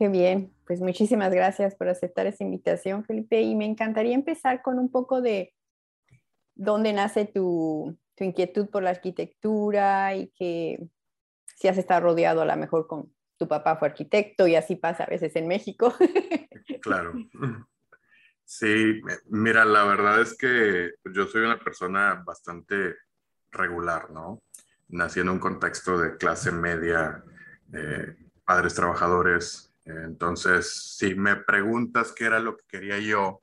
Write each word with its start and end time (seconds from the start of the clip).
Qué 0.00 0.08
bien, 0.08 0.50
pues 0.66 0.80
muchísimas 0.80 1.30
gracias 1.30 1.74
por 1.74 1.86
aceptar 1.90 2.26
esta 2.26 2.42
invitación, 2.42 3.04
Felipe. 3.04 3.42
Y 3.42 3.54
me 3.54 3.66
encantaría 3.66 4.14
empezar 4.14 4.62
con 4.62 4.78
un 4.78 4.90
poco 4.90 5.20
de 5.20 5.52
dónde 6.54 6.94
nace 6.94 7.26
tu, 7.26 7.98
tu 8.14 8.24
inquietud 8.24 8.70
por 8.70 8.82
la 8.82 8.88
arquitectura 8.88 10.14
y 10.14 10.28
que 10.28 10.88
si 11.54 11.68
has 11.68 11.76
estado 11.76 12.00
rodeado 12.00 12.40
a 12.40 12.46
lo 12.46 12.56
mejor 12.56 12.86
con 12.86 13.14
tu 13.36 13.46
papá 13.46 13.76
fue 13.76 13.88
arquitecto 13.88 14.46
y 14.46 14.56
así 14.56 14.74
pasa 14.74 15.04
a 15.04 15.10
veces 15.10 15.36
en 15.36 15.46
México. 15.46 15.94
Claro. 16.80 17.12
Sí, 18.42 19.02
mira, 19.26 19.66
la 19.66 19.84
verdad 19.84 20.22
es 20.22 20.34
que 20.34 20.92
yo 21.12 21.26
soy 21.26 21.42
una 21.42 21.58
persona 21.58 22.22
bastante 22.24 22.94
regular, 23.50 24.10
¿no? 24.10 24.42
Nací 24.88 25.20
en 25.20 25.28
un 25.28 25.38
contexto 25.38 25.98
de 25.98 26.16
clase 26.16 26.52
media, 26.52 27.22
eh, 27.74 28.16
padres 28.46 28.74
trabajadores. 28.74 29.69
Entonces, 29.84 30.96
si 30.96 31.14
me 31.14 31.36
preguntas 31.36 32.12
qué 32.12 32.26
era 32.26 32.38
lo 32.38 32.56
que 32.56 32.64
quería 32.68 32.98
yo, 32.98 33.42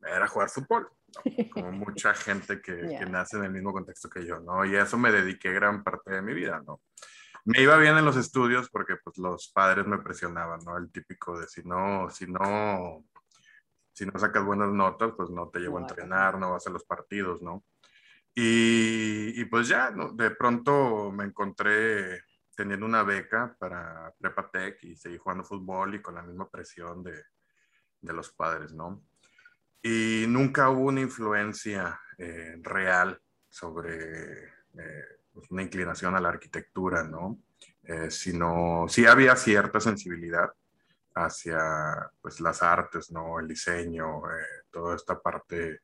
era 0.00 0.28
jugar 0.28 0.48
fútbol, 0.48 0.88
como 1.50 1.72
mucha 1.72 2.14
gente 2.14 2.60
que, 2.60 2.76
que, 2.76 3.06
nace 3.06 3.36
en 3.36 3.44
el 3.44 3.50
mismo 3.50 3.72
contexto 3.72 4.08
que 4.08 4.24
yo, 4.24 4.40
¿no? 4.40 4.64
Y 4.64 4.76
a 4.76 4.82
eso 4.82 4.96
me 4.98 5.10
dediqué 5.10 5.52
gran 5.52 5.82
parte 5.82 6.12
de 6.12 6.22
mi 6.22 6.34
vida, 6.34 6.62
¿no? 6.66 6.80
Me 7.44 7.62
iba 7.62 7.76
bien 7.78 7.96
en 7.96 8.04
los 8.04 8.16
estudios 8.16 8.68
porque 8.70 8.96
pues 8.96 9.16
los 9.18 9.48
padres 9.48 9.86
me 9.86 9.98
presionaban, 9.98 10.60
¿no? 10.64 10.76
El 10.76 10.90
típico 10.90 11.38
de 11.38 11.48
si 11.48 11.62
no, 11.62 12.08
si 12.10 12.26
no 12.26 13.04
si 13.98 14.06
no 14.06 14.16
sacas 14.16 14.44
buenas 14.44 14.70
notas, 14.70 15.12
pues 15.16 15.28
no 15.28 15.48
te 15.48 15.58
llevo 15.58 15.78
a 15.78 15.80
entrenar, 15.80 16.38
no 16.38 16.52
vas 16.52 16.64
a 16.68 16.70
los 16.70 16.84
partidos, 16.84 17.42
¿no? 17.42 17.64
Y, 18.32 19.40
y 19.40 19.44
pues 19.46 19.66
ya, 19.66 19.90
¿no? 19.90 20.12
de 20.12 20.30
pronto 20.30 21.10
me 21.10 21.24
encontré 21.24 22.22
teniendo 22.58 22.86
una 22.86 23.04
beca 23.04 23.54
para 23.56 24.12
Prepatec 24.18 24.82
y 24.82 24.96
seguí 24.96 25.16
jugando 25.16 25.44
fútbol 25.44 25.94
y 25.94 26.02
con 26.02 26.16
la 26.16 26.22
misma 26.22 26.50
presión 26.50 27.04
de, 27.04 27.22
de 28.00 28.12
los 28.12 28.32
padres, 28.32 28.72
¿no? 28.72 29.04
Y 29.80 30.24
nunca 30.26 30.68
hubo 30.68 30.88
una 30.88 31.00
influencia 31.00 32.00
eh, 32.18 32.56
real 32.60 33.22
sobre 33.48 34.42
eh, 34.76 35.04
pues 35.32 35.48
una 35.52 35.62
inclinación 35.62 36.16
a 36.16 36.20
la 36.20 36.30
arquitectura, 36.30 37.04
¿no? 37.04 37.38
Eh, 37.84 38.10
sino 38.10 38.86
sí 38.88 39.06
había 39.06 39.36
cierta 39.36 39.78
sensibilidad, 39.78 40.50
hacia 41.14 42.10
pues, 42.20 42.40
las 42.40 42.60
artes, 42.60 43.12
¿no? 43.12 43.38
El 43.38 43.46
diseño, 43.46 44.28
eh, 44.32 44.64
toda 44.68 44.96
esta 44.96 45.20
parte... 45.20 45.82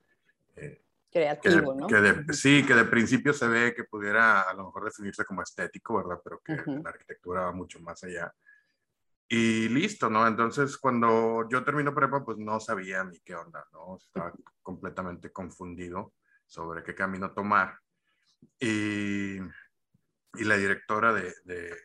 Creativo, 1.15 1.77
¿no? 1.77 1.87
Que 1.87 2.33
sí, 2.33 2.67
que 2.67 2.75
de 2.75 2.87
principio 2.87 3.33
se 3.33 3.47
ve 3.47 3.73
que 3.73 3.84
pudiera 3.84 4.41
a 4.41 4.53
lo 4.53 4.65
mejor 4.65 4.87
definirse 4.87 5.25
como 5.25 5.43
estético, 5.43 5.98
¿verdad? 5.98 6.20
Pero 6.25 6.41
que 6.45 6.57
la 6.83 6.91
arquitectura 6.91 7.43
va 7.43 7.53
mucho 7.53 7.79
más 7.79 8.03
allá. 8.03 8.34
Y 9.29 9.69
listo, 9.69 10.11
¿no? 10.11 10.27
Entonces, 10.27 10.77
cuando 10.77 11.48
yo 11.48 11.62
termino 11.62 11.95
prepa, 11.95 12.25
pues 12.25 12.37
no 12.39 12.59
sabía 12.59 13.05
ni 13.05 13.20
qué 13.20 13.37
onda, 13.37 13.65
¿no? 13.73 13.97
Estaba 13.97 14.33
completamente 14.61 15.31
confundido 15.31 16.14
sobre 16.47 16.83
qué 16.83 16.97
camino 16.97 17.31
tomar. 17.31 17.79
Y, 18.58 19.36
y 19.36 20.45
la 20.45 20.57
directora 20.57 21.13
de, 21.13 21.33
de, 21.45 21.77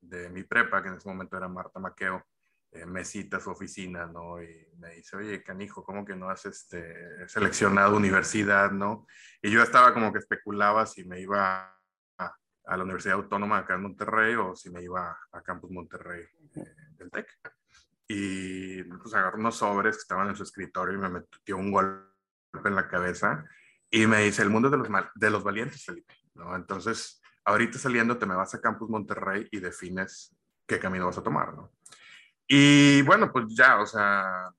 de, 0.00 0.30
mi 0.30 0.42
prepa, 0.44 0.82
que 0.82 0.88
en 0.88 0.94
ese 0.94 1.08
momento 1.10 1.36
era 1.36 1.48
Marta 1.48 1.80
Maqueo, 1.80 2.24
eh, 2.72 2.86
me 2.86 3.04
cita 3.04 3.38
a 3.38 3.40
su 3.40 3.50
oficina, 3.50 4.06
¿no? 4.06 4.40
Y 4.40 4.68
me 4.78 4.90
dice, 4.90 5.16
oye, 5.16 5.42
canijo, 5.42 5.82
¿cómo 5.82 6.04
que 6.04 6.14
no 6.14 6.30
has 6.30 6.46
este, 6.46 7.28
seleccionado 7.28 7.96
universidad, 7.96 8.70
¿no? 8.70 9.06
Y 9.42 9.50
yo 9.50 9.62
estaba 9.62 9.92
como 9.92 10.12
que 10.12 10.20
especulaba 10.20 10.86
si 10.86 11.04
me 11.04 11.20
iba 11.20 11.76
a, 12.18 12.76
la 12.76 12.84
Universidad 12.84 13.16
Autónoma 13.16 13.58
acá 13.58 13.74
en 13.74 13.82
Monterrey 13.82 14.36
o 14.36 14.54
si 14.54 14.70
me 14.70 14.82
iba 14.82 15.18
a 15.32 15.42
Campus 15.42 15.70
Monterrey 15.72 16.24
eh, 16.54 16.74
del 16.96 17.10
TEC. 17.10 17.26
Y 18.06 18.84
pues 18.84 19.14
agarró 19.14 19.38
unos 19.38 19.56
sobres 19.56 19.96
que 19.96 20.02
estaban 20.02 20.28
en 20.28 20.36
su 20.36 20.44
escritorio 20.44 20.94
y 20.94 20.98
me 20.98 21.08
metió 21.08 21.56
un 21.56 21.72
golpe 21.72 22.04
en 22.64 22.74
la 22.76 22.86
cabeza 22.86 23.44
y 23.90 24.06
me 24.06 24.22
dice, 24.22 24.42
el 24.42 24.50
mundo 24.50 24.70
de 24.70 24.76
los, 24.76 24.88
de 25.16 25.30
los 25.30 25.42
valientes, 25.42 25.84
Felipe, 25.84 26.14
¿no? 26.34 26.54
Entonces, 26.54 27.20
ahorita 27.44 27.78
saliendo 27.78 28.16
te 28.16 28.26
me 28.26 28.36
vas 28.36 28.54
a 28.54 28.60
Campus 28.60 28.88
Monterrey 28.88 29.48
y 29.50 29.58
defines 29.58 30.36
qué 30.66 30.78
camino 30.78 31.06
vas 31.06 31.18
a 31.18 31.22
tomar, 31.24 31.52
¿no? 31.54 31.72
Y 32.52 33.02
bueno, 33.02 33.30
pues 33.30 33.44
ya, 33.54 33.80
o 33.80 33.86
sea, 33.86 34.52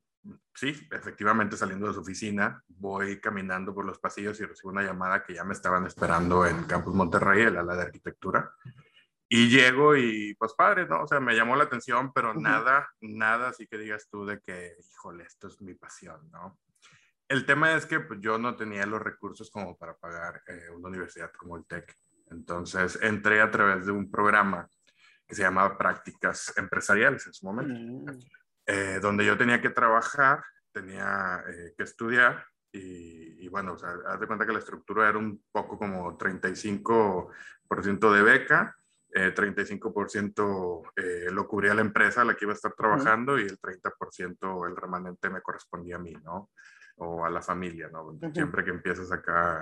sí, 0.56 0.70
efectivamente 0.92 1.58
saliendo 1.58 1.88
de 1.88 1.94
su 1.94 2.00
oficina, 2.00 2.64
voy 2.70 3.20
caminando 3.20 3.76
por 3.76 3.84
los 3.84 4.00
pasillos 4.00 4.40
y 4.40 4.46
recibo 4.46 4.72
una 4.72 4.82
llamada 4.82 5.26
que 5.26 5.34
ya 5.34 5.44
me 5.44 5.52
estaban 5.52 5.86
esperando 5.86 6.46
en 6.46 6.64
Campus 6.64 6.96
Monterrey, 6.96 7.42
el 7.42 7.58
ala 7.58 7.76
de 7.76 7.82
arquitectura. 7.82 8.50
Y 9.28 9.50
llego 9.50 9.98
y 9.98 10.34
pues 10.36 10.54
padre, 10.54 10.88
¿no? 10.88 11.04
O 11.04 11.08
sea, 11.08 11.20
me 11.20 11.36
llamó 11.36 11.58
la 11.58 11.66
atención, 11.66 12.14
pero 12.14 12.34
nada, 12.34 12.90
nada 13.02 13.50
así 13.50 13.68
que 13.68 13.78
digas 13.78 14.08
tú 14.10 14.26
de 14.26 14.40
que, 14.40 14.74
híjole, 14.94 15.26
esto 15.26 15.50
es 15.50 15.62
mi 15.62 15.74
pasión, 15.74 16.32
¿no? 16.32 16.60
El 17.28 17.46
tema 17.46 17.74
es 17.74 17.86
que 17.86 18.00
pues, 18.00 18.22
yo 18.22 18.38
no 18.38 18.56
tenía 18.56 18.86
los 18.86 19.02
recursos 19.02 19.52
como 19.52 19.78
para 19.78 19.98
pagar 19.98 20.42
eh, 20.48 20.70
una 20.74 20.88
universidad 20.88 21.34
como 21.34 21.58
el 21.58 21.66
TEC. 21.66 21.94
Entonces 22.30 22.98
entré 23.02 23.42
a 23.42 23.52
través 23.52 23.86
de 23.86 23.92
un 23.92 24.10
programa 24.10 24.70
que 25.32 25.36
se 25.36 25.44
llamaba 25.44 25.78
Prácticas 25.78 26.54
Empresariales 26.58 27.26
en 27.26 27.32
su 27.34 27.46
momento, 27.46 27.74
mm. 27.74 28.20
eh, 28.66 29.00
donde 29.02 29.26
yo 29.26 29.38
tenía 29.38 29.62
que 29.62 29.70
trabajar, 29.70 30.44
tenía 30.74 31.42
eh, 31.48 31.74
que 31.78 31.84
estudiar 31.84 32.46
y, 32.74 33.48
bueno, 33.48 33.76
o 33.76 33.78
sea, 33.78 33.96
haz 34.08 34.20
de 34.20 34.28
cuenta 34.28 34.46
que 34.46 34.52
la 34.52 34.60
estructura 34.60 35.08
era 35.08 35.18
un 35.18 35.42
poco 35.50 35.78
como 35.78 36.18
35% 36.18 38.14
de 38.14 38.22
beca, 38.22 38.76
35% 39.10 40.92
eh, 40.98 41.28
lo 41.32 41.48
cubría 41.48 41.74
la 41.74 41.80
empresa 41.82 42.24
a 42.24 42.26
la 42.26 42.36
que 42.36 42.44
iba 42.44 42.52
a 42.52 42.56
estar 42.56 42.74
trabajando 42.74 43.40
y 43.40 43.44
el 43.44 43.58
30% 43.58 44.68
el 44.68 44.76
remanente 44.76 45.30
me 45.30 45.42
correspondía 45.42 45.96
a 45.96 46.00
mí, 46.00 46.14
¿no? 46.24 46.50
O 46.98 47.24
a 47.24 47.30
la 47.30 47.42
familia, 47.42 47.90
¿no? 47.90 48.18
Siempre 48.34 48.66
que 48.66 48.72
empiezas 48.72 49.10
acá 49.14 49.60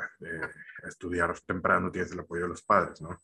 a 0.83 0.87
estudiar 0.87 1.39
temprano 1.41 1.91
tienes 1.91 2.11
el 2.11 2.21
apoyo 2.21 2.43
de 2.43 2.49
los 2.49 2.63
padres, 2.63 3.01
¿no? 3.01 3.19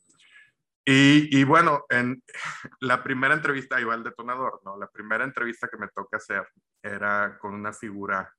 Y, 0.87 1.43
bueno, 1.43 1.83
en 1.89 2.21
la 2.81 3.03
primera 3.03 3.33
entrevista, 3.33 3.81
iba 3.81 3.95
el 3.95 4.03
detonador, 4.03 4.61
¿no? 4.63 4.77
La 4.77 4.87
primera 4.87 5.23
entrevista 5.23 5.67
que 5.67 5.77
me 5.77 5.87
toca 5.87 6.17
hacer 6.17 6.47
era 6.81 7.37
con 7.39 7.55
una 7.55 7.73
figura 7.73 8.31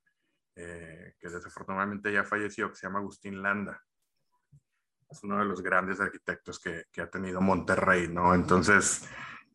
eh, 0.55 1.13
que 1.19 1.29
desafortunadamente 1.29 2.11
ya 2.11 2.23
falleció, 2.23 2.69
que 2.69 2.75
se 2.75 2.87
llama 2.87 2.99
Agustín 2.99 3.41
Landa. 3.41 3.83
Es 5.09 5.23
uno 5.23 5.39
de 5.39 5.45
los 5.45 5.61
grandes 5.61 5.99
arquitectos 5.99 6.59
que, 6.59 6.85
que 6.91 7.01
ha 7.01 7.09
tenido 7.09 7.41
Monterrey, 7.41 8.07
¿no? 8.07 8.33
Entonces, 8.33 9.07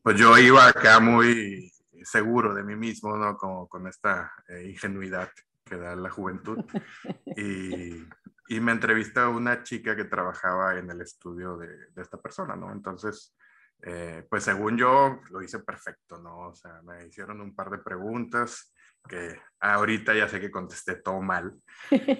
pues 0.03 0.19
yo 0.19 0.37
iba 0.37 0.67
acá 0.67 1.01
muy 1.01 1.73
seguro 2.05 2.55
de 2.55 2.63
mí 2.63 2.77
mismo, 2.77 3.17
¿no? 3.17 3.37
Como 3.37 3.69
con 3.69 3.87
esta 3.87 4.33
eh, 4.49 4.69
ingenuidad 4.69 5.31
que 5.65 5.77
da 5.77 5.97
la 5.97 6.11
juventud. 6.11 6.59
Y, 7.37 8.05
y 8.49 8.61
me 8.61 8.73
entrevista 8.73 9.29
una 9.29 9.63
chica 9.63 9.97
que 9.97 10.05
trabajaba 10.05 10.79
en 10.79 10.91
el 10.91 11.01
estudio 11.01 11.57
de, 11.57 11.69
de 11.91 12.03
esta 12.03 12.21
persona, 12.21 12.57
¿no? 12.57 12.73
Entonces, 12.73 13.37
eh, 13.83 14.25
pues 14.31 14.45
según 14.45 14.79
yo, 14.79 15.21
lo 15.31 15.43
hice 15.43 15.59
perfecto, 15.59 16.19
¿no? 16.19 16.49
O 16.49 16.55
sea, 16.55 16.81
me 16.83 17.07
hicieron 17.07 17.41
un 17.41 17.55
par 17.55 17.71
de 17.71 17.79
preguntas 17.79 18.73
que 19.09 19.41
ahorita 19.61 20.15
ya 20.15 20.29
sé 20.29 20.41
que 20.41 20.51
contesté 20.51 20.97
todo 20.97 21.21
mal, 21.21 21.53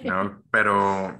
¿no? 0.03 0.43
Pero, 0.51 1.19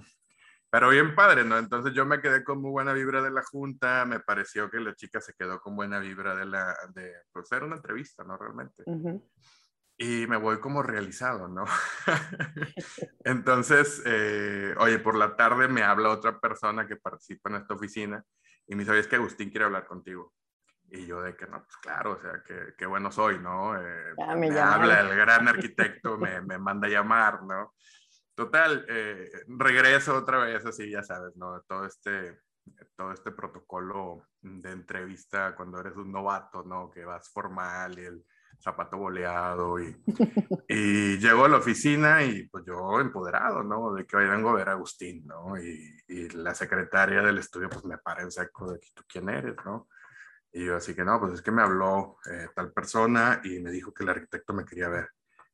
pero 0.69 0.89
bien 0.89 1.13
padre, 1.13 1.43
¿no? 1.43 1.59
Entonces 1.59 1.93
yo 1.93 2.03
me 2.03 2.19
quedé 2.19 2.43
con 2.43 2.59
muy 2.59 2.71
buena 2.71 2.93
vibra 2.93 3.21
de 3.21 3.29
la 3.29 3.43
junta, 3.43 4.05
me 4.05 4.19
pareció 4.19 4.71
que 4.71 4.79
la 4.79 4.95
chica 4.95 5.21
se 5.21 5.35
quedó 5.35 5.59
con 5.61 5.75
buena 5.75 5.99
vibra 5.99 6.35
de 6.35 6.47
la, 6.47 6.75
de, 6.95 7.13
pues 7.31 7.51
era 7.51 7.63
una 7.63 7.75
entrevista, 7.75 8.23
¿no? 8.23 8.37
Realmente 8.37 8.83
y 9.97 10.27
me 10.27 10.37
voy 10.37 10.59
como 10.59 10.81
realizado, 10.81 11.47
¿no? 11.47 11.65
Entonces, 13.23 14.01
eh, 14.05 14.73
oye, 14.79 14.99
por 14.99 15.15
la 15.15 15.35
tarde 15.35 15.67
me 15.67 15.83
habla 15.83 16.09
otra 16.09 16.39
persona 16.39 16.87
que 16.87 16.95
participa 16.95 17.49
en 17.49 17.57
esta 17.57 17.75
oficina 17.75 18.23
y 18.67 18.75
me 18.75 18.81
dice, 18.81 18.91
oye, 18.91 19.01
es 19.01 19.07
que 19.07 19.17
Agustín 19.17 19.49
quiere 19.49 19.65
hablar 19.65 19.85
contigo. 19.85 20.33
Y 20.89 21.05
yo 21.05 21.21
de 21.21 21.35
que 21.35 21.47
no, 21.47 21.63
pues 21.63 21.77
claro, 21.77 22.13
o 22.13 22.21
sea, 22.21 22.43
que, 22.45 22.73
qué 22.77 22.85
bueno 22.85 23.11
soy, 23.11 23.39
¿no? 23.39 23.79
Eh, 23.79 24.13
me, 24.37 24.59
habla 24.59 25.01
el 25.01 25.15
gran 25.15 25.47
arquitecto, 25.47 26.17
me, 26.17 26.41
me, 26.41 26.57
manda 26.57 26.87
a 26.87 26.91
llamar, 26.91 27.43
¿no? 27.43 27.73
Total, 28.35 28.85
eh, 28.89 29.29
regreso 29.47 30.15
otra 30.15 30.39
vez 30.39 30.65
así, 30.65 30.89
ya 30.89 31.03
sabes, 31.03 31.35
¿no? 31.35 31.61
Todo 31.61 31.85
este, 31.85 32.39
todo 32.95 33.11
este 33.11 33.31
protocolo 33.31 34.27
de 34.41 34.71
entrevista 34.71 35.55
cuando 35.55 35.79
eres 35.79 35.95
un 35.95 36.11
novato, 36.11 36.63
¿no? 36.63 36.91
Que 36.91 37.05
vas 37.05 37.29
formal 37.31 37.97
y 37.97 38.05
el 38.05 38.25
zapato 38.63 38.97
boleado 38.97 39.79
y, 39.79 39.95
y 40.69 41.17
llego 41.17 41.45
a 41.45 41.49
la 41.49 41.57
oficina 41.57 42.23
y 42.23 42.47
pues 42.47 42.63
yo 42.65 42.99
empoderado, 43.01 43.61
¿no? 43.61 43.93
De 43.93 44.05
que 44.05 44.15
hoy 44.15 44.27
vengo 44.27 44.49
a 44.49 44.53
ver 44.53 44.69
a 44.69 44.73
Agustín, 44.73 45.27
¿no? 45.27 45.57
Y, 45.59 45.97
y, 46.07 46.29
la 46.29 46.55
secretaria 46.55 47.21
del 47.21 47.39
estudio 47.39 47.69
pues 47.69 47.83
me 47.83 47.97
para 47.97 48.23
en 48.23 48.31
seco 48.31 48.71
de 48.71 48.79
tú 48.93 49.03
quién 49.07 49.29
eres, 49.29 49.55
¿no? 49.65 49.89
Y 50.53 50.65
yo 50.65 50.77
así 50.77 50.95
que 50.95 51.03
no, 51.03 51.19
pues 51.19 51.33
es 51.33 51.41
que 51.41 51.51
me 51.51 51.63
habló 51.63 52.17
eh, 52.31 52.47
tal 52.55 52.71
persona 52.71 53.41
y 53.43 53.59
me 53.59 53.71
dijo 53.71 53.93
que 53.93 54.03
el 54.03 54.09
arquitecto 54.09 54.53
me 54.53 54.65
quería 54.65 54.87
ver. 54.87 55.09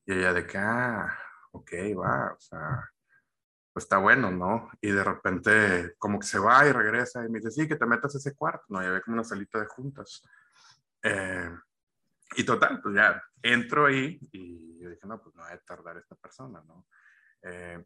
Y 0.05 0.13
ella 0.13 0.33
de 0.33 0.45
que, 0.45 0.57
ah, 0.57 1.17
ok, 1.51 1.71
va, 1.97 2.33
o 2.33 2.39
sea, 2.39 2.89
pues 3.73 3.85
está 3.85 3.97
bueno, 3.97 4.29
¿no? 4.29 4.69
Y 4.81 4.91
de 4.91 5.03
repente 5.03 5.95
como 5.97 6.19
que 6.19 6.27
se 6.27 6.37
va 6.37 6.67
y 6.67 6.71
regresa 6.71 7.25
y 7.25 7.29
me 7.29 7.39
dice, 7.39 7.51
sí, 7.51 7.67
que 7.67 7.77
te 7.77 7.85
metas 7.85 8.13
a 8.13 8.17
ese 8.17 8.35
cuarto, 8.35 8.65
¿no? 8.69 8.83
Y 8.83 8.85
había 8.85 9.01
como 9.01 9.15
una 9.15 9.23
salita 9.23 9.59
de 9.59 9.67
juntas. 9.67 10.21
Eh, 11.01 11.49
y 12.35 12.43
total, 12.43 12.81
pues 12.81 12.95
ya 12.95 13.21
entro 13.41 13.85
ahí 13.87 14.19
y 14.31 14.79
yo 14.81 14.89
dije, 14.89 15.07
no, 15.07 15.21
pues 15.21 15.35
no 15.35 15.43
va 15.43 15.51
a 15.51 15.57
tardar 15.59 15.97
esta 15.97 16.15
persona, 16.15 16.61
¿no? 16.67 16.87
Eh, 17.43 17.83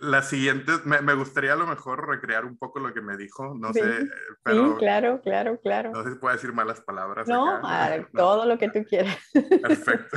la 0.00 0.22
siguiente, 0.22 0.72
me, 0.84 1.02
me, 1.02 1.14
gustaría 1.14 1.52
a 1.52 1.56
lo 1.56 1.66
mejor 1.66 2.08
recrear 2.08 2.44
un 2.46 2.56
poco 2.56 2.78
lo 2.80 2.94
que 2.94 3.02
me 3.02 3.16
dijo, 3.16 3.54
no 3.54 3.72
sé, 3.72 4.08
pero... 4.42 4.72
Sí, 4.72 4.78
claro, 4.78 5.20
claro, 5.20 5.60
claro. 5.60 5.90
No 5.92 6.02
sé 6.02 6.12
si 6.12 6.16
puedo 6.16 6.34
decir 6.34 6.52
malas 6.52 6.80
palabras. 6.80 7.28
No, 7.28 7.60
todo 8.14 8.46
lo 8.46 8.56
que 8.56 8.70
tú 8.70 8.84
quieras. 8.84 9.18
Perfecto. 9.62 10.16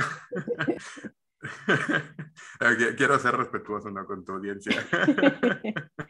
Quiero 2.96 3.18
ser 3.18 3.36
respetuoso 3.36 3.90
¿no? 3.90 4.06
con 4.06 4.24
tu 4.24 4.32
audiencia. 4.32 4.86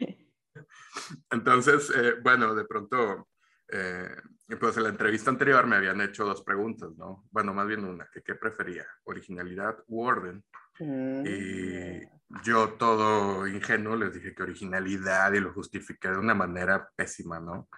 Entonces, 1.31 1.93
eh, 1.97 2.15
bueno, 2.23 2.55
de 2.55 2.65
pronto, 2.65 3.29
eh, 3.73 4.17
pues 4.59 4.77
en 4.77 4.85
la 4.85 4.89
entrevista 4.89 5.31
anterior 5.31 5.67
me 5.67 5.77
habían 5.77 6.01
hecho 6.01 6.25
dos 6.25 6.43
preguntas, 6.43 6.91
¿no? 6.97 7.25
Bueno, 7.31 7.55
más 7.55 7.67
bien 7.67 7.85
una, 7.85 8.09
que 8.13 8.23
qué 8.23 8.35
prefería, 8.35 8.87
originalidad 9.05 9.77
u 9.87 10.03
orden. 10.03 10.45
Mm. 10.79 11.27
Y 11.27 12.01
yo 12.45 12.71
todo 12.71 13.47
ingenuo 13.47 13.97
les 13.97 14.15
dije 14.15 14.35
que 14.35 14.43
originalidad 14.43 15.33
y 15.33 15.41
lo 15.41 15.53
justifiqué 15.53 16.09
de 16.09 16.19
una 16.19 16.35
manera 16.35 16.89
pésima, 16.97 17.39
¿no? 17.39 17.69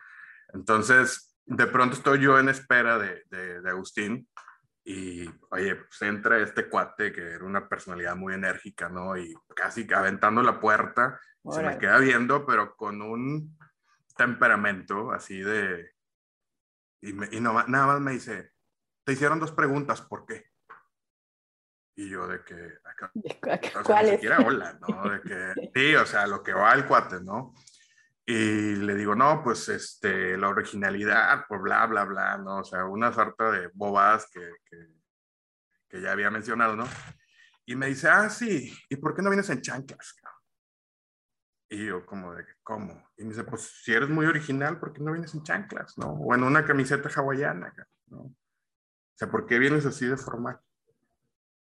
Entonces, 0.54 1.36
de 1.44 1.66
pronto 1.66 1.96
estoy 1.96 2.20
yo 2.20 2.38
en 2.38 2.48
espera 2.48 2.98
de, 2.98 3.22
de, 3.30 3.68
Agustín 3.68 4.28
y, 4.84 5.28
oye, 5.50 5.76
pues 5.76 6.02
entra 6.02 6.38
este 6.38 6.68
cuate 6.68 7.12
que 7.12 7.22
era 7.22 7.44
una 7.44 7.68
personalidad 7.68 8.16
muy 8.16 8.34
enérgica, 8.34 8.88
¿no? 8.88 9.16
Y 9.16 9.34
casi 9.54 9.86
aventando 9.92 10.42
la 10.42 10.60
puerta, 10.60 11.20
se 11.50 11.62
me 11.62 11.78
queda 11.78 11.98
viendo, 11.98 12.46
pero 12.46 12.76
con 12.76 13.02
un 13.02 13.56
temperamento 14.22 15.10
así 15.12 15.40
de... 15.40 15.92
Y, 17.00 17.36
y 17.36 17.40
no, 17.40 17.52
nada 17.66 17.86
más 17.86 18.00
me 18.00 18.12
dice, 18.12 18.52
te 19.04 19.12
hicieron 19.12 19.40
dos 19.40 19.50
preguntas, 19.50 20.00
¿por 20.02 20.24
qué? 20.24 20.46
Y 21.96 22.08
yo 22.08 22.28
de 22.28 22.42
que, 22.44 22.54
acá, 22.84 23.10
¿Cuál 23.84 24.10
es? 24.10 24.20
hola, 24.46 24.78
¿no? 24.80 25.10
De 25.10 25.20
que, 25.22 25.70
sí, 25.74 25.94
o 25.96 26.06
sea, 26.06 26.26
lo 26.26 26.42
que 26.42 26.52
va 26.52 26.72
el 26.74 26.86
cuate, 26.86 27.20
¿no? 27.20 27.54
Y 28.24 28.76
le 28.76 28.94
digo, 28.94 29.16
no, 29.16 29.42
pues, 29.42 29.68
este, 29.68 30.38
la 30.38 30.48
originalidad, 30.48 31.44
pues, 31.48 31.60
bla, 31.60 31.84
bla, 31.86 32.04
bla, 32.04 32.38
¿no? 32.38 32.58
O 32.58 32.64
sea, 32.64 32.84
una 32.84 33.12
sarta 33.12 33.50
de 33.50 33.68
bobadas 33.74 34.28
que, 34.32 34.52
que, 34.64 34.86
que 35.88 36.00
ya 36.00 36.12
había 36.12 36.30
mencionado, 36.30 36.76
¿no? 36.76 36.88
Y 37.66 37.74
me 37.74 37.88
dice, 37.88 38.08
ah, 38.08 38.30
sí, 38.30 38.72
¿y 38.88 38.96
por 38.96 39.14
qué 39.14 39.22
no 39.22 39.30
vienes 39.30 39.50
en 39.50 39.60
chanclas? 39.60 40.14
Y 41.72 41.86
yo 41.86 42.04
como 42.04 42.34
de, 42.34 42.44
¿cómo? 42.62 43.02
Y 43.16 43.24
me 43.24 43.30
dice, 43.30 43.44
pues 43.44 43.62
si 43.82 43.94
eres 43.94 44.10
muy 44.10 44.26
original, 44.26 44.78
¿por 44.78 44.92
qué 44.92 45.00
no 45.00 45.10
vienes 45.10 45.32
en 45.32 45.42
chanclas? 45.42 45.96
¿No? 45.96 46.12
O 46.12 46.34
en 46.34 46.42
una 46.42 46.66
camiseta 46.66 47.08
hawaiana, 47.08 47.72
¿no? 48.08 48.18
O 48.18 48.34
sea, 49.14 49.30
¿por 49.30 49.46
qué 49.46 49.58
vienes 49.58 49.86
así 49.86 50.06
de 50.06 50.18
formal? 50.18 50.60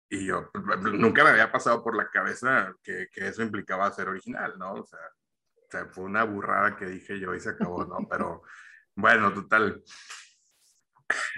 Y 0.10 0.26
yo 0.26 0.50
nunca 0.94 1.24
me 1.24 1.30
había 1.30 1.52
pasado 1.52 1.84
por 1.84 1.96
la 1.96 2.10
cabeza 2.10 2.76
que, 2.82 3.08
que 3.12 3.28
eso 3.28 3.44
implicaba 3.44 3.92
ser 3.92 4.10
original, 4.10 4.58
¿no? 4.58 4.74
O 4.74 4.84
sea, 4.84 5.00
o 5.00 5.70
sea, 5.70 5.86
fue 5.86 6.06
una 6.06 6.24
burrada 6.24 6.76
que 6.76 6.88
dije 6.88 7.20
yo 7.20 7.36
y 7.36 7.40
se 7.40 7.50
acabó, 7.50 7.86
¿no? 7.86 7.98
Pero 8.10 8.42
bueno, 8.96 9.32
total. 9.32 9.84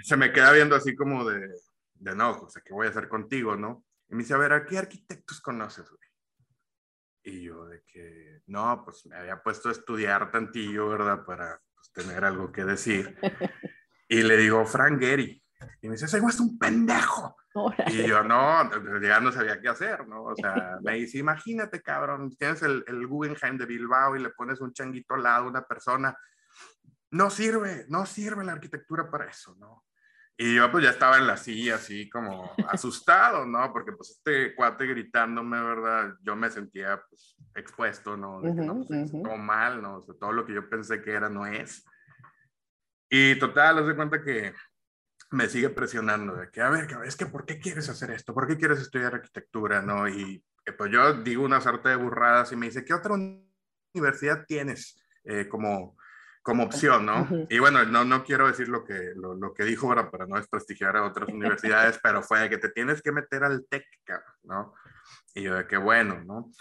Se 0.02 0.16
me 0.16 0.32
queda 0.32 0.52
viendo 0.52 0.76
así 0.76 0.96
como 0.96 1.28
de, 1.28 1.46
de 1.92 2.16
no, 2.16 2.30
o 2.30 2.48
sea, 2.48 2.62
¿qué 2.64 2.72
voy 2.72 2.86
a 2.86 2.90
hacer 2.90 3.06
contigo, 3.06 3.54
no? 3.54 3.84
Y 4.08 4.14
me 4.14 4.22
dice, 4.22 4.32
a 4.32 4.38
ver, 4.38 4.54
¿a 4.54 4.64
qué 4.64 4.78
arquitectos 4.78 5.42
conoces, 5.42 5.90
güey? 5.90 6.06
Y 7.26 7.42
yo 7.42 7.66
de 7.66 7.82
que, 7.82 8.42
no, 8.46 8.82
pues 8.84 9.04
me 9.06 9.16
había 9.16 9.42
puesto 9.42 9.68
a 9.68 9.72
estudiar 9.72 10.30
tantillo, 10.30 10.90
¿verdad? 10.90 11.24
Para 11.24 11.60
pues, 11.74 11.90
tener 11.92 12.24
algo 12.24 12.50
que 12.52 12.64
decir. 12.64 13.18
Y 14.08 14.22
le 14.22 14.36
digo, 14.36 14.64
Frank 14.64 15.00
Gehry. 15.00 15.42
Y 15.80 15.88
me 15.88 15.94
dice, 15.94 16.04
ese 16.04 16.20
güey 16.20 16.32
es 16.32 16.38
un 16.38 16.56
pendejo. 16.56 17.36
Y 17.88 18.06
yo, 18.06 18.22
no, 18.22 18.70
ya 19.00 19.18
no 19.18 19.32
sabía 19.32 19.60
qué 19.60 19.68
hacer, 19.68 20.06
¿no? 20.06 20.22
O 20.22 20.36
sea, 20.36 20.78
me 20.80 20.94
dice, 20.94 21.18
imagínate, 21.18 21.82
cabrón, 21.82 22.30
tienes 22.36 22.62
el, 22.62 22.84
el 22.86 23.04
Guggenheim 23.08 23.58
de 23.58 23.66
Bilbao 23.66 24.14
y 24.14 24.22
le 24.22 24.30
pones 24.30 24.60
un 24.60 24.72
changuito 24.72 25.14
al 25.14 25.24
lado 25.24 25.46
a 25.46 25.48
una 25.48 25.62
persona. 25.62 26.16
No 27.10 27.30
sirve, 27.30 27.86
no 27.88 28.06
sirve 28.06 28.44
la 28.44 28.52
arquitectura 28.52 29.10
para 29.10 29.28
eso, 29.28 29.56
¿no? 29.58 29.85
Y 30.38 30.56
yo 30.56 30.70
pues 30.70 30.84
ya 30.84 30.90
estaba 30.90 31.16
en 31.16 31.26
la 31.26 31.38
silla 31.38 31.76
así 31.76 32.10
como 32.10 32.52
asustado, 32.68 33.46
¿no? 33.46 33.72
Porque 33.72 33.92
pues 33.92 34.10
este 34.10 34.54
cuate 34.54 34.86
gritándome, 34.86 35.62
¿verdad? 35.62 36.14
Yo 36.22 36.36
me 36.36 36.50
sentía 36.50 37.02
pues 37.08 37.36
expuesto, 37.54 38.16
¿no? 38.16 38.42
De 38.42 38.54
que, 38.54 38.60
no 38.60 38.84
pues, 38.84 39.10
todo 39.10 39.36
mal, 39.36 39.80
¿no? 39.80 39.96
O 39.96 40.02
sea, 40.02 40.14
todo 40.20 40.32
lo 40.32 40.44
que 40.44 40.52
yo 40.54 40.68
pensé 40.68 41.00
que 41.00 41.12
era 41.12 41.30
no 41.30 41.46
es. 41.46 41.84
Y 43.08 43.38
total, 43.38 43.78
os 43.78 43.86
de 43.86 43.96
cuenta 43.96 44.22
que 44.22 44.52
me 45.30 45.48
sigue 45.48 45.70
presionando 45.70 46.36
de 46.36 46.50
que, 46.50 46.60
a 46.60 46.68
ver, 46.68 46.86
es 47.04 47.16
que, 47.16 47.26
¿por 47.26 47.46
qué 47.46 47.58
quieres 47.58 47.88
hacer 47.88 48.10
esto? 48.10 48.34
¿Por 48.34 48.46
qué 48.46 48.56
quieres 48.56 48.80
estudiar 48.80 49.14
arquitectura? 49.14 49.80
¿No? 49.80 50.06
Y 50.08 50.44
pues 50.76 50.90
yo 50.90 51.14
digo 51.22 51.44
una 51.44 51.60
suerte 51.60 51.88
de 51.88 51.96
burradas 51.96 52.52
y 52.52 52.56
me 52.56 52.66
dice, 52.66 52.84
¿qué 52.84 52.92
otra 52.92 53.14
universidad 53.94 54.44
tienes 54.46 55.00
eh, 55.24 55.48
como, 55.48 55.96
como 56.46 56.62
opción? 56.62 57.04
¿no? 57.04 57.28
Y 57.50 57.58
bueno, 57.58 57.84
no, 57.84 58.04
no 58.04 58.22
quiero 58.22 58.46
decir 58.46 58.68
lo 58.68 58.84
que, 58.84 59.10
lo, 59.16 59.34
lo 59.34 59.52
que 59.52 59.64
dijo 59.64 59.88
ahora 59.88 60.12
para 60.12 60.28
no 60.28 60.36
desprestigiar 60.36 60.96
a 60.96 61.02
otras 61.02 61.28
universidades, 61.28 61.98
pero 62.00 62.22
fue 62.22 62.38
de 62.38 62.48
que 62.48 62.58
te 62.58 62.68
tienes 62.68 63.02
que 63.02 63.10
meter 63.10 63.42
al 63.42 63.66
TEC, 63.68 63.84
¿no? 64.44 64.72
Y 65.34 65.42
yo 65.42 65.56
de 65.56 65.66
que 65.66 65.76
bueno, 65.76 66.22
¿no? 66.24 66.52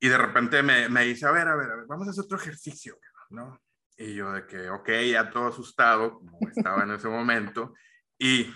Y 0.00 0.08
de 0.08 0.16
repente 0.16 0.62
me, 0.62 0.88
me 0.88 1.04
dice, 1.04 1.26
a 1.26 1.30
ver, 1.30 1.46
a 1.46 1.56
ver, 1.56 1.70
a 1.70 1.76
ver, 1.76 1.84
vamos 1.86 2.08
a 2.08 2.12
hacer 2.12 2.24
otro 2.24 2.38
ejercicio, 2.38 2.98
¿no? 3.28 3.60
Y 3.98 4.14
yo 4.14 4.32
de 4.32 4.46
que, 4.46 4.70
ok, 4.70 4.88
ya 5.12 5.28
todo 5.28 5.48
asustado, 5.48 6.20
como 6.20 6.38
estaba 6.48 6.82
en 6.84 6.92
ese 6.92 7.08
momento, 7.08 7.74
y 8.18 8.50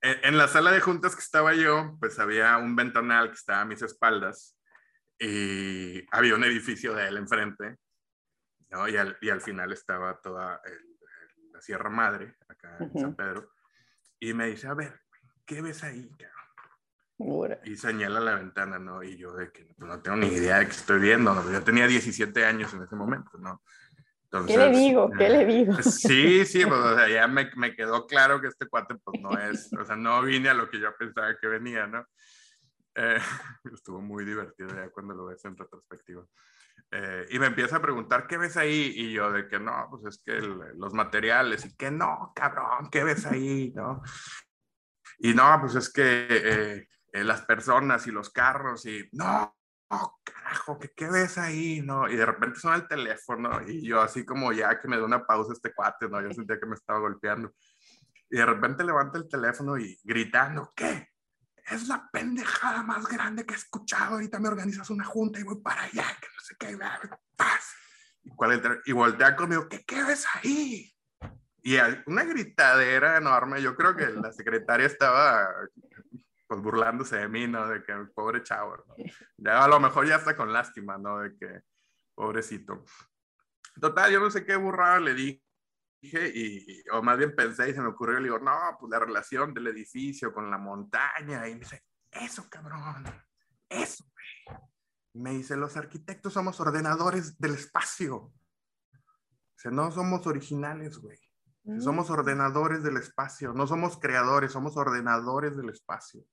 en 0.00 0.38
la 0.38 0.48
sala 0.48 0.72
de 0.72 0.80
juntas 0.80 1.14
que 1.14 1.20
estaba 1.20 1.52
yo, 1.52 1.94
pues 2.00 2.18
había 2.18 2.56
un 2.56 2.74
ventanal 2.74 3.28
que 3.28 3.34
estaba 3.34 3.60
a 3.60 3.66
mis 3.66 3.82
espaldas 3.82 4.56
y 5.18 6.06
había 6.10 6.36
un 6.36 6.44
edificio 6.44 6.94
de 6.94 7.08
él 7.08 7.18
enfrente, 7.18 7.76
¿no? 8.70 8.88
Y 8.88 8.96
al, 8.96 9.16
y 9.20 9.30
al 9.30 9.40
final 9.40 9.72
estaba 9.72 10.20
toda 10.20 10.60
la 11.52 11.60
Sierra 11.60 11.90
Madre, 11.90 12.36
acá 12.48 12.76
en 12.80 12.98
San 12.98 13.14
Pedro. 13.14 13.52
Y 14.20 14.34
me 14.34 14.46
dice, 14.46 14.68
a 14.68 14.74
ver, 14.74 15.00
¿qué 15.44 15.62
ves 15.62 15.82
ahí, 15.84 16.10
Y 17.64 17.76
señala 17.76 18.20
la 18.20 18.36
ventana, 18.36 18.78
¿no? 18.78 19.02
Y 19.02 19.16
yo 19.16 19.32
de 19.32 19.50
que 19.50 19.74
pues, 19.76 19.88
no 19.88 20.00
tengo 20.00 20.16
ni 20.18 20.28
idea 20.28 20.58
de 20.58 20.66
qué 20.66 20.72
estoy 20.72 21.00
viendo, 21.00 21.34
¿no? 21.34 21.50
Yo 21.50 21.62
tenía 21.62 21.86
17 21.86 22.44
años 22.44 22.72
en 22.74 22.82
ese 22.82 22.96
momento, 22.96 23.38
¿no? 23.38 23.62
¿Qué 24.46 24.58
le 24.58 24.70
digo? 24.70 25.10
¿Qué 25.16 25.28
le 25.28 25.46
digo? 25.46 25.72
Sí, 25.82 26.44
sí, 26.44 26.64
pues, 26.66 26.78
o 26.78 26.96
sea, 26.96 27.08
ya 27.08 27.26
me, 27.26 27.50
me, 27.56 27.74
quedó 27.74 28.06
claro 28.06 28.40
que 28.40 28.48
este 28.48 28.66
cuate, 28.66 28.94
pues 28.96 29.20
no 29.20 29.38
es, 29.38 29.72
o 29.72 29.84
sea, 29.84 29.96
no 29.96 30.22
vine 30.22 30.50
a 30.50 30.54
lo 30.54 30.68
que 30.68 30.78
yo 30.78 30.94
pensaba 30.96 31.36
que 31.38 31.46
venía, 31.46 31.86
¿no? 31.86 32.06
Eh, 32.94 33.18
estuvo 33.72 34.00
muy 34.00 34.24
divertido 34.24 34.68
ya 34.74 34.90
cuando 34.90 35.14
lo 35.14 35.26
ves 35.26 35.44
en 35.44 35.56
retrospectiva. 35.56 36.24
Eh, 36.90 37.26
y 37.30 37.38
me 37.38 37.46
empieza 37.46 37.76
a 37.76 37.82
preguntar, 37.82 38.26
¿qué 38.26 38.38
ves 38.38 38.56
ahí? 38.56 38.92
Y 38.96 39.12
yo 39.12 39.30
de 39.30 39.48
que 39.48 39.58
no, 39.58 39.88
pues 39.90 40.04
es 40.06 40.22
que 40.24 40.40
los 40.40 40.94
materiales, 40.94 41.64
y 41.66 41.76
que 41.76 41.90
no, 41.90 42.32
cabrón, 42.34 42.88
¿qué 42.90 43.04
ves 43.04 43.26
ahí? 43.26 43.72
¿No? 43.74 44.02
Y 45.18 45.34
no, 45.34 45.58
pues 45.60 45.74
es 45.74 45.92
que 45.92 46.86
eh, 47.12 47.24
las 47.24 47.42
personas 47.42 48.06
y 48.06 48.10
los 48.10 48.30
carros, 48.30 48.86
y 48.86 49.08
no, 49.12 49.54
oh, 49.90 50.18
carajo, 50.24 50.78
¿qué, 50.78 50.90
¿qué, 50.96 51.10
ves 51.10 51.38
ahí? 51.38 51.82
¿No? 51.82 52.08
Y 52.08 52.16
de 52.16 52.26
repente 52.26 52.60
suena 52.60 52.76
el 52.76 52.88
teléfono 52.88 53.60
y 53.66 53.86
yo 53.86 54.00
así 54.00 54.24
como 54.24 54.52
ya 54.52 54.78
que 54.80 54.88
me 54.88 54.96
da 54.96 55.04
una 55.04 55.26
pausa 55.26 55.52
este 55.52 55.74
cuate, 55.74 56.08
¿no? 56.08 56.20
Yo 56.20 56.30
sentía 56.32 56.58
que 56.58 56.66
me 56.66 56.74
estaba 56.74 57.00
golpeando. 57.00 57.52
Y 58.30 58.36
de 58.36 58.46
repente 58.46 58.84
levanta 58.84 59.18
el 59.18 59.28
teléfono 59.28 59.78
y 59.78 59.98
gritando, 60.04 60.72
¿qué? 60.76 61.08
Es 61.70 61.88
la 61.88 62.08
pendejada 62.10 62.82
más 62.82 63.06
grande 63.06 63.44
que 63.44 63.54
he 63.54 63.56
escuchado. 63.56 64.14
Ahorita 64.14 64.38
me 64.38 64.48
organizas 64.48 64.88
una 64.90 65.04
junta 65.04 65.38
y 65.38 65.42
voy 65.42 65.60
para 65.60 65.82
allá, 65.82 66.06
que 66.20 66.28
no 66.34 66.40
sé 66.40 66.56
qué. 66.58 66.78
Y, 68.22 68.30
cuál 68.30 68.80
y 68.84 68.92
voltea 68.92 69.36
conmigo, 69.36 69.68
¿qué, 69.68 69.84
¿qué 69.84 70.02
ves 70.02 70.26
ahí? 70.34 70.94
Y 71.62 71.76
una 72.06 72.24
gritadera 72.24 73.18
enorme. 73.18 73.60
Yo 73.60 73.76
creo 73.76 73.94
que 73.94 74.06
la 74.08 74.32
secretaria 74.32 74.86
estaba 74.86 75.48
pues 76.46 76.62
burlándose 76.62 77.16
de 77.16 77.28
mí, 77.28 77.46
¿no? 77.46 77.68
De 77.68 77.82
que 77.82 77.94
pobre 78.14 78.42
chavo. 78.42 78.82
Ya 79.36 79.62
a 79.62 79.68
lo 79.68 79.78
mejor 79.78 80.06
ya 80.06 80.16
está 80.16 80.34
con 80.34 80.52
lástima, 80.52 80.96
¿no? 80.96 81.20
De 81.20 81.36
que 81.36 81.60
pobrecito. 82.14 82.84
Total, 83.78 84.10
yo 84.10 84.20
no 84.20 84.30
sé 84.30 84.44
qué 84.44 84.56
burrada 84.56 84.98
le 84.98 85.14
dije 85.14 85.47
y, 86.00 86.88
o 86.90 87.02
más 87.02 87.18
bien 87.18 87.34
pensé 87.34 87.70
y 87.70 87.74
se 87.74 87.80
me 87.80 87.88
ocurrió, 87.88 88.18
le 88.18 88.24
digo, 88.24 88.38
no, 88.38 88.56
pues 88.78 88.90
la 88.90 88.98
relación 88.98 89.52
del 89.52 89.68
edificio 89.68 90.32
con 90.32 90.50
la 90.50 90.58
montaña. 90.58 91.48
Y 91.48 91.54
me 91.54 91.60
dice, 91.60 91.84
eso, 92.10 92.48
cabrón, 92.48 93.04
eso, 93.68 94.04
güey. 94.12 94.58
Me 95.14 95.30
dice, 95.32 95.56
los 95.56 95.76
arquitectos 95.76 96.32
somos 96.32 96.60
ordenadores 96.60 97.38
del 97.38 97.54
espacio. 97.54 98.32
Sea, 99.56 99.72
no 99.72 99.90
somos 99.90 100.26
originales, 100.26 100.98
güey. 100.98 101.18
Somos 101.80 102.08
mm. 102.08 102.12
ordenadores 102.12 102.82
del 102.82 102.96
espacio, 102.96 103.52
no 103.52 103.66
somos 103.66 103.98
creadores, 103.98 104.52
somos 104.52 104.76
ordenadores 104.76 105.54
del 105.56 105.68
espacio. 105.68 106.24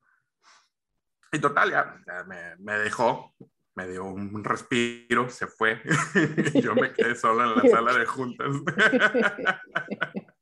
Y 1.32 1.40
total, 1.40 1.72
ya, 1.72 2.24
me, 2.26 2.56
me, 2.58 2.80
dejó, 2.80 3.36
me 3.76 3.88
dio 3.88 4.06
un 4.06 4.44
respiro, 4.44 5.30
se 5.30 5.48
fue. 5.48 5.82
yo 6.64 6.76
me 6.76 6.94
quedé 6.94 7.16
sola 7.16 7.44
en 7.44 7.56
la 7.56 7.70
sala 7.70 7.94
de 7.94 8.06
juntas. 8.06 8.48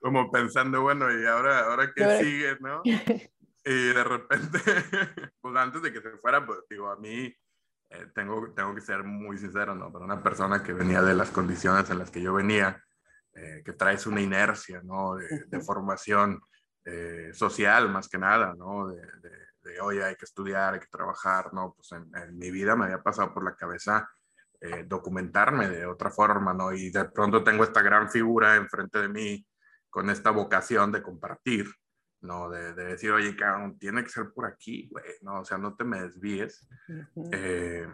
como 0.00 0.30
pensando, 0.30 0.82
bueno, 0.82 1.10
¿y 1.12 1.26
ahora, 1.26 1.66
ahora 1.66 1.92
qué 1.94 2.18
sigue, 2.18 2.56
no? 2.60 2.82
Y 2.84 3.92
de 3.92 4.04
repente, 4.04 4.58
pues 5.40 5.56
antes 5.56 5.82
de 5.82 5.92
que 5.92 6.00
se 6.00 6.16
fuera, 6.16 6.44
pues 6.44 6.60
digo, 6.68 6.90
a 6.90 6.96
mí 6.96 7.32
eh, 7.90 8.06
tengo, 8.14 8.52
tengo 8.54 8.74
que 8.74 8.80
ser 8.80 9.04
muy 9.04 9.36
sincero, 9.36 9.74
¿no? 9.74 9.92
Para 9.92 10.04
una 10.04 10.22
persona 10.22 10.62
que 10.62 10.72
venía 10.72 11.02
de 11.02 11.14
las 11.14 11.30
condiciones 11.30 11.90
en 11.90 11.98
las 11.98 12.10
que 12.10 12.22
yo 12.22 12.32
venía, 12.32 12.82
eh, 13.34 13.62
que 13.64 13.74
traes 13.74 14.06
una 14.06 14.22
inercia, 14.22 14.80
¿no? 14.82 15.16
De, 15.16 15.60
formación 15.60 16.40
eh, 16.84 17.30
social 17.34 17.90
más 17.90 18.08
que 18.08 18.18
nada, 18.18 18.54
¿no? 18.56 18.88
De, 18.88 18.96
de, 18.96 19.49
oye, 19.82 20.04
hay 20.04 20.16
que 20.16 20.24
estudiar, 20.24 20.74
hay 20.74 20.80
que 20.80 20.86
trabajar, 20.86 21.52
¿no? 21.52 21.74
Pues 21.74 21.92
en, 21.92 22.10
en 22.16 22.36
mi 22.36 22.50
vida 22.50 22.76
me 22.76 22.86
había 22.86 23.02
pasado 23.02 23.32
por 23.32 23.44
la 23.44 23.54
cabeza 23.54 24.08
documentarme 24.88 25.70
de 25.70 25.86
otra 25.86 26.10
forma, 26.10 26.52
¿no? 26.52 26.70
Y 26.70 26.90
de 26.90 27.06
pronto 27.06 27.42
tengo 27.42 27.64
esta 27.64 27.80
gran 27.80 28.10
figura 28.10 28.56
enfrente 28.56 28.98
de 28.98 29.08
mí 29.08 29.46
con 29.90 30.08
esta 30.08 30.30
vocación 30.30 30.92
de 30.92 31.02
compartir, 31.02 31.66
¿no? 32.22 32.48
De, 32.48 32.72
decir, 32.72 33.10
oye, 33.10 33.36
cabrón, 33.36 33.78
tiene 33.78 34.02
que 34.04 34.10
ser 34.10 34.30
por 34.32 34.46
aquí, 34.46 34.88
güey, 34.90 35.04
¿no? 35.22 35.40
O 35.40 35.44
sea, 35.44 35.58
no 35.58 35.74
te 35.74 35.84
me 35.84 36.02
desvíes. 36.02 36.66
Eh, 37.32 37.86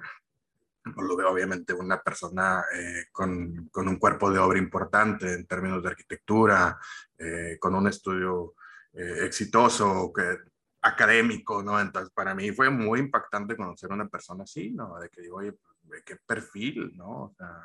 lo 0.85 1.17
veo 1.17 1.31
obviamente 1.31 1.73
una 1.73 2.01
persona 2.01 2.65
eh, 2.75 3.07
con, 3.11 3.69
con, 3.71 3.89
un 3.89 3.97
cuerpo 3.99 4.31
de 4.31 4.39
obra 4.39 4.59
importante 4.59 5.33
en 5.33 5.47
términos 5.47 5.83
de 5.83 5.89
arquitectura, 5.89 6.79
eh, 7.19 7.57
con 7.59 7.75
un 7.75 7.89
estudio 7.89 8.55
exitoso, 8.93 10.11
que, 10.11 10.39
académico, 10.87 11.63
¿no? 11.63 11.81
Entonces, 11.81 12.13
para 12.15 12.35
mí 12.35 12.53
fue 12.53 12.71
muy 12.71 13.01
impactante 13.01 13.57
conocer 13.57 13.91
a 13.91 13.95
una 13.95 14.09
persona 14.09 14.45
así, 14.45 14.71
¿no? 14.71 14.99
De 14.99 15.09
que 15.09 15.21
digo, 15.21 15.39
oye, 15.39 15.53
pues, 15.53 16.03
qué 16.05 16.17
perfil, 16.25 16.93
¿no? 16.97 17.25
O 17.25 17.35
sea, 17.37 17.61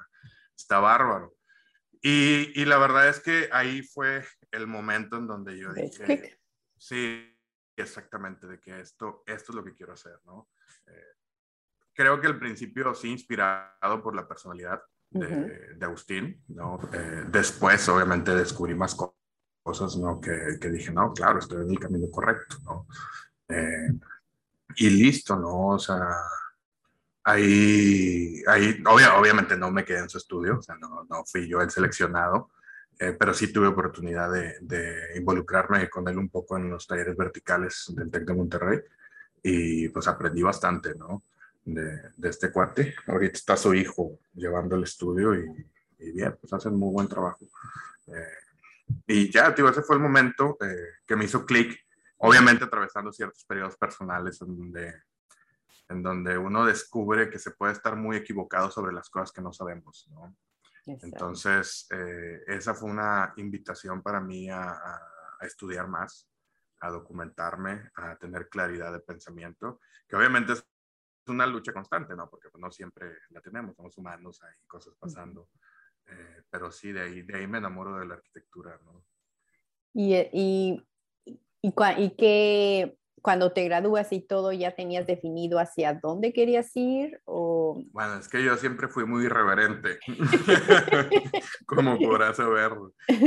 está 0.56 0.80
bárbaro. 0.80 1.36
Y, 2.02 2.60
y, 2.60 2.66
la 2.66 2.80
verdad 2.80 3.08
es 3.10 3.20
que 3.20 3.48
ahí 3.52 3.84
fue 3.84 4.26
el 4.50 4.66
momento 4.66 5.18
en 5.18 5.28
donde 5.28 5.58
yo 5.58 5.72
dije, 5.72 6.40
Sí, 6.76 7.38
exactamente, 7.76 8.48
de 8.48 8.60
que 8.60 8.80
esto, 8.80 9.22
esto 9.28 9.52
es 9.52 9.56
lo 9.56 9.64
que 9.64 9.76
quiero 9.76 9.94
hacer, 9.94 10.20
¿no? 10.26 10.50
Eh, 10.88 11.16
creo 11.94 12.20
que 12.20 12.26
al 12.26 12.40
principio 12.40 12.96
sí 12.96 13.10
inspirado 13.10 14.02
por 14.02 14.16
la 14.16 14.28
personalidad 14.28 14.82
de, 15.12 15.76
de 15.76 15.86
Agustín, 15.86 16.44
¿no? 16.48 16.80
Eh, 16.92 17.26
después, 17.28 17.88
obviamente, 17.88 18.34
descubrí 18.34 18.74
más 18.74 18.96
cosas, 19.62 19.98
¿no? 19.98 20.20
Que, 20.20 20.58
que, 20.60 20.70
dije, 20.70 20.92
no, 20.92 21.14
claro, 21.14 21.40
estoy 21.40 21.64
en 21.64 21.72
el 21.72 21.80
camino 21.80 22.10
correcto, 22.10 22.58
¿no? 22.64 22.88
Eh, 23.48 23.94
y 24.78 24.90
listo, 24.90 25.36
¿no? 25.36 25.68
O 25.70 25.80
sea, 25.80 26.16
ahí, 27.24 28.42
ahí 28.48 28.82
obviamente 28.86 29.58
no 29.58 29.72
me 29.72 29.86
quedé 29.86 30.00
en 30.00 30.10
su 30.10 30.18
estudio, 30.18 30.58
o 30.58 30.62
sea, 30.62 30.76
no, 30.76 31.06
no 31.10 31.24
fui 31.26 31.48
yo 31.48 31.62
el 31.62 31.70
seleccionado, 31.70 32.52
eh, 33.00 33.16
pero 33.18 33.34
sí 33.34 33.52
tuve 33.52 33.68
oportunidad 33.68 34.32
de, 34.32 34.58
de, 34.62 35.18
involucrarme 35.18 35.90
con 35.90 36.08
él 36.08 36.18
un 36.18 36.30
poco 36.30 36.58
en 36.58 36.70
los 36.70 36.88
talleres 36.88 37.16
verticales 37.18 37.92
del 37.96 38.12
TEC 38.12 38.26
de 38.26 38.34
Monterrey 38.34 38.80
y 39.44 39.90
pues 39.90 40.08
aprendí 40.08 40.42
bastante, 40.42 40.96
¿no? 40.96 41.24
De, 41.64 42.00
de 42.16 42.30
este 42.30 42.52
cuate. 42.52 42.96
Ahorita 43.08 43.34
está 43.34 43.58
su 43.58 43.74
hijo 43.74 44.20
llevando 44.34 44.76
el 44.76 44.84
estudio 44.84 45.36
y, 45.36 45.68
y 46.00 46.12
bien, 46.12 46.38
pues 46.40 46.54
hacen 46.54 46.76
muy 46.76 46.92
buen 46.92 47.08
trabajo. 47.08 47.46
Eh, 48.08 48.51
y 49.08 49.32
ya, 49.32 49.54
tío, 49.54 49.70
ese 49.70 49.82
fue 49.82 49.96
el 49.96 50.02
momento 50.02 50.58
eh, 50.62 51.00
que 51.06 51.16
me 51.16 51.26
hizo 51.26 51.46
clic, 51.46 51.80
obviamente 52.18 52.66
atravesando 52.66 53.12
ciertos 53.12 53.44
periodos 53.46 53.78
personales 53.78 54.42
en 54.42 54.58
donde, 54.58 54.94
en 55.90 56.04
donde 56.04 56.38
uno 56.38 56.66
descubre 56.66 57.30
que 57.30 57.40
se 57.40 57.52
puede 57.52 57.74
estar 57.74 57.96
muy 57.96 58.18
equivocado 58.18 58.72
sobre 58.72 58.94
las 58.94 59.10
cosas 59.10 59.32
que 59.32 59.42
no 59.42 59.52
sabemos, 59.52 60.08
¿no? 60.12 60.36
Entonces, 60.86 61.88
eh, 61.92 62.42
esa 62.48 62.74
fue 62.74 62.90
una 62.90 63.34
invitación 63.38 64.02
para 64.02 64.20
mí 64.20 64.50
a, 64.50 64.80
estudiar 65.42 65.88
más, 65.88 66.30
a 66.82 66.90
documentarme, 66.90 67.90
a 67.96 68.16
tener 68.16 68.48
claridad 68.48 68.92
de 68.92 69.00
pensamiento, 69.00 69.80
que 70.08 70.16
obviamente 70.16 70.54
es 70.54 70.64
una 71.28 71.48
lucha 71.48 71.74
constante, 71.74 72.16
¿no? 72.16 72.30
Porque 72.30 72.50
pues, 72.50 72.62
no 72.62 72.72
siempre 72.72 73.18
la 73.30 73.42
tenemos, 73.42 73.76
somos 73.76 73.98
humanos, 73.98 74.42
hay 74.44 74.54
cosas 74.68 74.94
pasando. 75.00 75.50
Eh, 76.08 76.44
pero 76.50 76.72
sí, 76.72 76.92
de 76.92 77.02
ahí, 77.02 77.22
de 77.22 77.38
ahí 77.38 77.48
me 77.48 77.58
enamoro 77.58 77.98
de 77.98 78.06
la 78.06 78.16
arquitectura, 78.16 78.80
¿no? 78.84 79.04
¿Y, 79.94 80.16
y, 80.16 80.88
y, 81.62 81.74
y 81.98 82.10
qué, 82.18 82.98
cuando 83.22 83.52
te 83.52 83.64
gradúas 83.66 84.12
y 84.12 84.22
todo, 84.22 84.52
ya 84.52 84.76
tenías 84.76 85.06
definido 85.06 85.60
hacia 85.60 85.94
dónde 85.94 86.34
querías 86.34 86.72
ir? 86.76 87.22
O... 87.26 87.84
Bueno, 87.92 88.16
es 88.16 88.28
que 88.28 88.44
yo 88.44 88.58
siempre 88.58 88.88
fui 88.88 89.06
muy 89.06 89.26
irreverente, 89.26 90.00
como 91.66 91.98
podrás 92.00 92.40
haber 92.40 92.74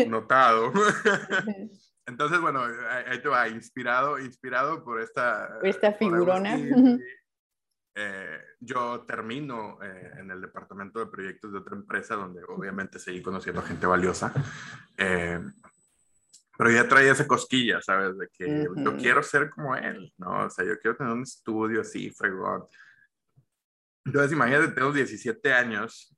notado. 0.08 0.72
Entonces, 2.06 2.40
bueno, 2.40 2.62
ahí 3.06 3.22
te 3.22 3.28
va, 3.28 3.48
inspirado, 3.48 4.18
inspirado 4.18 4.84
por 4.84 5.00
esta... 5.00 5.58
Esta 5.62 5.92
figurona. 5.92 6.58
Eh, 7.94 8.40
yo 8.58 9.04
termino 9.06 9.80
eh, 9.82 10.12
en 10.18 10.30
el 10.30 10.40
departamento 10.40 10.98
de 10.98 11.06
proyectos 11.06 11.52
de 11.52 11.58
otra 11.58 11.76
empresa 11.76 12.16
donde 12.16 12.42
obviamente 12.48 12.98
seguí 12.98 13.22
conociendo 13.22 13.60
a 13.60 13.66
gente 13.66 13.86
valiosa. 13.86 14.32
Eh, 14.96 15.40
pero 16.56 16.70
ya 16.70 16.88
traía 16.88 17.12
esa 17.12 17.26
cosquilla, 17.26 17.80
¿sabes? 17.82 18.16
De 18.16 18.28
que 18.28 18.66
yo 18.76 18.96
quiero 18.96 19.22
ser 19.22 19.50
como 19.50 19.74
él, 19.74 20.12
¿no? 20.18 20.46
O 20.46 20.50
sea, 20.50 20.64
yo 20.64 20.78
quiero 20.78 20.96
tener 20.96 21.12
un 21.12 21.22
estudio 21.22 21.80
así, 21.80 22.10
fregón. 22.10 22.64
Entonces, 24.04 24.32
imagínate, 24.32 24.68
tengo 24.68 24.92
17 24.92 25.52
años 25.52 26.16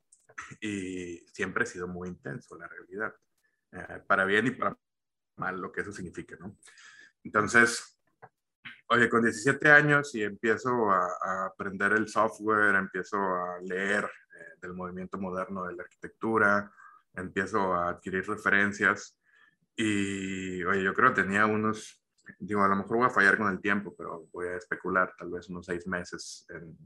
y 0.60 1.18
siempre 1.32 1.64
he 1.64 1.66
sido 1.66 1.88
muy 1.88 2.08
intenso, 2.08 2.56
la 2.56 2.68
realidad. 2.68 3.14
Eh, 3.72 4.02
para 4.06 4.24
bien 4.24 4.46
y 4.48 4.50
para 4.50 4.76
mal, 5.36 5.60
lo 5.60 5.72
que 5.72 5.80
eso 5.80 5.92
significa, 5.92 6.36
¿no? 6.38 6.58
Entonces, 7.24 7.95
oye, 8.88 9.08
con 9.08 9.22
17 9.22 9.70
años 9.70 10.14
y 10.14 10.22
empiezo 10.22 10.90
a, 10.90 11.46
aprender 11.46 11.92
el 11.92 12.08
software, 12.08 12.74
empiezo 12.76 13.16
a 13.18 13.58
leer 13.62 14.04
eh, 14.04 14.58
del 14.60 14.74
movimiento 14.74 15.18
moderno 15.18 15.64
de 15.66 15.74
la 15.74 15.82
arquitectura, 15.82 16.72
empiezo 17.14 17.74
a 17.74 17.90
adquirir 17.90 18.26
referencias 18.26 19.18
y, 19.74 20.62
oye, 20.64 20.82
yo 20.82 20.94
creo 20.94 21.12
que 21.12 21.22
tenía 21.22 21.46
unos, 21.46 22.02
digo, 22.38 22.62
a 22.62 22.68
lo 22.68 22.76
mejor 22.76 22.98
voy 22.98 23.06
a 23.06 23.10
fallar 23.10 23.36
con 23.36 23.50
el 23.50 23.60
tiempo, 23.60 23.94
pero 23.96 24.28
voy 24.32 24.48
a 24.48 24.56
especular, 24.56 25.14
tal 25.18 25.30
vez 25.30 25.48
unos 25.48 25.66
seis 25.66 25.86
meses 25.86 26.46
en, 26.48 26.76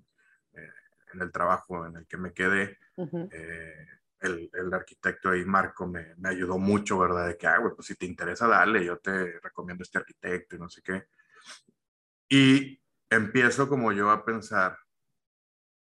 eh, 0.55 0.73
en 1.13 1.23
el 1.23 1.31
trabajo 1.31 1.87
en 1.87 1.97
el 1.97 2.07
que 2.07 2.17
me 2.17 2.33
quedé. 2.33 2.79
Eh, 2.97 3.87
el, 4.21 4.51
el, 4.53 4.75
arquitecto 4.75 5.31
ahí, 5.31 5.47
Marco, 5.47 5.87
me, 5.87 6.15
me, 6.17 6.29
ayudó 6.29 6.59
mucho, 6.59 6.99
¿verdad? 6.99 7.29
De 7.29 7.39
que, 7.39 7.47
ah, 7.47 7.59
pues 7.75 7.87
si 7.87 7.95
te 7.95 8.05
interesa, 8.05 8.47
dale, 8.47 8.85
yo 8.85 8.99
te 8.99 9.41
recomiendo 9.41 9.83
este 9.83 9.97
arquitecto 9.97 10.57
y 10.57 10.59
no 10.59 10.69
sé 10.69 10.83
qué. 10.83 11.07
Y 12.31 12.81
empiezo 13.11 13.69
como 13.69 13.91
yo 13.91 14.09
a 14.09 14.25
pensar, 14.25 14.79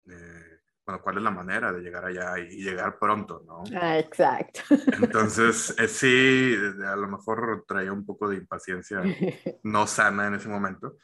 eh, 0.07 0.59
bueno, 0.87 1.03
cuál 1.03 1.19
es 1.19 1.23
la 1.23 1.31
manera 1.31 1.71
de 1.71 1.83
llegar 1.83 2.07
allá 2.07 2.39
y, 2.39 2.63
llegar 2.65 2.99
pronto, 2.99 3.43
¿no? 3.47 3.63
Ah, 3.79 3.99
exacto. 3.99 4.61
Entonces, 5.03 5.75
eh, 5.79 5.87
sí, 5.87 6.57
a 6.85 6.97
lo 6.97 7.09
mejor 7.09 7.65
traía 7.69 7.93
un 7.93 8.07
poco 8.07 8.29
de 8.31 8.37
impaciencia 8.37 9.03
no 9.65 9.87
sana 9.87 10.29
en 10.29 10.35
ese 10.35 10.49
momento. 10.49 10.97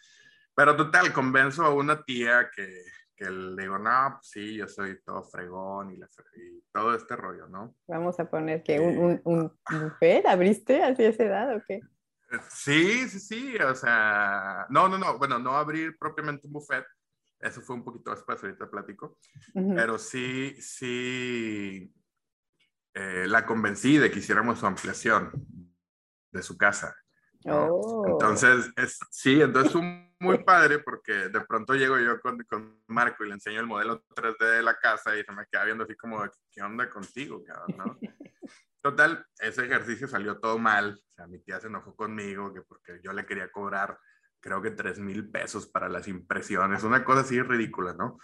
Pero 0.55 0.75
total, 0.75 1.13
convenzo 1.13 1.65
a 1.65 1.75
una 1.75 2.03
tía 2.03 2.51
que, 2.57 2.83
que 3.15 3.31
le 3.31 3.63
digo, 3.63 3.79
no, 3.79 4.15
pues 4.15 4.31
sí, 4.31 4.57
yo 4.57 4.67
soy 4.67 5.03
todo 5.03 5.23
fregón 5.23 5.93
y, 5.93 6.01
todo 6.73 6.95
este 6.95 7.15
rollo, 7.15 7.47
¿no? 7.47 7.75
Vamos 7.87 8.19
a 8.21 8.29
poner 8.29 8.63
que 8.63 8.81
un, 8.81 8.99
un, 8.99 9.23
un 9.25 9.59
buffet, 9.71 10.27
¿abriste 10.27 10.83
así 10.83 11.05
a 11.05 11.09
esa 11.09 11.25
edad 11.25 11.57
o 11.57 11.63
qué? 11.67 11.81
Sí, 12.51 13.09
sí, 13.09 13.21
sí, 13.21 13.57
o 13.57 13.75
sea, 13.75 14.67
no, 14.71 14.89
no, 14.89 14.99
no, 14.99 15.17
bueno, 15.19 15.39
no 15.39 15.53
abrir 15.57 15.97
propiamente 15.97 16.47
un 16.47 16.55
buffet, 16.55 16.85
eso 17.39 17.61
fue 17.61 17.77
un 17.77 17.85
poquito 17.85 18.11
después, 18.11 18.43
ahorita 18.43 18.71
platico. 18.71 19.19
Pero 19.53 19.99
sí, 19.99 20.57
sí, 20.61 21.93
eh, 22.95 23.27
la 23.29 23.45
convencí 23.45 23.99
de 23.99 24.11
que 24.11 24.19
hiciéramos 24.19 24.59
su 24.59 24.67
ampliación 24.67 25.31
de 26.33 26.43
su 26.43 26.57
casa. 26.57 26.97
Oh. 27.45 28.05
Entonces, 28.09 28.73
es, 28.77 28.99
sí, 29.11 29.41
entonces 29.41 29.73
fue 29.73 29.83
muy 30.19 30.39
padre 30.39 30.81
porque 30.81 31.13
de 31.29 31.41
pronto 31.43 31.75
llego 31.75 31.99
yo 31.99 32.21
con, 32.21 32.43
con, 32.45 32.83
Marco 32.89 33.25
y 33.25 33.29
le 33.29 33.35
enseño 33.35 33.61
el 33.61 33.67
modelo 33.67 34.03
3D 34.15 34.57
de 34.57 34.63
la 34.63 34.77
casa 34.79 35.17
y 35.17 35.23
se 35.23 35.33
me 35.33 35.47
queda 35.47 35.65
viendo 35.65 35.85
así 35.85 35.95
como, 35.95 36.25
¿qué 36.51 36.63
onda 36.63 36.89
contigo? 36.89 37.43
¿no? 37.77 37.99
Total, 38.87 39.27
ese 39.41 39.65
ejercicio 39.65 40.07
salió 40.07 40.39
todo 40.39 40.61
mal. 40.61 40.95
O 40.95 41.15
sea, 41.17 41.27
mi 41.27 41.41
tía 41.41 41.59
se 41.59 41.67
enojó 41.67 41.97
conmigo 41.97 42.55
que 42.55 42.63
porque 42.63 43.01
yo 43.03 43.13
le 43.13 43.27
quería 43.27 43.51
cobrar 43.51 43.99
creo 44.39 44.63
que 44.63 44.71
3 44.71 45.01
mil 45.01 45.29
pesos 45.29 45.67
para 45.67 45.89
las 45.89 46.07
impresiones, 46.07 46.85
una 46.85 47.05
cosa 47.05 47.23
así 47.23 47.43
ridícula, 47.43 47.95
¿no? 47.95 48.21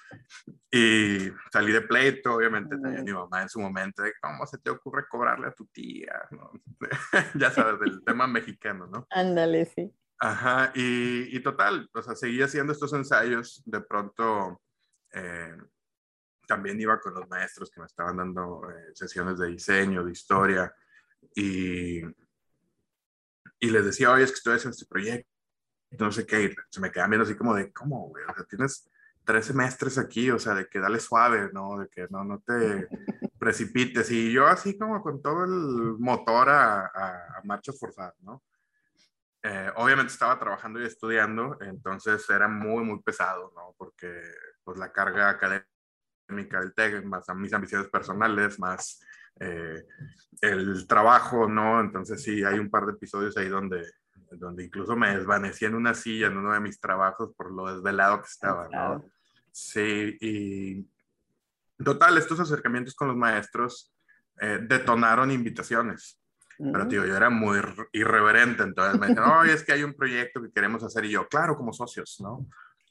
Y 0.70 1.32
salí 1.52 1.72
de 1.72 1.80
pleito, 1.80 2.34
obviamente 2.34 2.78
tenía 2.78 3.02
mi 3.02 3.12
mamá 3.12 3.42
en 3.42 3.48
su 3.48 3.58
momento, 3.58 4.04
de 4.04 4.12
cómo 4.22 4.46
se 4.46 4.58
te 4.58 4.70
ocurre 4.70 5.08
cobrarle 5.08 5.48
a 5.48 5.52
tu 5.52 5.66
tía, 5.66 6.28
¿no? 6.30 6.52
ya 7.34 7.50
sabes, 7.50 7.80
del 7.80 8.04
tema 8.04 8.28
mexicano, 8.28 8.86
¿no? 8.86 9.04
Ándale, 9.10 9.64
sí. 9.64 9.92
Ajá, 10.20 10.70
y, 10.76 11.36
y, 11.36 11.40
total, 11.40 11.90
o 11.92 12.02
sea, 12.02 12.14
seguí 12.14 12.40
haciendo 12.40 12.72
estos 12.72 12.92
ensayos, 12.92 13.60
de 13.66 13.80
pronto 13.80 14.62
eh, 15.12 15.56
también 16.54 16.80
iba 16.80 17.00
con 17.00 17.14
los 17.14 17.28
maestros 17.28 17.70
que 17.70 17.80
me 17.80 17.86
estaban 17.86 18.16
dando 18.16 18.70
eh, 18.70 18.92
sesiones 18.94 19.38
de 19.38 19.48
diseño, 19.48 20.04
de 20.04 20.12
historia, 20.12 20.74
y 21.34 22.02
y 23.62 23.70
les 23.70 23.84
decía, 23.84 24.10
oye, 24.10 24.24
es 24.24 24.30
que 24.32 24.38
estoy 24.38 24.56
haciendo 24.56 24.74
este 24.74 24.86
proyecto, 24.86 25.30
no 25.92 26.10
sé 26.10 26.26
qué, 26.26 26.46
y 26.46 26.54
se 26.68 26.80
me 26.80 26.90
quedan 26.90 27.10
viendo 27.10 27.24
así 27.24 27.36
como 27.36 27.54
de, 27.54 27.72
¿cómo, 27.72 28.08
güey? 28.08 28.24
O 28.24 28.34
sea, 28.34 28.44
tienes 28.44 28.90
tres 29.24 29.46
semestres 29.46 29.98
aquí, 29.98 30.32
o 30.32 30.38
sea, 30.40 30.54
de 30.54 30.66
que 30.66 30.80
dale 30.80 30.98
suave, 30.98 31.48
¿no? 31.52 31.78
De 31.78 31.88
que 31.88 32.08
no, 32.10 32.24
no 32.24 32.40
te 32.40 32.88
precipites. 33.38 34.10
Y 34.10 34.32
yo 34.32 34.48
así 34.48 34.76
como 34.76 35.00
con 35.00 35.22
todo 35.22 35.44
el 35.44 35.96
motor 36.00 36.48
a, 36.48 36.86
a, 36.86 37.40
marchas 37.44 37.78
forzadas, 37.78 38.20
¿no? 38.22 38.42
Eh, 39.44 39.70
obviamente 39.76 40.12
estaba 40.12 40.40
trabajando 40.40 40.80
y 40.80 40.86
estudiando, 40.86 41.56
entonces 41.60 42.28
era 42.30 42.48
muy, 42.48 42.82
muy 42.82 43.00
pesado, 43.00 43.52
¿no? 43.54 43.76
Porque 43.78 44.22
pues 44.64 44.76
la 44.76 44.90
carga 44.90 45.30
académica 45.30 45.71
del 46.36 46.74
TEC, 46.74 47.04
más 47.04 47.28
a 47.28 47.34
mis 47.34 47.52
ambiciones 47.52 47.88
personales, 47.88 48.58
más 48.58 49.00
eh, 49.40 49.84
el 50.40 50.86
trabajo, 50.86 51.48
¿no? 51.48 51.80
Entonces 51.80 52.22
sí, 52.22 52.42
hay 52.44 52.58
un 52.58 52.70
par 52.70 52.86
de 52.86 52.92
episodios 52.92 53.36
ahí 53.36 53.48
donde, 53.48 53.82
donde 54.32 54.64
incluso 54.64 54.96
me 54.96 55.16
desvanecí 55.16 55.64
en 55.64 55.74
una 55.74 55.94
silla 55.94 56.26
en 56.26 56.36
uno 56.36 56.52
de 56.52 56.60
mis 56.60 56.80
trabajos 56.80 57.32
por 57.36 57.52
lo 57.52 57.74
desvelado 57.74 58.20
que 58.20 58.28
estaba, 58.28 58.68
¿no? 58.68 59.04
Sí, 59.50 60.16
y 60.20 60.88
total, 61.82 62.16
estos 62.18 62.40
acercamientos 62.40 62.94
con 62.94 63.08
los 63.08 63.16
maestros 63.16 63.92
eh, 64.40 64.58
detonaron 64.62 65.30
invitaciones. 65.30 66.18
Pero, 66.58 66.86
tío, 66.86 67.04
yo 67.04 67.16
era 67.16 67.28
muy 67.28 67.60
irreverente, 67.92 68.62
entonces 68.62 69.00
me 69.00 69.08
dijeron, 69.08 69.30
oye, 69.30 69.52
es 69.52 69.64
que 69.64 69.72
hay 69.72 69.82
un 69.82 69.94
proyecto 69.94 70.40
que 70.40 70.52
queremos 70.52 70.84
hacer, 70.84 71.04
y 71.06 71.10
yo, 71.10 71.26
claro, 71.26 71.56
como 71.56 71.72
socios, 71.72 72.18
¿no? 72.20 72.46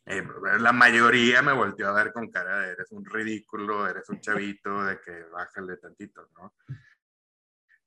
Eh, 0.05 0.25
la 0.59 0.71
mayoría 0.71 1.41
me 1.41 1.53
volteó 1.53 1.89
a 1.89 2.03
ver 2.03 2.11
con 2.11 2.31
cara 2.31 2.59
de, 2.59 2.71
eres 2.71 2.91
un 2.91 3.05
ridículo, 3.05 3.87
eres 3.87 4.09
un 4.09 4.19
chavito, 4.19 4.83
de 4.83 4.99
que 4.99 5.23
bájale 5.31 5.77
tantito, 5.77 6.29
¿no? 6.35 6.55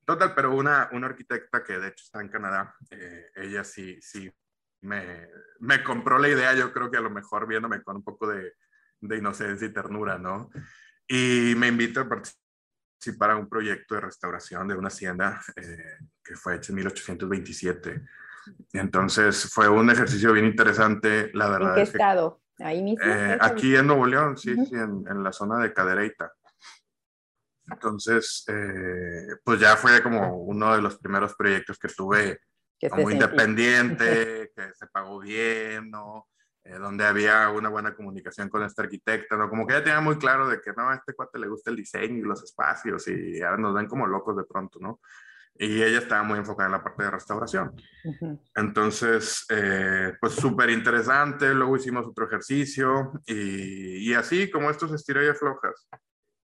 Total, 0.04 0.34
pero 0.34 0.54
una, 0.54 0.90
una 0.92 1.06
arquitecta 1.06 1.64
que 1.64 1.78
de 1.78 1.88
hecho 1.88 2.04
está 2.04 2.20
en 2.20 2.28
Canadá, 2.28 2.76
eh, 2.90 3.30
ella 3.36 3.64
sí, 3.64 3.98
sí 4.00 4.30
me, 4.82 5.28
me, 5.60 5.82
compró 5.82 6.18
la 6.18 6.28
idea, 6.28 6.54
yo 6.54 6.72
creo 6.72 6.90
que 6.90 6.98
a 6.98 7.00
lo 7.00 7.10
mejor 7.10 7.48
viéndome 7.48 7.82
con 7.82 7.96
un 7.96 8.04
poco 8.04 8.28
de, 8.28 8.52
de 9.00 9.16
inocencia 9.16 9.66
y 9.66 9.72
ternura, 9.72 10.18
¿no? 10.18 10.50
Y 11.06 11.54
me 11.56 11.68
invitó 11.68 12.00
a 12.02 12.08
participar 12.08 13.30
a 13.30 13.36
un 13.36 13.48
proyecto 13.48 13.94
de 13.94 14.02
restauración 14.02 14.68
de 14.68 14.74
una 14.74 14.88
hacienda 14.88 15.42
eh, 15.56 15.98
que 16.22 16.36
fue 16.36 16.56
hecho 16.56 16.72
en 16.72 16.76
1827. 16.76 18.02
Entonces 18.72 19.50
fue 19.52 19.68
un 19.68 19.90
ejercicio 19.90 20.32
bien 20.32 20.46
interesante, 20.46 21.30
la 21.34 21.48
verdad. 21.48 21.70
¿En 21.70 21.74
qué 21.76 21.82
estado? 21.82 22.40
Ahí 22.58 22.82
mismo. 22.82 23.04
Eh, 23.04 23.38
aquí 23.40 23.74
en 23.74 23.86
Nuevo 23.86 24.06
León, 24.06 24.36
sí, 24.36 24.54
sí 24.66 24.74
en, 24.74 25.04
en, 25.08 25.22
la 25.22 25.32
zona 25.32 25.58
de 25.58 25.72
Cadereyta. 25.72 26.32
Entonces, 27.70 28.44
eh, 28.48 29.36
pues 29.42 29.58
ya 29.58 29.76
fue 29.76 30.02
como 30.02 30.38
uno 30.38 30.74
de 30.76 30.82
los 30.82 30.98
primeros 30.98 31.34
proyectos 31.34 31.78
que 31.78 31.88
tuve 31.88 32.40
como 32.90 33.10
independiente, 33.10 34.52
que 34.54 34.74
se 34.74 34.86
pagó 34.88 35.20
bien, 35.20 35.90
¿no? 35.90 36.28
Eh, 36.64 36.78
donde 36.78 37.04
había 37.04 37.50
una 37.50 37.68
buena 37.68 37.94
comunicación 37.94 38.48
con 38.48 38.62
este 38.62 38.82
arquitecta, 38.82 39.36
¿no? 39.36 39.48
Como 39.48 39.66
que 39.66 39.74
ella 39.74 39.84
tenía 39.84 40.00
muy 40.00 40.18
claro 40.18 40.48
de 40.48 40.60
que, 40.60 40.72
no, 40.72 40.90
a 40.90 40.94
este 40.94 41.14
cuate 41.14 41.38
le 41.38 41.48
gusta 41.48 41.70
el 41.70 41.76
diseño 41.76 42.18
y 42.18 42.22
los 42.22 42.42
espacios 42.42 43.06
y 43.08 43.40
ahora 43.42 43.58
nos 43.58 43.74
ven 43.74 43.86
como 43.86 44.06
locos 44.06 44.36
de 44.36 44.44
pronto, 44.44 44.78
¿no? 44.80 45.00
Y 45.56 45.82
ella 45.82 45.98
estaba 45.98 46.22
muy 46.24 46.38
enfocada 46.38 46.66
en 46.66 46.72
la 46.72 46.82
parte 46.82 47.04
de 47.04 47.10
restauración. 47.10 47.74
Entonces, 48.56 49.46
eh, 49.50 50.12
pues 50.20 50.34
súper 50.34 50.70
interesante, 50.70 51.54
luego 51.54 51.76
hicimos 51.76 52.06
otro 52.06 52.26
ejercicio 52.26 53.12
y, 53.24 54.10
y, 54.10 54.14
así 54.14 54.50
como 54.50 54.70
estos 54.70 54.92
estiró 54.92 55.22
y 55.24 55.28
aflojas. 55.28 55.88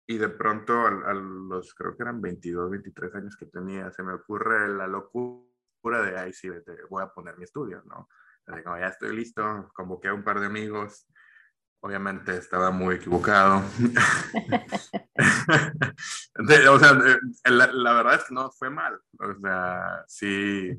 Y 0.07 0.17
de 0.17 0.29
pronto, 0.29 0.73
a, 0.73 1.11
a 1.11 1.13
los, 1.13 1.73
creo 1.73 1.95
que 1.95 2.03
eran 2.03 2.21
22, 2.21 2.71
23 2.71 3.15
años 3.15 3.35
que 3.35 3.47
tenía, 3.47 3.91
se 3.91 4.01
me 4.03 4.13
ocurre 4.13 4.69
la 4.69 4.87
locura 4.87 5.51
de, 5.83 6.17
ahí 6.17 6.33
sí, 6.33 6.49
voy 6.89 7.03
a 7.03 7.07
poner 7.07 7.37
mi 7.37 7.43
estudio, 7.43 7.83
¿no? 7.85 8.07
como 8.63 8.77
ya 8.77 8.87
estoy 8.87 9.15
listo, 9.15 9.71
convoqué 9.73 10.09
a 10.09 10.13
un 10.13 10.23
par 10.23 10.39
de 10.39 10.47
amigos, 10.47 11.07
obviamente 11.81 12.37
estaba 12.37 12.71
muy 12.71 12.95
equivocado. 12.95 13.63
o 16.69 16.79
sea, 16.79 16.93
la, 17.45 17.93
verdad 17.93 18.15
es 18.15 18.23
que 18.23 18.33
no 18.33 18.49
fue 18.51 18.69
mal, 18.69 18.99
o 19.19 19.39
sea, 19.41 20.03
sí, 20.07 20.71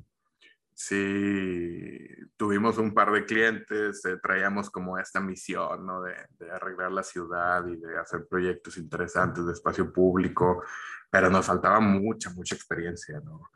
sí 0.73 1.99
tuvimos 2.37 2.79
un 2.79 2.95
par 2.95 3.11
de 3.13 3.25
clientes, 3.25 4.05
eh, 4.05 4.19
traíamos 4.23 4.71
como 4.71 4.99
esta 4.99 5.21
misión, 5.21 5.85
¿no? 5.85 6.03
De, 6.03 6.15
de, 6.39 6.51
arreglar 6.51 6.93
la 6.93 7.03
ciudad 7.03 7.67
y 7.67 7.77
de 7.77 7.99
hacer 7.99 8.27
proyectos 8.29 8.77
interesantes 8.79 9.45
de 9.45 9.53
espacio 9.53 9.93
público, 9.93 10.63
pero 11.11 11.29
nos 11.29 11.47
faltaba 11.47 11.81
mucha, 11.81 12.31
mucha 12.31 12.55
experiencia, 12.55 13.21
¿no? 13.21 13.51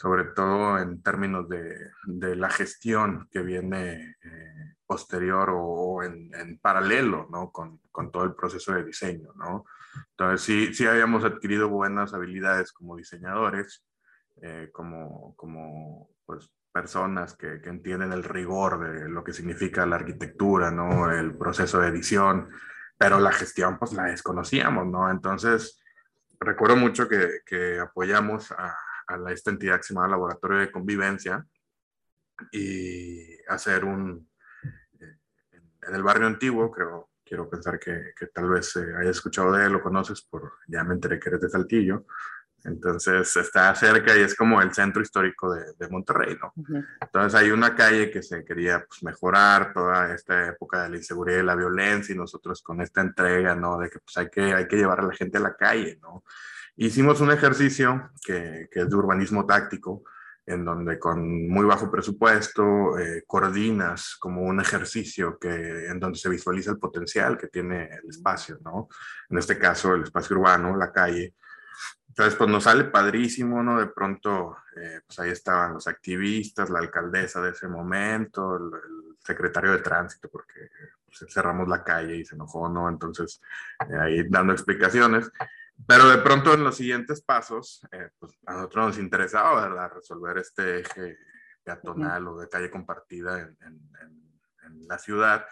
Sobre 0.00 0.24
todo 0.24 0.78
en 0.78 1.02
términos 1.02 1.46
de, 1.46 1.76
de 2.06 2.34
la 2.34 2.48
gestión 2.48 3.28
que 3.30 3.42
viene 3.42 4.16
eh, 4.22 4.74
posterior 4.86 5.50
o, 5.52 6.02
en, 6.02 6.34
en, 6.34 6.58
paralelo, 6.58 7.28
¿no? 7.30 7.52
Con, 7.52 7.82
con, 7.92 8.10
todo 8.10 8.24
el 8.24 8.34
proceso 8.34 8.72
de 8.72 8.82
diseño, 8.82 9.34
¿no? 9.36 9.66
Entonces, 10.12 10.40
sí, 10.40 10.72
sí 10.72 10.86
habíamos 10.86 11.22
adquirido 11.24 11.68
buenas 11.68 12.14
habilidades 12.14 12.72
como 12.72 12.96
diseñadores, 12.96 13.84
eh, 14.40 14.70
como, 14.72 15.36
como 15.36 16.08
pues, 16.24 16.50
personas 16.72 17.36
que, 17.36 17.60
que, 17.60 17.68
entienden 17.68 18.14
el 18.14 18.24
rigor 18.24 18.80
de 18.80 19.06
lo 19.06 19.22
que 19.22 19.34
significa 19.34 19.84
la 19.84 19.96
arquitectura, 19.96 20.70
¿no? 20.70 21.10
El 21.10 21.36
proceso 21.36 21.78
de 21.78 21.88
edición, 21.88 22.48
pero 22.96 23.20
la 23.20 23.32
gestión, 23.32 23.78
pues, 23.78 23.92
la 23.92 24.04
desconocíamos, 24.04 24.86
¿no? 24.86 25.10
Entonces, 25.10 25.78
recuerdo 26.40 26.76
mucho 26.76 27.06
que, 27.06 27.40
que 27.44 27.78
apoyamos 27.78 28.50
a 28.52 28.74
a 29.10 29.32
esta 29.32 29.50
entidad 29.50 29.76
que 29.76 29.82
se 29.84 29.94
llama 29.94 30.08
Laboratorio 30.08 30.58
de 30.58 30.70
Convivencia 30.70 31.46
y 32.52 33.42
hacer 33.48 33.84
un, 33.84 34.30
eh, 35.00 35.16
en 35.82 35.94
el 35.94 36.02
barrio 36.02 36.26
antiguo, 36.26 36.70
creo, 36.70 37.10
quiero 37.24 37.48
pensar 37.48 37.78
que, 37.78 38.12
que 38.18 38.26
tal 38.28 38.48
vez 38.48 38.74
eh, 38.76 38.94
hayas 38.98 39.16
escuchado 39.16 39.52
de 39.52 39.66
él, 39.66 39.72
lo 39.72 39.82
conoces, 39.82 40.22
por, 40.22 40.54
ya 40.68 40.84
me 40.84 40.94
enteré 40.94 41.18
que 41.18 41.28
eres 41.28 41.40
de 41.40 41.50
Saltillo, 41.50 42.06
entonces 42.64 43.36
está 43.36 43.74
cerca 43.74 44.16
y 44.16 44.20
es 44.20 44.34
como 44.34 44.60
el 44.60 44.74
centro 44.74 45.00
histórico 45.00 45.52
de, 45.52 45.72
de 45.78 45.88
Monterrey, 45.88 46.36
¿no? 46.40 46.52
Entonces 47.00 47.40
hay 47.40 47.50
una 47.50 47.74
calle 47.74 48.10
que 48.10 48.22
se 48.22 48.44
quería 48.44 48.84
pues, 48.86 49.02
mejorar 49.02 49.72
toda 49.72 50.14
esta 50.14 50.48
época 50.48 50.82
de 50.82 50.90
la 50.90 50.96
inseguridad 50.96 51.40
y 51.40 51.44
la 51.44 51.54
violencia 51.54 52.14
y 52.14 52.18
nosotros 52.18 52.62
con 52.62 52.80
esta 52.82 53.00
entrega, 53.00 53.54
¿no? 53.54 53.78
De 53.78 53.88
que 53.88 53.98
pues 54.00 54.16
hay 54.18 54.28
que, 54.28 54.52
hay 54.52 54.68
que 54.68 54.76
llevar 54.76 55.00
a 55.00 55.06
la 55.06 55.14
gente 55.14 55.38
a 55.38 55.42
la 55.42 55.56
calle, 55.56 55.98
¿no? 56.02 56.22
Hicimos 56.82 57.20
un 57.20 57.30
ejercicio 57.30 58.10
que, 58.24 58.66
que, 58.70 58.80
es 58.80 58.88
de 58.88 58.96
urbanismo 58.96 59.44
táctico, 59.44 60.02
en 60.46 60.64
donde 60.64 60.98
con 60.98 61.46
muy 61.46 61.66
bajo 61.66 61.90
presupuesto 61.90 62.98
eh, 62.98 63.22
coordinas 63.26 64.16
como 64.18 64.40
un 64.40 64.60
ejercicio 64.62 65.38
que, 65.38 65.88
en 65.88 66.00
donde 66.00 66.18
se 66.18 66.30
visualiza 66.30 66.70
el 66.70 66.78
potencial 66.78 67.36
que 67.36 67.48
tiene 67.48 67.84
el 67.84 68.08
espacio, 68.08 68.60
¿no? 68.64 68.88
En 69.28 69.36
este 69.36 69.58
caso, 69.58 69.94
el 69.94 70.04
espacio 70.04 70.38
urbano, 70.38 70.74
la 70.74 70.90
calle. 70.90 71.34
Entonces, 72.08 72.34
pues 72.34 72.48
nos 72.48 72.64
sale 72.64 72.84
padrísimo, 72.84 73.62
¿no? 73.62 73.78
De 73.78 73.88
pronto, 73.88 74.56
eh, 74.74 75.00
pues 75.06 75.18
ahí 75.18 75.32
estaban 75.32 75.74
los 75.74 75.86
activistas, 75.86 76.70
la 76.70 76.78
alcaldesa 76.78 77.42
de 77.42 77.50
ese 77.50 77.68
momento, 77.68 78.56
el, 78.56 78.72
el 78.72 79.16
secretario 79.18 79.72
de 79.72 79.80
tránsito, 79.80 80.30
porque 80.30 80.70
pues, 81.04 81.30
cerramos 81.30 81.68
la 81.68 81.84
calle 81.84 82.16
y 82.16 82.24
se 82.24 82.36
enojó, 82.36 82.70
¿no? 82.70 82.88
Entonces, 82.88 83.42
eh, 83.86 83.98
ahí 84.00 84.22
dando 84.30 84.54
explicaciones. 84.54 85.30
Pero 85.86 86.08
de 86.08 86.18
pronto 86.18 86.54
en 86.54 86.64
los 86.64 86.76
siguientes 86.76 87.22
pasos, 87.22 87.86
eh, 87.92 88.10
pues 88.18 88.32
a 88.46 88.54
nosotros 88.54 88.86
nos 88.88 88.98
interesaba, 88.98 89.68
¿verdad? 89.68 89.92
Resolver 89.94 90.38
este 90.38 90.80
eje 90.80 91.18
peatonal 91.62 92.28
o 92.28 92.38
de 92.38 92.48
calle 92.48 92.70
compartida 92.70 93.40
en, 93.40 93.56
en, 93.66 93.90
en, 94.64 94.88
la 94.88 94.98
ciudad, 94.98 95.44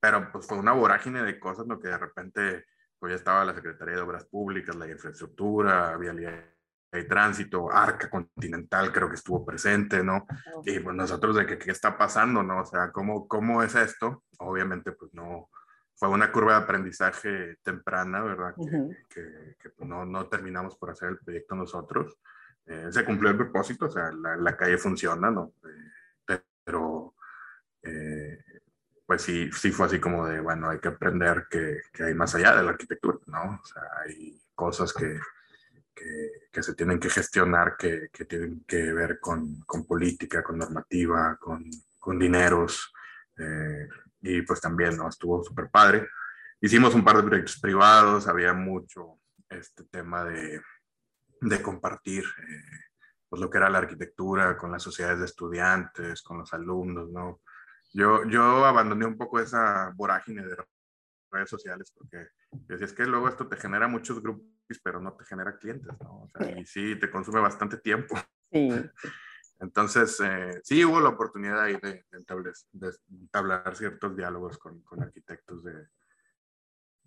pero 0.00 0.30
pues 0.32 0.46
fue 0.46 0.58
una 0.58 0.72
vorágine 0.72 1.22
de 1.22 1.38
cosas, 1.38 1.66
¿no? 1.66 1.78
Que 1.78 1.88
de 1.88 1.98
repente, 1.98 2.66
pues 2.98 3.12
ya 3.12 3.16
estaba 3.16 3.44
la 3.44 3.54
Secretaría 3.54 3.96
de 3.96 4.02
Obras 4.02 4.24
Públicas, 4.26 4.74
la 4.76 4.88
infraestructura, 4.88 5.96
vialidad 5.96 6.52
y 6.92 7.08
tránsito, 7.08 7.72
Arca 7.72 8.10
Continental 8.10 8.92
creo 8.92 9.08
que 9.08 9.14
estuvo 9.14 9.44
presente, 9.44 10.04
¿no? 10.04 10.26
Y 10.64 10.78
pues 10.80 10.94
nosotros 10.94 11.36
de 11.36 11.46
que 11.46 11.58
qué 11.58 11.70
está 11.70 11.96
pasando, 11.96 12.42
¿no? 12.42 12.60
O 12.60 12.66
sea, 12.66 12.92
¿cómo, 12.92 13.26
cómo 13.26 13.62
es 13.62 13.74
esto? 13.74 14.24
Obviamente, 14.38 14.92
pues 14.92 15.12
no, 15.14 15.48
fue 16.02 16.08
una 16.08 16.32
curva 16.32 16.56
de 16.56 16.64
aprendizaje 16.64 17.58
temprana, 17.62 18.24
¿verdad? 18.24 18.56
Que, 19.08 19.54
que, 19.56 19.70
pues, 19.70 19.88
no, 19.88 20.04
no, 20.04 20.26
terminamos 20.26 20.74
por 20.76 20.90
hacer 20.90 21.10
el 21.10 21.18
proyecto 21.18 21.54
nosotros. 21.54 22.18
Eh, 22.66 22.88
se 22.90 23.04
cumplió 23.04 23.30
el 23.30 23.36
propósito, 23.36 23.86
o 23.86 23.88
sea, 23.88 24.10
la, 24.10 24.34
la 24.34 24.56
calle 24.56 24.78
funciona, 24.78 25.30
¿no? 25.30 25.54
Eh, 25.62 26.40
pero, 26.64 27.14
eh, 27.84 28.36
pues 29.06 29.22
sí, 29.22 29.48
sí 29.52 29.70
fue 29.70 29.86
así 29.86 30.00
como 30.00 30.26
de, 30.26 30.40
bueno, 30.40 30.70
hay 30.70 30.80
que 30.80 30.88
aprender 30.88 31.46
que, 31.48 31.82
que, 31.92 32.02
hay 32.02 32.14
más 32.14 32.34
allá 32.34 32.56
de 32.56 32.64
la 32.64 32.70
arquitectura, 32.70 33.18
¿no? 33.26 33.60
O 33.62 33.64
sea, 33.64 33.82
hay 34.04 34.42
cosas 34.56 34.92
que, 34.92 35.20
que 36.50 36.62
se 36.64 36.74
tienen 36.74 36.98
que 36.98 37.10
gestionar, 37.10 37.76
que, 37.76 38.08
tienen 38.28 38.64
que 38.66 38.92
ver 38.92 39.20
con, 39.20 39.60
con 39.66 39.86
política, 39.86 40.42
con 40.42 40.58
normativa, 40.58 41.38
con, 41.40 41.62
con 42.00 42.18
dineros. 42.18 42.92
Y 44.22 44.42
pues 44.42 44.60
también 44.60 44.96
¿no? 44.96 45.08
estuvo 45.08 45.42
súper 45.42 45.68
padre. 45.70 46.08
Hicimos 46.60 46.94
un 46.94 47.04
par 47.04 47.16
de 47.16 47.24
proyectos 47.24 47.58
privados, 47.60 48.28
había 48.28 48.52
mucho 48.52 49.18
este 49.48 49.84
tema 49.84 50.24
de, 50.24 50.60
de 51.40 51.62
compartir 51.62 52.24
eh, 52.24 52.82
pues 53.28 53.40
lo 53.40 53.50
que 53.50 53.58
era 53.58 53.70
la 53.70 53.78
arquitectura, 53.78 54.56
con 54.56 54.70
las 54.70 54.82
sociedades 54.82 55.18
de 55.18 55.24
estudiantes, 55.24 56.22
con 56.22 56.38
los 56.38 56.52
alumnos, 56.52 57.10
¿no? 57.10 57.40
Yo, 57.92 58.24
yo 58.28 58.64
abandoné 58.64 59.06
un 59.06 59.18
poco 59.18 59.40
esa 59.40 59.92
vorágine 59.96 60.46
de 60.46 60.56
redes 61.30 61.50
sociales 61.50 61.92
porque 61.96 62.28
decía, 62.50 62.86
es 62.86 62.92
que 62.92 63.06
luego 63.06 63.28
esto 63.28 63.48
te 63.48 63.56
genera 63.56 63.88
muchos 63.88 64.22
grupos, 64.22 64.46
pero 64.82 65.00
no 65.00 65.14
te 65.14 65.24
genera 65.24 65.56
clientes, 65.56 65.92
¿no? 66.00 66.22
O 66.22 66.28
sea, 66.28 66.58
y 66.58 66.64
sí, 66.64 66.96
te 66.96 67.10
consume 67.10 67.40
bastante 67.40 67.78
tiempo. 67.78 68.16
Sí. 68.50 68.68
Entonces, 69.62 70.20
eh, 70.24 70.60
sí 70.64 70.84
hubo 70.84 71.00
la 71.00 71.10
oportunidad 71.10 71.60
ahí 71.60 71.76
de, 71.80 72.04
de, 72.10 72.92
entablar 73.12 73.76
ciertos 73.76 74.16
diálogos 74.16 74.58
con, 74.58 74.82
con 74.82 75.00
arquitectos 75.00 75.62
de, 75.62 75.86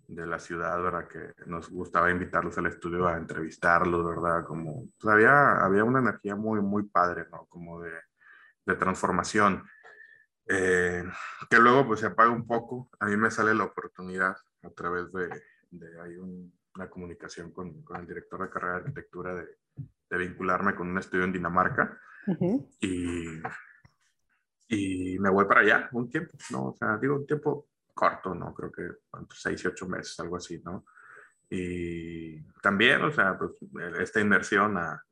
de, 0.08 0.26
la 0.26 0.38
ciudad, 0.38 0.82
¿verdad? 0.82 1.06
Que 1.06 1.34
nos 1.44 1.68
gustaba 1.68 2.10
invitarlos 2.10 2.56
al 2.56 2.68
estudio 2.68 3.06
a 3.06 3.18
entrevistarlos, 3.18 4.06
¿verdad? 4.06 4.42
Como, 4.46 4.88
pues 4.98 5.12
había, 5.12 5.62
había 5.62 5.84
una 5.84 5.98
energía 5.98 6.34
muy, 6.34 6.62
muy 6.62 6.84
padre, 6.84 7.26
¿no? 7.30 7.44
Como 7.44 7.82
de, 7.82 7.92
de 8.64 8.74
transformación. 8.74 9.62
Eh, 10.48 11.04
que 11.50 11.58
luego 11.58 11.86
pues 11.86 12.00
se 12.00 12.06
apaga 12.06 12.30
un 12.30 12.46
poco. 12.46 12.88
A 13.00 13.04
mí 13.04 13.18
me 13.18 13.30
sale 13.30 13.54
la 13.54 13.64
oportunidad 13.64 14.34
a 14.62 14.70
través 14.70 15.12
de, 15.12 15.28
de 15.72 16.00
hay 16.00 16.16
una 16.16 16.88
comunicación 16.88 17.52
con, 17.52 17.82
con, 17.82 18.00
el 18.00 18.06
director 18.06 18.40
de 18.40 18.48
carrera 18.48 18.72
de 18.74 18.78
arquitectura 18.78 19.34
de, 19.34 19.46
de 20.08 20.16
vincularme 20.16 20.74
con 20.74 20.88
un 20.88 20.96
estudio 20.96 21.24
en 21.24 21.32
Dinamarca 21.32 22.00
y, 22.80 23.40
y 24.68 25.18
me 25.18 25.30
voy 25.30 25.44
para 25.46 25.60
allá 25.60 25.88
un 25.92 26.10
tiempo, 26.10 26.36
¿no? 26.50 26.68
O 26.68 26.76
sea, 26.76 26.96
digo 26.98 27.16
un 27.16 27.26
tiempo 27.26 27.68
corto, 27.94 28.34
¿no? 28.34 28.52
Creo 28.54 28.70
que 28.70 28.82
seis 29.34 29.64
y 29.64 29.68
ocho 29.68 29.86
meses, 29.86 30.18
algo 30.20 30.36
así, 30.36 30.60
¿no? 30.64 30.84
Y 31.48 32.42
también, 32.60 33.02
o 33.02 33.12
sea, 33.12 33.38
pues 33.38 33.52
esta 34.00 34.20
inversión 34.20 34.76
a, 34.76 35.02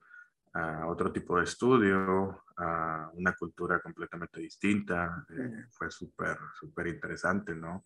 a 0.54 0.86
otro 0.86 1.12
tipo 1.12 1.38
de 1.38 1.44
estudio, 1.44 2.44
a 2.56 3.10
una 3.14 3.34
cultura 3.34 3.80
completamente 3.80 4.40
distinta, 4.40 5.24
eh, 5.30 5.66
fue 5.70 5.90
súper, 5.90 6.36
súper 6.58 6.88
interesante, 6.88 7.54
¿no? 7.54 7.84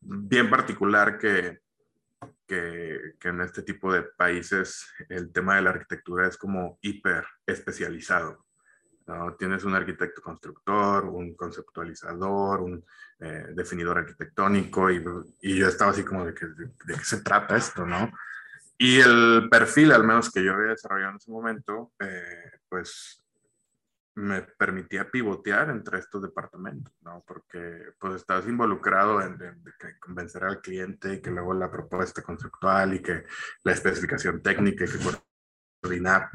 Bien 0.00 0.48
particular 0.48 1.18
que 1.18 1.60
que, 2.46 3.14
en 3.22 3.40
este 3.40 3.62
tipo 3.62 3.92
de 3.92 4.02
países 4.02 4.92
el 5.08 5.32
tema 5.32 5.56
de 5.56 5.62
la 5.62 5.70
arquitectura 5.70 6.26
es 6.26 6.36
como 6.36 6.78
hiper 6.82 7.24
especializado. 7.46 8.44
¿No? 9.10 9.34
Tienes 9.34 9.64
un 9.64 9.74
arquitecto 9.74 10.22
constructor, 10.22 11.04
un 11.04 11.34
conceptualizador, 11.34 12.60
un 12.60 12.84
eh, 13.18 13.46
definidor 13.54 13.98
arquitectónico 13.98 14.90
y, 14.90 15.04
y, 15.42 15.58
yo 15.58 15.68
estaba 15.68 15.90
así 15.90 16.04
como 16.04 16.24
de, 16.24 16.34
que, 16.34 16.46
de, 16.46 16.70
qué 16.86 17.04
se 17.04 17.22
trata 17.22 17.56
esto, 17.56 17.84
¿no? 17.84 18.10
Y 18.78 19.00
el 19.00 19.48
perfil, 19.50 19.92
al 19.92 20.04
menos 20.04 20.30
que 20.30 20.42
yo 20.42 20.54
había 20.54 20.70
desarrollado 20.70 21.10
en 21.10 21.16
ese 21.16 21.30
momento, 21.30 21.92
eh, 21.98 22.52
pues 22.68 23.22
me 24.14 24.42
permitía 24.42 25.10
pivotear 25.10 25.70
entre 25.70 25.98
estos 25.98 26.22
departamentos, 26.22 26.94
¿no? 27.02 27.22
Porque 27.26 27.92
pues 27.98 28.14
estás 28.14 28.46
involucrado 28.46 29.20
en, 29.20 29.38
convencer 30.00 30.44
al 30.44 30.60
cliente 30.60 31.14
y 31.14 31.20
que 31.20 31.30
luego 31.30 31.54
la 31.54 31.70
propuesta 31.70 32.22
conceptual 32.22 32.94
y 32.94 33.02
que 33.02 33.24
la 33.64 33.72
especificación 33.72 34.42
técnica 34.42 34.84
y 34.84 34.88
que 34.88 34.98
coordinar 35.82 36.30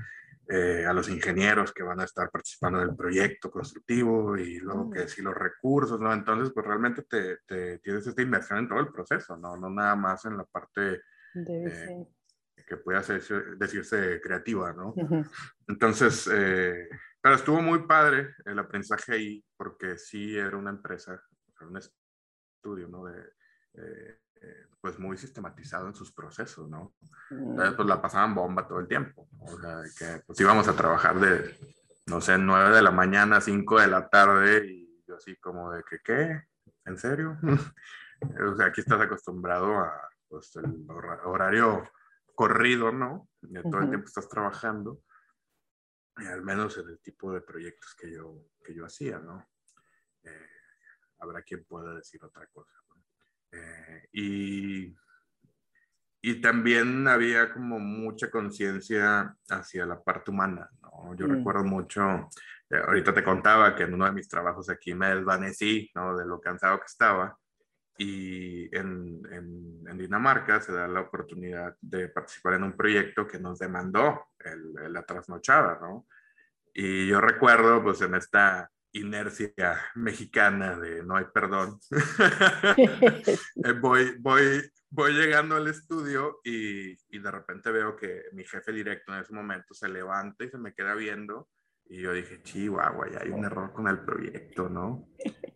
eh, 0.47 0.85
a 0.85 0.93
los 0.93 1.09
ingenieros 1.09 1.73
que 1.73 1.83
van 1.83 1.99
a 1.99 2.03
estar 2.03 2.29
participando 2.29 2.79
del 2.79 2.95
proyecto 2.95 3.49
constructivo 3.49 4.37
y 4.37 4.59
luego 4.59 4.91
que 4.91 5.05
mm. 5.05 5.07
si 5.07 5.21
los 5.21 5.33
recursos, 5.33 5.99
¿no? 5.99 6.13
Entonces 6.13 6.51
pues 6.53 6.65
realmente 6.65 7.03
te, 7.03 7.37
te, 7.47 7.79
tienes 7.79 8.05
esta 8.05 8.21
inversión 8.21 8.59
en 8.59 8.69
todo 8.69 8.79
el 8.79 8.91
proceso, 8.91 9.37
¿no? 9.37 9.57
No 9.57 9.69
nada 9.69 9.95
más 9.95 10.25
en 10.25 10.37
la 10.37 10.45
parte... 10.45 11.01
Eh, 11.35 12.05
que 12.65 12.77
pueda 12.77 13.01
decirse 13.01 14.19
creativa, 14.21 14.73
¿no? 14.73 14.95
Entonces, 15.67 16.27
eh, 16.33 16.89
pero 17.21 17.35
estuvo 17.35 17.61
muy 17.61 17.85
padre 17.85 18.33
el 18.45 18.57
aprendizaje 18.57 19.13
ahí, 19.13 19.45
porque 19.55 19.97
sí 19.97 20.35
era 20.35 20.57
una 20.57 20.71
empresa, 20.71 21.21
un 21.61 21.77
estudio, 21.77 22.87
¿no? 22.87 23.05
De, 23.05 24.19
eh, 24.41 24.67
pues 24.81 24.99
muy 24.99 25.17
sistematizado 25.17 25.87
en 25.87 25.95
sus 25.95 26.11
procesos, 26.11 26.69
¿no? 26.69 26.95
Entonces, 27.29 27.73
pues 27.75 27.87
la 27.87 28.01
pasaban 28.01 28.35
bomba 28.35 28.67
todo 28.67 28.79
el 28.79 28.87
tiempo. 28.87 29.27
O 29.39 29.59
sea, 29.59 29.81
que 29.97 30.21
pues 30.25 30.39
íbamos 30.39 30.67
a 30.67 30.75
trabajar 30.75 31.19
de, 31.19 31.57
no 32.07 32.21
sé, 32.21 32.37
9 32.37 32.75
de 32.75 32.81
la 32.81 32.91
mañana 32.91 33.37
a 33.37 33.41
5 33.41 33.81
de 33.81 33.87
la 33.87 34.09
tarde 34.09 34.65
y 34.67 35.03
yo 35.07 35.15
así 35.15 35.35
como 35.37 35.71
de 35.71 35.83
que, 35.83 35.99
¿qué? 36.03 36.43
¿En 36.85 36.97
serio? 36.97 37.37
o 38.51 38.55
sea, 38.55 38.67
aquí 38.67 38.81
estás 38.81 39.01
acostumbrado 39.01 39.79
a, 39.79 40.09
pues, 40.27 40.55
el 40.55 40.85
horario 40.89 41.89
corrido, 42.35 42.91
¿no? 42.91 43.29
De 43.41 43.63
todo 43.63 43.79
el 43.79 43.89
tiempo 43.89 44.07
estás 44.07 44.27
trabajando 44.27 45.01
al 46.15 46.41
menos 46.43 46.77
en 46.77 46.89
el 46.89 46.99
tipo 46.99 47.33
de 47.33 47.41
proyectos 47.41 47.93
que 47.95 48.11
yo, 48.11 48.49
que 48.63 48.73
yo 48.73 48.85
hacía, 48.85 49.19
¿no? 49.19 49.49
Eh, 50.23 50.49
habrá 51.19 51.41
quien 51.41 51.65
pueda 51.65 51.93
decir 51.93 52.23
otra 52.23 52.47
cosa. 52.47 52.73
Eh, 53.55 54.07
y, 54.13 54.95
y 56.21 56.41
también 56.41 57.07
había 57.07 57.51
como 57.53 57.79
mucha 57.79 58.29
conciencia 58.29 59.35
hacia 59.49 59.85
la 59.85 60.03
parte 60.03 60.31
humana, 60.31 60.69
¿no? 60.81 61.15
Yo 61.15 61.27
mm. 61.27 61.31
recuerdo 61.31 61.63
mucho, 61.63 62.29
eh, 62.69 62.81
ahorita 62.85 63.13
te 63.13 63.23
contaba 63.23 63.75
que 63.75 63.83
en 63.83 63.93
uno 63.93 64.05
de 64.05 64.11
mis 64.11 64.27
trabajos 64.27 64.69
aquí 64.69 64.93
me 64.93 65.13
desvanecí, 65.13 65.91
¿no? 65.93 66.17
De 66.17 66.25
lo 66.25 66.41
cansado 66.41 66.79
que 66.79 66.85
estaba. 66.85 67.37
Y 67.97 68.75
en, 68.75 69.21
en, 69.31 69.87
en, 69.87 69.97
Dinamarca 69.97 70.59
se 70.59 70.73
da 70.73 70.85
la 70.87 71.01
oportunidad 71.01 71.77
de 71.79 72.09
participar 72.09 72.55
en 72.55 72.63
un 72.63 72.75
proyecto 72.75 73.25
que 73.25 73.39
nos 73.39 73.59
demandó 73.59 74.27
el, 74.39 74.91
la 74.91 75.03
trasnochada, 75.03 75.79
¿no? 75.79 76.07
Y 76.73 77.07
yo 77.07 77.21
recuerdo, 77.21 77.81
pues, 77.81 78.01
en 78.01 78.15
esta 78.15 78.69
inercia 78.95 79.77
mexicana 79.95 80.79
de 80.79 81.03
no 81.03 81.17
hay 81.17 81.25
perdón, 81.33 81.79
eh, 82.77 83.71
voy, 83.81 84.15
voy, 84.19 84.61
voy 84.89 85.13
llegando 85.13 85.55
al 85.55 85.67
estudio 85.67 86.39
y, 86.43 86.91
y, 87.09 87.19
de 87.19 87.31
repente 87.31 87.71
veo 87.71 87.95
que 87.95 88.23
mi 88.33 88.45
jefe 88.45 88.71
directo 88.71 89.13
en 89.13 89.21
ese 89.21 89.33
momento 89.33 89.73
se 89.73 89.89
levanta 89.89 90.45
y 90.45 90.49
se 90.49 90.57
me 90.57 90.73
queda 90.73 90.95
viendo 90.95 91.49
y 91.87 92.01
yo 92.01 92.13
dije, 92.13 92.41
chihuahua, 92.41 93.11
ya 93.11 93.19
hay 93.21 93.29
un 93.29 93.45
error 93.45 93.71
con 93.71 93.87
el 93.87 93.99
proyecto, 93.99 94.69
¿no? 94.69 95.07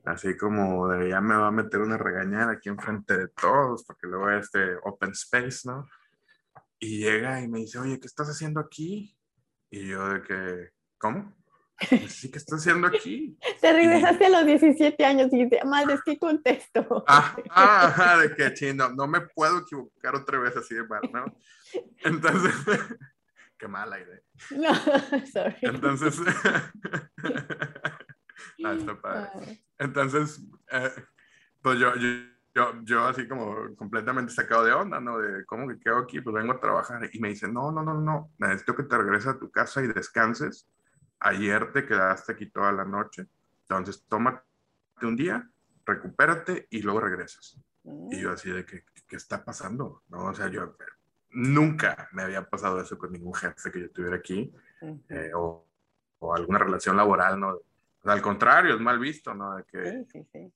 Así 0.06 0.38
como 0.38 0.88
de, 0.88 1.10
ya 1.10 1.21
me 1.21 1.36
va 1.36 1.47
a 1.47 1.52
meter 1.52 1.80
una 1.82 1.97
regañada 1.97 2.52
aquí 2.52 2.69
enfrente 2.69 3.17
de 3.17 3.28
todos, 3.30 3.84
porque 3.84 4.08
luego 4.08 4.30
este 4.30 4.75
open 4.84 5.12
space, 5.12 5.62
¿no? 5.65 5.88
Y 6.78 6.99
llega 6.99 7.41
y 7.41 7.47
me 7.47 7.60
dice, 7.60 7.80
oye, 7.80 7.99
¿qué 7.99 8.06
estás 8.06 8.30
haciendo 8.30 8.60
aquí? 8.60 9.17
Y 9.71 9.88
yo 9.88 10.08
de 10.08 10.21
que, 10.21 10.69
¿cómo? 10.97 11.36
Sí, 12.08 12.30
¿qué 12.30 12.38
estás 12.38 12.60
haciendo 12.60 12.88
aquí? 12.88 13.38
Te 13.62 13.72
regresaste 13.72 14.26
a 14.26 14.30
los 14.30 14.46
17 14.46 15.06
años 15.06 15.30
y 15.32 15.46
dices, 15.46 15.63
madre, 15.65 15.94
es 15.94 16.02
que 16.04 16.18
contesto. 16.18 17.04
Ah, 17.08 17.36
ah, 17.52 18.18
de 18.22 18.36
que 18.36 18.54
chino, 18.54 18.89
no 18.89 19.08
me 19.08 19.22
puedo 19.22 19.60
equivocar 19.60 20.15
otra 20.15 20.39
vez 20.39 20.56
así 20.58 20.76
de 20.76 20.86
mal, 20.88 21.02
¿no? 21.12 21.26
Entonces, 22.04 22.54
qué 23.58 23.68
mala 23.68 24.00
idea. 24.00 24.22
No, 24.52 24.74
sorry. 25.32 25.56
Entonces, 25.62 26.20
ah, 28.63 28.74
está 28.74 29.02
padre. 29.02 29.63
Entonces, 29.78 30.42
eh, 30.72 30.92
pues 31.62 31.80
yo, 31.80 31.94
yo, 31.96 32.84
yo, 32.84 33.06
así 33.06 33.28
como 33.28 33.76
completamente 33.78 34.34
sacado 34.34 34.65
de 34.65 34.74
onda, 34.74 35.00
¿no? 35.00 35.18
De 35.20 35.46
cómo 35.46 35.68
que 35.68 35.80
quedo 35.80 36.00
aquí, 36.00 36.20
pues 36.20 36.34
vengo 36.34 36.54
a 36.54 36.60
trabajar. 36.60 37.10
Y 37.13 37.20
me 37.20 37.30
dice, 37.30 37.48
no, 37.48 37.72
no, 37.72 37.84
no, 37.84 37.94
no, 37.94 38.32
necesito 38.38 38.76
que 38.76 38.84
te 38.84 38.98
regreses 38.98 39.28
a 39.28 39.39
tu 39.39 39.50
casa 39.50 39.82
y 39.82 39.88
descanses. 39.88 40.68
Ayer 41.19 41.71
te 41.71 41.86
quedaste 41.86 42.34
aquí 42.34 42.47
toda 42.47 42.71
la 42.71 42.86
noche. 42.86 43.27
Entonces, 43.62 44.05
tómate 44.08 44.43
un 45.01 45.15
día, 45.15 45.49
recupérate 45.86 46.67
y 46.69 46.82
luego 46.82 47.01
regresas. 47.01 47.60
Y 48.12 48.21
yo 48.21 48.32
así 48.32 48.51
de, 48.51 48.65
¿qué, 48.65 48.84
qué 49.08 49.15
está 49.15 49.43
pasando? 49.43 50.03
¿No? 50.10 50.25
O 50.25 50.34
sea, 50.34 50.47
yo, 50.47 50.75
nunca 51.32 52.10
me 52.12 52.23
había 52.23 52.47
pasado 52.47 52.82
eso 52.82 52.97
con 52.97 53.12
ningún 53.12 53.34
jefe 53.34 53.71
que 53.71 53.82
yo 53.82 53.91
tuviera 53.91 54.17
aquí, 54.17 54.53
eh, 55.10 55.32
o, 55.36 55.65
o, 56.19 56.36
alguna 56.36 56.60
relación 56.60 56.97
laboral, 56.97 57.39
¿no? 57.39 57.60
al 58.03 58.21
contrario, 58.21 58.75
es 58.75 58.82
mal 58.82 58.97
visto, 58.97 59.34
¿no? 59.34 59.55
De 59.55 59.63
que 59.65 59.84
sí, 59.84 60.05
sí, 60.12 60.27
sí. 60.32 60.53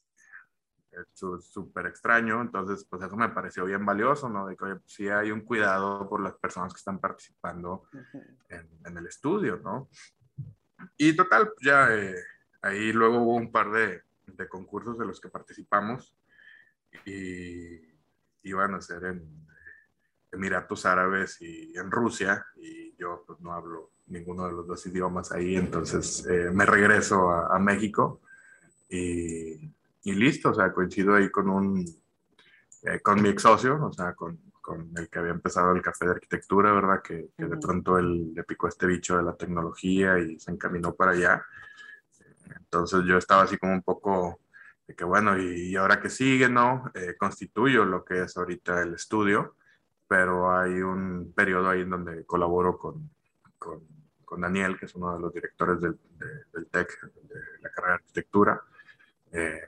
es 0.92 1.46
súper 1.46 1.88
extraño, 1.88 2.42
entonces, 2.42 2.86
pues 2.90 3.04
eso 3.04 3.16
me 3.18 3.30
pareció 3.30 3.66
bien 3.66 3.86
valioso, 3.86 4.30
¿no? 4.30 4.48
De 4.48 4.56
que, 4.56 4.64
oye, 4.64 4.80
sí 4.86 5.10
hay 5.10 5.30
un 5.30 5.42
cuidado 5.42 6.08
por 6.08 6.22
las 6.22 6.34
personas 6.36 6.74
que 6.74 6.78
están 6.78 7.00
participando 7.00 7.84
en, 8.50 8.70
en, 8.86 8.98
el 8.98 9.08
estudio, 9.08 9.58
¿no? 9.58 9.90
Y 10.98 11.16
total, 11.16 11.52
ya 11.62 11.94
eh, 11.96 12.16
ahí 12.62 12.92
luego 12.92 13.20
hubo 13.20 13.36
un 13.36 13.52
par 13.52 13.72
de, 13.72 14.02
de 14.28 14.48
concursos 14.48 14.98
de 14.98 15.06
los 15.06 15.20
que 15.20 15.30
participamos 15.30 16.16
y 17.06 17.82
iban 18.44 18.76
a 18.76 18.82
ser 18.82 19.06
en 19.06 19.44
Emiratos 20.32 20.86
Árabes 20.86 21.42
y 21.42 21.78
en 21.78 21.92
Rusia, 21.92 22.46
y 22.56 22.96
yo 22.98 23.24
pues, 23.26 23.40
no 23.42 23.54
hablo 23.54 23.92
ninguno 24.08 24.48
de 24.48 24.54
los 24.54 24.68
dos 24.68 24.86
idiomas 24.86 25.32
ahí, 25.32 25.56
entonces 25.56 26.26
eh, 26.28 26.50
me 26.52 26.66
regreso 26.66 27.30
a, 27.30 27.58
México 27.60 28.22
y, 28.90 29.54
y, 30.04 30.14
listo, 30.14 30.50
o 30.50 30.54
sea, 30.54 30.74
coincido 30.74 31.16
ahí 31.16 31.30
con 31.30 31.50
un, 31.50 31.86
eh, 32.84 33.00
con 33.02 33.22
mi 33.22 33.30
ex 33.30 33.44
socio, 33.44 33.84
o 33.86 33.94
sea, 33.94 34.14
con, 34.14 34.40
con 34.64 34.90
el 34.96 35.10
que 35.10 35.20
había 35.20 35.34
empezado 35.34 35.74
el 35.74 35.82
café 35.82 36.06
de 36.06 36.12
arquitectura, 36.12 36.72
¿verdad? 36.72 37.02
Que, 37.04 37.32
que 37.38 37.46
de 37.46 37.58
pronto 37.58 37.98
él 38.00 38.34
le 38.34 38.44
picó 38.46 38.70
este 38.70 38.88
bicho 38.88 39.18
de 39.18 39.24
la 39.24 39.36
tecnología 39.36 40.18
y 40.18 40.40
se 40.40 40.52
encaminó 40.52 40.96
para 40.96 41.12
allá. 41.12 41.46
Entonces 42.56 43.04
yo 43.06 43.18
estaba 43.18 43.44
así 43.44 43.58
como 43.58 43.74
un 43.74 43.84
poco 43.84 44.40
de 44.88 44.96
que 44.96 45.04
bueno, 45.04 45.38
y, 45.38 45.76
ahora 45.76 46.00
que 46.00 46.10
sigue, 46.10 46.48
¿no? 46.48 46.90
Eh, 46.94 47.16
constituyo 47.18 47.84
lo 47.84 48.06
que 48.06 48.22
es 48.22 48.38
ahorita 48.38 48.82
el 48.82 48.94
estudio, 48.94 49.58
pero 50.08 50.58
hay 50.58 50.82
un 50.82 51.34
periodo 51.36 51.70
ahí 51.70 51.82
en 51.82 51.90
donde 51.90 52.26
colaboro 52.26 52.78
con, 52.78 53.10
con, 53.58 53.82
con 54.24 54.40
Daniel, 54.40 54.80
que 54.80 54.86
es 54.86 54.96
uno 54.96 55.14
de 55.14 55.20
los 55.20 55.34
directores 55.34 55.82
del, 55.82 56.00
del 56.54 56.68
TEC, 56.68 57.02
de 57.02 57.40
la 57.62 57.70
carrera 57.70 57.96
de 57.96 58.00
arquitectura. 58.00 58.62
Eh, 59.34 59.62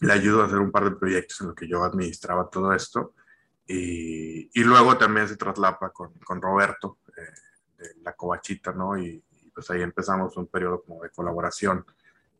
le 0.00 0.12
ayudo 0.14 0.42
a 0.42 0.46
hacer 0.46 0.60
un 0.60 0.70
par 0.70 0.84
de 0.84 0.96
proyectos 0.96 1.42
en 1.42 1.48
los 1.48 1.56
que 1.56 1.68
yo 1.68 1.84
administraba 1.84 2.48
todo 2.48 2.72
esto. 2.72 3.14
Y, 3.70 4.50
y 4.54 4.64
luego 4.64 4.96
también 4.96 5.28
se 5.28 5.36
traslapa 5.36 5.90
con, 5.90 6.14
con 6.24 6.40
Roberto 6.40 6.98
eh, 7.14 7.20
de 7.76 8.02
la 8.02 8.14
Covachita, 8.14 8.72
¿no? 8.72 8.96
Y, 8.98 9.22
pues 9.52 9.70
ahí 9.70 9.82
empezamos 9.82 10.36
un 10.36 10.46
periodo 10.46 10.82
como 10.82 11.02
de 11.02 11.10
colaboración 11.10 11.84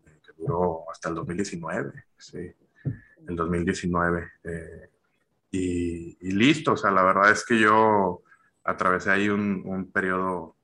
eh, 0.06 0.20
que 0.24 0.32
duró 0.38 0.88
hasta 0.88 1.08
el 1.08 1.16
2019, 1.16 2.04
sí, 2.16 2.54
el 3.26 3.36
2019. 3.36 4.32
Eh, 4.44 4.90
y, 5.50 6.16
y, 6.20 6.30
listo, 6.32 6.72
o 6.72 6.76
sea, 6.76 6.92
la 6.92 7.02
verdad 7.02 7.32
es 7.32 7.44
que 7.44 7.58
yo 7.58 8.22
atravesé 8.62 9.10
ahí 9.10 9.28
un, 9.28 9.62
un 9.66 9.90
periodo 9.90 10.56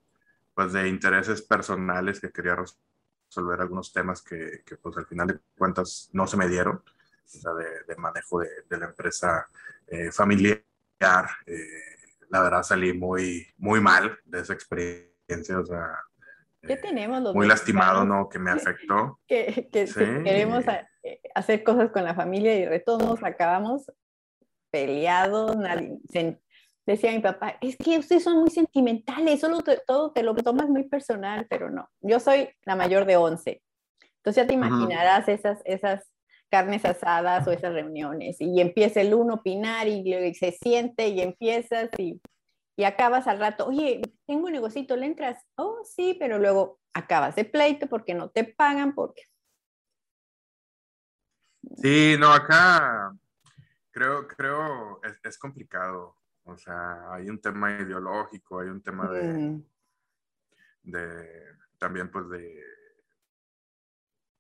pues 0.55 0.73
de 0.73 0.89
intereses 0.89 1.43
personales 1.43 2.21
que 2.21 2.31
quería 2.31 2.57
resolver 2.57 3.61
algunos 3.61 3.93
temas 3.93 4.23
que, 4.23 4.63
que, 4.65 4.77
pues 4.77 4.97
al 4.97 5.07
final 5.07 5.27
de 5.27 5.41
cuentas 5.59 6.09
no 6.13 6.27
se 6.27 6.37
me 6.37 6.49
dieron, 6.49 6.77
o 6.77 7.29
sea, 7.29 7.53
de, 7.53 7.97
manejo 7.97 8.41
de, 8.41 8.49
de, 8.69 8.79
la 8.79 8.87
empresa 8.87 9.49
eh, 9.95 10.13
familiar. 10.13 10.63
Eh, 11.47 11.59
la 12.31 12.43
verdad 12.43 12.63
salí 12.63 12.93
muy, 12.93 13.47
muy 13.57 13.81
mal 13.81 14.19
de 14.25 14.41
esa 14.41 14.53
experiencia, 14.53 15.59
o 15.59 15.65
sea, 15.65 15.99
¿Qué 16.67 16.77
tenemos 16.77 17.23
los 17.23 17.35
muy 17.35 17.47
lastimado, 17.47 18.05
¿no? 18.05 18.29
Que 18.29 18.39
me 18.39 18.51
afectó. 18.51 19.21
que, 19.29 19.69
que, 19.71 19.87
sí. 19.87 19.95
que, 19.95 20.23
queremos 20.23 20.65
eh, 21.03 21.21
hacer 21.35 21.63
cosas 21.63 21.91
con 21.91 22.05
la 22.05 22.15
familia 22.15 22.57
y 22.57 22.65
de 22.65 22.81
todos 22.81 23.03
nos 23.03 23.23
acabamos 23.23 23.91
peleados, 24.71 25.57
decía 26.85 27.13
mi 27.13 27.21
papá, 27.21 27.57
es 27.61 27.77
que 27.77 27.97
ustedes 27.97 28.25
son 28.25 28.41
muy 28.41 28.51
sentimentales, 28.51 29.41
solo 29.41 29.61
todo 29.87 30.11
te 30.11 30.25
lo 30.25 30.35
tomas 30.35 30.69
muy 30.69 30.89
personal, 30.89 31.47
pero 31.49 31.71
no, 31.71 31.89
yo 32.01 32.19
soy 32.19 32.49
la 32.65 32.75
mayor 32.75 33.05
de 33.05 33.17
11. 33.17 33.63
Entonces 34.17 34.43
ya 34.43 34.47
te 34.49 34.55
imaginarás 34.55 35.29
esas, 35.29 35.61
esas 35.65 36.11
carnes 36.55 36.85
asadas 36.85 37.49
o 37.49 37.51
esas 37.51 37.73
reuniones 37.73 38.41
y 38.41 38.61
empieza 38.61 39.01
el 39.01 39.13
uno 39.13 39.33
a 39.33 39.37
opinar 39.39 39.89
y, 39.89 40.35
se 40.35 40.53
siente 40.53 41.09
y 41.09 41.21
empiezas 41.21 41.91
y, 41.99 42.23
y 42.77 42.85
acabas 42.85 43.27
al 43.27 43.41
rato, 43.41 43.67
oye, 43.67 44.01
tengo 44.25 44.47
un 44.47 44.53
negocito, 44.53 44.95
¿le 44.95 45.07
entras? 45.07 45.45
Oh, 45.57 45.83
sí, 45.83 46.17
pero 46.17 46.39
luego 46.39 46.79
acabas 46.93 47.35
de 47.35 47.45
pleito 47.45 47.89
porque 47.89 48.15
no 48.15 48.31
te 48.31 48.45
pagan, 48.45 48.95
porque... 48.95 49.23
Sí, 51.83 52.15
no, 52.21 52.33
acá 52.33 53.13
creo, 53.91 54.29
creo 54.29 55.01
es, 55.03 55.19
es 55.25 55.37
complicado 55.37 56.17
o 56.45 56.57
sea, 56.57 57.13
hay 57.13 57.29
un 57.31 57.41
tema 57.41 57.73
ideológico, 57.73 58.61
hay 58.61 58.69
un 58.69 58.81
tema 58.81 59.11
de, 59.11 59.23
mm. 59.33 59.65
de 60.85 61.57
también 61.79 62.13
pues 62.13 62.29
de, 62.29 62.63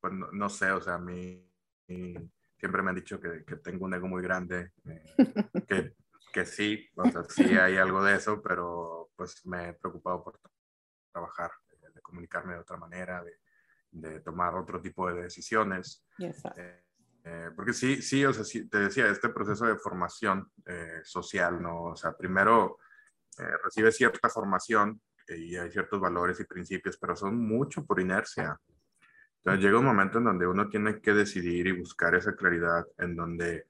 pues 0.00 0.12
no, 0.12 0.48
sé, 0.50 0.70
o 0.70 0.82
sea, 0.82 0.94
a 0.94 0.98
mí 0.98 1.43
siempre 1.86 2.82
me 2.82 2.90
han 2.90 2.96
dicho 2.96 3.20
que, 3.20 3.44
que 3.44 3.56
tengo 3.56 3.84
un 3.84 3.94
ego 3.94 4.08
muy 4.08 4.22
grande, 4.22 4.72
eh, 4.86 5.04
que, 5.68 5.94
que, 6.32 6.46
sí, 6.46 6.88
o 6.96 7.10
sea, 7.10 7.24
sí 7.24 7.44
hay 7.56 7.76
algo 7.76 8.02
de 8.02 8.16
eso, 8.16 8.42
pero 8.42 9.10
pues 9.16 9.44
me 9.46 9.68
he 9.68 9.72
preocupado 9.74 10.24
por 10.24 10.40
trabajar, 11.12 11.50
de, 11.94 12.00
comunicarme 12.02 12.54
de 12.54 12.60
otra 12.60 12.76
manera, 12.76 13.22
de, 13.22 13.38
de, 13.90 14.20
tomar 14.20 14.54
otro 14.54 14.80
tipo 14.80 15.08
de 15.08 15.22
decisiones. 15.22 16.04
Eh, 16.18 16.84
eh, 17.26 17.50
porque 17.56 17.72
sí, 17.72 18.02
sí, 18.02 18.22
o 18.24 18.34
sea, 18.34 18.44
sí, 18.44 18.68
te 18.68 18.78
decía, 18.78 19.08
este 19.08 19.30
proceso 19.30 19.64
de 19.64 19.78
formación 19.78 20.50
eh, 20.66 21.00
social, 21.04 21.60
¿no? 21.60 21.84
O 21.84 21.96
sea, 21.96 22.14
primero 22.14 22.78
eh, 23.38 23.56
recibes 23.64 23.96
cierta 23.96 24.28
formación 24.28 25.00
y 25.28 25.56
hay 25.56 25.70
ciertos 25.70 25.98
valores 25.98 26.38
y 26.40 26.44
principios, 26.44 26.98
pero 26.98 27.16
son 27.16 27.38
mucho 27.38 27.84
por 27.86 27.98
inercia. 27.98 28.60
Entonces 29.44 29.62
llega 29.62 29.78
un 29.78 29.84
momento 29.84 30.18
en 30.18 30.24
donde 30.24 30.46
uno 30.46 30.70
tiene 30.70 31.00
que 31.02 31.12
decidir 31.12 31.66
y 31.66 31.72
buscar 31.72 32.14
esa 32.14 32.34
claridad 32.34 32.86
en 32.96 33.14
donde 33.14 33.66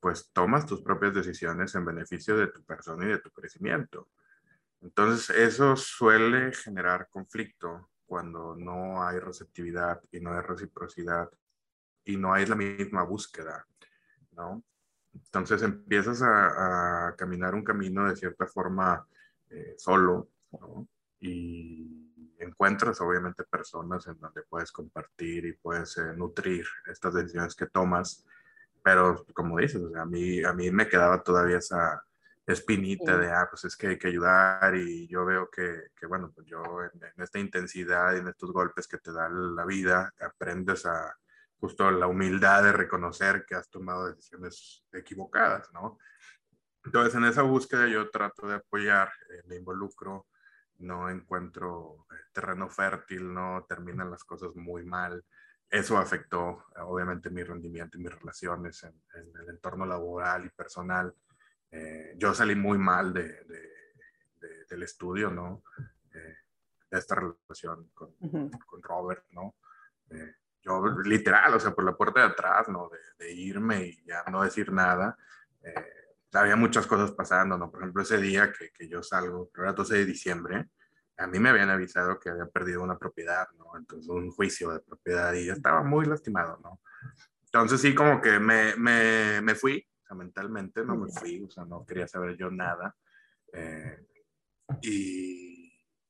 pues 0.00 0.30
tomas 0.32 0.64
tus 0.66 0.80
propias 0.80 1.14
decisiones 1.14 1.74
en 1.74 1.84
beneficio 1.84 2.36
de 2.36 2.46
tu 2.46 2.64
persona 2.64 3.04
y 3.04 3.08
de 3.08 3.18
tu 3.18 3.30
crecimiento. 3.30 4.08
Entonces 4.80 5.30
eso 5.36 5.76
suele 5.76 6.52
generar 6.52 7.08
conflicto 7.08 7.90
cuando 8.06 8.54
no 8.56 9.02
hay 9.02 9.18
receptividad 9.18 10.00
y 10.12 10.20
no 10.20 10.32
hay 10.32 10.40
reciprocidad 10.40 11.28
y 12.04 12.16
no 12.16 12.32
hay 12.32 12.46
la 12.46 12.54
misma 12.54 13.02
búsqueda, 13.02 13.66
¿no? 14.32 14.62
Entonces 15.12 15.62
empiezas 15.62 16.22
a, 16.22 17.14
caminar 17.16 17.54
un 17.54 17.64
camino 17.64 18.08
de 18.08 18.16
cierta 18.16 18.46
forma 18.46 19.06
eh, 19.50 19.74
solo, 19.76 20.28
¿no? 20.52 20.86
Y 21.18 22.05
encuentras 22.38 23.00
obviamente 23.00 23.44
personas 23.44 24.06
en 24.06 24.18
donde 24.18 24.42
puedes 24.42 24.72
compartir 24.72 25.46
y 25.46 25.52
puedes 25.54 25.96
eh, 25.98 26.12
nutrir 26.16 26.66
estas 26.86 27.14
decisiones 27.14 27.54
que 27.54 27.66
tomas, 27.66 28.26
pero 28.82 29.24
como 29.34 29.58
dices, 29.58 29.82
o 29.82 29.90
sea, 29.90 30.02
a, 30.02 30.06
mí, 30.06 30.42
a 30.44 30.52
mí 30.52 30.70
me 30.70 30.88
quedaba 30.88 31.22
todavía 31.22 31.58
esa 31.58 32.02
espinita 32.46 33.16
de, 33.16 33.30
ah, 33.30 33.48
pues 33.50 33.64
es 33.64 33.76
que 33.76 33.88
hay 33.88 33.98
que 33.98 34.08
ayudar 34.08 34.76
y 34.76 35.08
yo 35.08 35.24
veo 35.24 35.50
que, 35.50 35.88
que 35.98 36.06
bueno, 36.06 36.30
pues 36.32 36.46
yo 36.46 36.62
en, 36.82 37.02
en, 37.02 37.22
esta 37.22 37.38
intensidad 37.38 38.14
y 38.14 38.18
en 38.18 38.28
estos 38.28 38.52
golpes 38.52 38.86
que 38.86 38.98
te 38.98 39.12
da 39.12 39.28
la 39.28 39.64
vida, 39.64 40.12
aprendes 40.20 40.86
a, 40.86 41.16
justo 41.58 41.90
la 41.90 42.06
humildad 42.06 42.62
de 42.62 42.72
reconocer 42.72 43.44
que 43.46 43.54
has 43.54 43.68
tomado 43.68 44.06
decisiones 44.06 44.84
equivocadas, 44.92 45.72
¿no? 45.72 45.98
Entonces, 46.84 47.14
en 47.16 47.24
esa 47.24 47.42
búsqueda 47.42 47.88
yo 47.88 48.10
trato 48.10 48.46
de 48.46 48.56
apoyar, 48.56 49.10
eh, 49.30 49.42
me 49.46 49.56
involucro, 49.56 50.26
no 50.78 51.08
encuentro 51.10 52.06
eh, 52.10 52.14
terreno 52.32 52.68
fértil, 52.68 53.32
no 53.32 53.64
terminan 53.68 54.10
las 54.10 54.24
cosas 54.24 54.54
muy 54.54 54.84
mal. 54.84 55.24
Eso 55.68 55.98
afectó, 55.98 56.66
obviamente, 56.76 57.28
mi 57.30 57.42
rendimiento 57.42 57.98
y 57.98 58.02
mis 58.02 58.14
relaciones 58.14 58.82
en, 58.84 58.94
en 59.14 59.36
el 59.36 59.48
entorno 59.50 59.84
laboral 59.84 60.44
y 60.44 60.50
personal. 60.50 61.12
Eh, 61.70 62.14
yo 62.16 62.32
salí 62.34 62.54
muy 62.54 62.78
mal 62.78 63.12
de, 63.12 63.44
de, 63.44 63.60
de, 64.40 64.64
del 64.68 64.82
estudio, 64.84 65.30
¿no? 65.30 65.64
Eh, 66.14 66.36
de 66.90 66.98
esta 66.98 67.16
relación 67.16 67.90
con, 67.94 68.10
uh 68.20 68.28
-huh. 68.28 68.64
con 68.64 68.82
Robert, 68.82 69.24
¿no? 69.32 69.56
Eh, 70.10 70.34
yo 70.62 70.86
literal, 71.02 71.54
o 71.54 71.60
sea, 71.60 71.72
por 71.74 71.84
la 71.84 71.96
puerta 71.96 72.20
de 72.20 72.26
atrás, 72.26 72.68
¿no? 72.68 72.88
De, 72.88 72.98
de 73.24 73.32
irme 73.32 73.86
y 73.86 74.04
ya 74.04 74.22
no 74.30 74.42
decir 74.42 74.72
nada. 74.72 75.16
Eh, 75.62 76.05
había 76.32 76.56
muchas 76.56 76.86
cosas 76.86 77.12
pasando, 77.12 77.56
¿no? 77.56 77.70
Por 77.70 77.80
ejemplo, 77.80 78.02
ese 78.02 78.18
día 78.18 78.52
que, 78.52 78.70
que 78.70 78.88
yo 78.88 79.02
salgo, 79.02 79.50
era 79.56 79.72
12 79.72 79.94
de 79.94 80.04
diciembre, 80.04 80.66
a 81.18 81.26
mí 81.26 81.38
me 81.38 81.48
habían 81.48 81.70
avisado 81.70 82.18
que 82.18 82.28
había 82.28 82.46
perdido 82.46 82.82
una 82.82 82.98
propiedad, 82.98 83.48
¿no? 83.56 83.76
Entonces, 83.76 84.08
un 84.08 84.30
juicio 84.30 84.70
de 84.70 84.80
propiedad 84.80 85.32
y 85.32 85.46
yo 85.46 85.54
estaba 85.54 85.82
muy 85.82 86.04
lastimado, 86.06 86.58
¿no? 86.62 86.80
Entonces, 87.44 87.80
sí, 87.80 87.94
como 87.94 88.20
que 88.20 88.38
me, 88.38 88.76
me, 88.76 89.40
me 89.40 89.54
fui, 89.54 89.86
o 90.02 90.06
sea, 90.06 90.16
mentalmente 90.16 90.84
no 90.84 90.96
me 90.96 91.10
fui, 91.10 91.42
o 91.42 91.50
sea, 91.50 91.64
no 91.64 91.86
quería 91.86 92.06
saber 92.06 92.36
yo 92.36 92.50
nada. 92.50 92.94
Eh, 93.52 94.06
y 94.82 95.56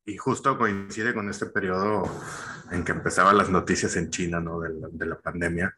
y 0.07 0.17
justo 0.17 0.57
coincide 0.57 1.13
con 1.13 1.29
este 1.29 1.47
periodo 1.47 2.09
en 2.71 2.85
que 2.85 2.93
empezaban 2.93 3.37
las 3.37 3.51
noticias 3.51 3.97
en 3.97 4.09
China, 4.09 4.39
¿no? 4.39 4.61
De 4.61 4.71
la, 4.71 4.89
de 4.89 5.07
la 5.07 5.19
pandemia. 5.19 5.77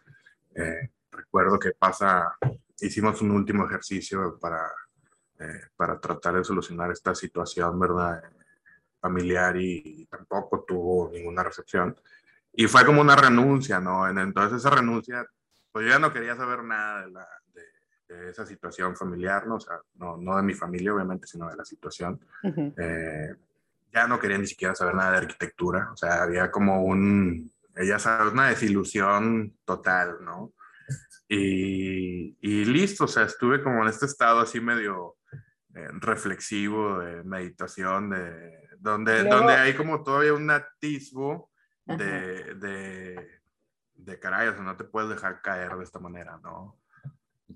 Eh, 0.55 0.91
recuerdo 1.11 1.59
que 1.59 1.73
pasa, 1.73 2.37
hicimos 2.81 3.21
un 3.23 3.31
último 3.33 3.67
ejercicio 3.67 4.39
para, 4.39 4.71
eh, 5.39 5.63
para 5.77 6.01
tratar 6.01 6.35
de 6.35 6.45
solucionar 6.45 6.91
esta 6.91 7.15
situación, 7.15 7.79
¿verdad? 7.79 8.23
Familiar 9.01 9.57
y, 9.57 9.83
y, 9.85 10.07
tampoco 10.07 10.65
tuvo 10.67 11.11
ninguna 11.13 11.43
recepción. 11.43 11.97
Y 12.53 12.67
fue 12.67 12.85
como 12.85 13.01
una 13.01 13.17
renuncia, 13.17 13.81
¿no? 13.81 14.09
Entonces 14.09 14.59
esa 14.59 14.71
renuncia, 14.71 15.27
pues 15.71 15.87
yo 15.87 15.93
ya 15.93 15.99
no 15.99 16.13
quería 16.13 16.35
saber 16.37 16.65
nada 16.65 17.05
de, 17.05 17.11
la, 17.11 17.29
de, 17.55 18.15
de 18.15 18.31
esa 18.31 18.45
situación 18.45 18.97
familiar, 18.97 19.47
¿no? 19.47 19.57
O 19.57 19.61
sea, 19.61 19.81
no, 19.95 20.17
no 20.17 20.37
de 20.37 20.43
mi 20.43 20.55
familia, 20.55 20.95
obviamente, 20.95 21.27
sino 21.27 21.49
de 21.49 21.57
la 21.57 21.65
situación. 21.65 22.21
Uh 22.43 22.49
-huh. 22.49 22.75
eh, 22.79 23.37
ya 23.93 24.07
no 24.07 24.19
quería 24.19 24.39
ni 24.39 24.47
siquiera 24.47 24.75
saber 24.75 24.95
nada 24.95 25.13
de 25.13 25.19
arquitectura, 25.19 25.91
o 25.93 25.97
sea, 25.97 26.23
había 26.23 26.51
como 26.51 26.83
un, 26.85 27.51
ella 27.75 27.99
sabe, 27.99 28.31
una 28.31 28.49
desilusión 28.49 29.57
total, 29.65 30.19
¿no? 30.23 30.53
Y, 31.29 32.37
y, 32.41 32.65
listo, 32.65 33.05
o 33.05 33.09
sea, 33.09 33.25
estuve 33.25 33.63
como 33.63 33.83
en 33.83 33.89
este 33.89 34.07
estado 34.07 34.41
así 34.41 34.61
medio 34.61 35.17
eh, 35.75 35.89
reflexivo, 36.01 36.99
de 37.01 37.23
meditación, 37.25 38.11
de, 38.11 38.69
donde, 38.79 39.23
Luego, 39.23 39.37
donde 39.37 39.53
hay 39.55 39.75
como 39.75 40.03
todavía 40.03 40.33
un 40.33 40.51
atisbo 40.51 41.51
de, 41.85 42.55
de, 42.55 43.29
de, 43.95 44.19
caray, 44.19 44.49
o 44.49 44.55
sea, 44.55 44.63
no 44.63 44.77
te 44.77 44.85
puedes 44.85 45.11
dejar 45.11 45.43
caer 45.43 45.77
de 45.77 45.85
esta 45.85 45.99
manera, 45.99 46.39
¿no? 46.43 46.79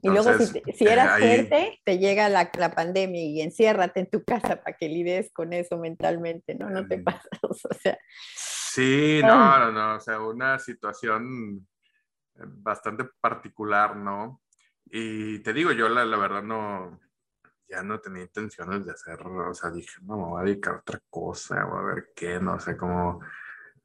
y 0.01 0.09
luego 0.09 0.33
si, 0.39 0.63
si 0.73 0.87
eras 0.87 1.19
fuerte, 1.19 1.81
te 1.85 1.99
llega 1.99 2.29
la, 2.29 2.51
la, 2.59 2.75
pandemia 2.75 3.23
y 3.23 3.41
enciérrate 3.43 4.01
en 4.01 4.11
tu 4.11 4.25
casa 4.25 4.63
para 4.63 4.77
que 4.77 4.89
lides 4.89 5.31
con 5.33 5.53
eso 5.53 5.77
mentalmente, 5.77 6.55
¿no? 6.55 6.71
No 6.71 6.89
te 6.89 6.99
mm. 6.99 7.05
pasa, 7.05 7.29
o 7.43 7.55
sea. 7.55 7.99
Sí, 8.35 9.21
no, 9.23 9.59
no, 9.59 9.73
no, 9.73 9.97
o 9.97 10.01
sea, 10.01 10.19
una 10.21 10.59
situación 10.59 11.67
eh, 11.67 11.72
bastante 12.47 13.05
particular, 13.21 13.97
¿no? 13.97 14.43
Y 14.87 15.39
te 15.41 15.53
digo, 15.53 15.73
yo 15.73 15.89
la, 15.89 16.05
la 16.05 16.17
verdad 16.17 16.43
no, 16.43 17.01
ya 17.69 17.83
no 17.83 18.01
tenía 18.01 18.23
intenciones 18.23 18.85
de 18.85 18.93
hacer, 18.93 19.21
o 19.23 19.55
sea, 19.55 19.71
dije, 19.71 20.01
no, 20.03 20.17
me 20.17 20.25
voy 20.25 20.43
a 20.43 20.45
dedicar 20.45 20.75
a 20.75 20.79
otra 20.79 21.01
cosa, 21.09 21.67
o 21.67 21.79
a 21.79 21.83
ver 21.85 22.13
qué, 22.15 22.41
no 22.41 22.59
sé, 22.61 22.77
como, 22.77 23.21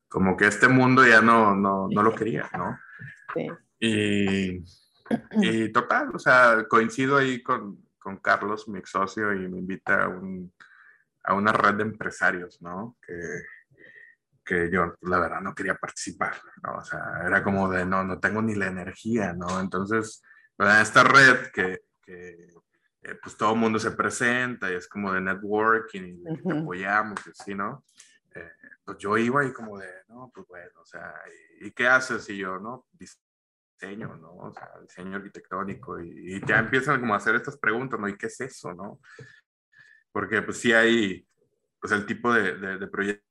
como 0.07 0.35
que 0.35 0.47
este 0.47 0.67
mundo 0.67 1.05
ya 1.05 1.21
no, 1.21 1.55
no, 1.55 1.87
no 1.89 2.03
lo 2.03 2.13
quería, 2.13 2.49
¿no? 2.57 2.79
Sí. 3.33 3.45
Y 3.79 4.63
y 5.31 5.71
total, 5.71 6.11
o 6.13 6.19
sea, 6.19 6.65
coincido 6.67 7.17
ahí 7.17 7.41
con, 7.41 7.85
con 7.99 8.17
Carlos, 8.17 8.67
mi 8.67 8.79
ex 8.79 8.89
socio, 8.91 9.33
y 9.33 9.47
me 9.47 9.59
invita 9.59 10.03
a, 10.03 10.07
un, 10.07 10.53
a 11.23 11.33
una 11.33 11.51
red 11.51 11.75
de 11.75 11.83
empresarios, 11.83 12.61
¿no? 12.61 12.97
Que, 13.05 13.13
que 14.47 14.69
yo, 14.71 14.95
la 15.01 15.19
verdad, 15.19 15.41
no 15.41 15.53
quería 15.53 15.75
participar, 15.75 16.35
¿no? 16.63 16.77
O 16.77 16.83
sea, 16.83 17.21
era 17.25 17.43
como 17.43 17.69
de, 17.69 17.85
no, 17.85 18.03
no 18.03 18.19
tengo 18.19 18.41
ni 18.41 18.55
la 18.55 18.67
energía, 18.67 19.33
¿no? 19.33 19.59
Entonces, 19.59 20.23
en 20.57 20.67
esta 20.67 21.03
red 21.03 21.51
que, 21.51 21.81
que 22.01 22.47
eh, 23.01 23.15
pues 23.21 23.37
todo 23.37 23.53
el 23.53 23.59
mundo 23.59 23.77
se 23.77 23.91
presenta 23.91 24.71
y 24.71 24.75
es 24.75 24.87
como 24.87 25.13
de 25.13 25.21
networking 25.21 26.01
y 26.01 26.43
te 26.43 26.59
apoyamos 26.59 27.19
y 27.27 27.29
así, 27.29 27.55
¿no? 27.55 27.85
Eh, 28.33 28.51
pues 28.83 28.97
yo 28.97 29.17
iba 29.17 29.41
ahí 29.41 29.51
como 29.51 29.77
de, 29.77 29.87
no, 30.07 30.31
pues 30.33 30.47
bueno, 30.47 30.81
o 30.81 30.85
sea, 30.85 31.13
¿y, 31.59 31.71
qué 31.71 31.87
haces? 31.87 32.29
Y 32.29 32.37
yo, 32.37 32.59
no, 32.59 32.87
diseño, 32.91 34.15
¿no? 34.15 34.33
O 34.35 34.53
sea, 34.53 34.69
diseño 34.81 35.17
arquitectónico 35.17 35.99
y, 35.99 36.41
ya 36.45 36.59
empiezan 36.59 36.99
como 36.99 37.13
a 37.13 37.17
hacer 37.17 37.35
estas 37.35 37.57
preguntas, 37.57 37.99
¿no? 37.99 38.07
¿Y 38.07 38.17
qué 38.17 38.27
es 38.27 38.39
eso, 38.41 38.73
no? 38.73 38.99
Porque 40.11 40.41
pues 40.41 40.57
sí 40.57 40.73
hay, 40.73 41.27
pues 41.79 41.93
el 41.93 42.05
tipo 42.05 42.33
de, 42.33 42.77
de, 42.77 42.87
proyectos 42.87 43.26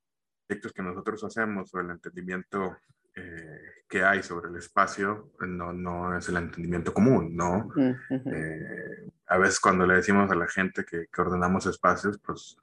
que 0.46 0.82
nosotros 0.82 1.22
hacemos 1.24 1.74
o 1.74 1.80
el 1.80 1.90
entendimiento 1.90 2.76
eh, 3.14 3.84
que 3.88 4.04
hay 4.04 4.22
sobre 4.22 4.50
el 4.50 4.56
espacio 4.56 5.32
no, 5.40 5.72
no 5.72 6.16
es 6.16 6.28
el 6.28 6.36
entendimiento 6.36 6.92
común, 6.92 7.34
¿no? 7.34 7.72
Eh, 8.10 9.10
a 9.26 9.38
veces 9.38 9.58
cuando 9.58 9.86
le 9.86 9.94
decimos 9.94 10.30
a 10.30 10.34
la 10.34 10.46
gente 10.46 10.84
que, 10.84 11.06
que 11.06 11.20
ordenamos 11.20 11.66
espacios, 11.66 12.18
pues, 12.18 12.56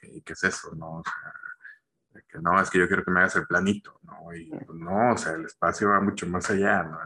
¿qué, 0.00 0.22
¿qué, 0.24 0.32
es 0.32 0.44
eso, 0.44 0.74
no? 0.74 0.98
O 0.98 1.02
sea, 1.04 2.22
que 2.28 2.38
no, 2.38 2.60
es 2.60 2.70
que 2.70 2.78
yo 2.78 2.88
quiero 2.88 3.04
que 3.04 3.10
me 3.10 3.20
hagas 3.20 3.36
el 3.36 3.46
planito, 3.46 4.00
¿no? 4.02 4.34
Y 4.34 4.48
pues, 4.48 4.78
no, 4.78 5.12
o 5.12 5.16
sea, 5.16 5.32
el 5.32 5.44
espacio 5.44 5.90
va 5.90 6.00
mucho 6.00 6.26
más 6.26 6.48
allá, 6.50 6.82
¿no? 6.82 6.98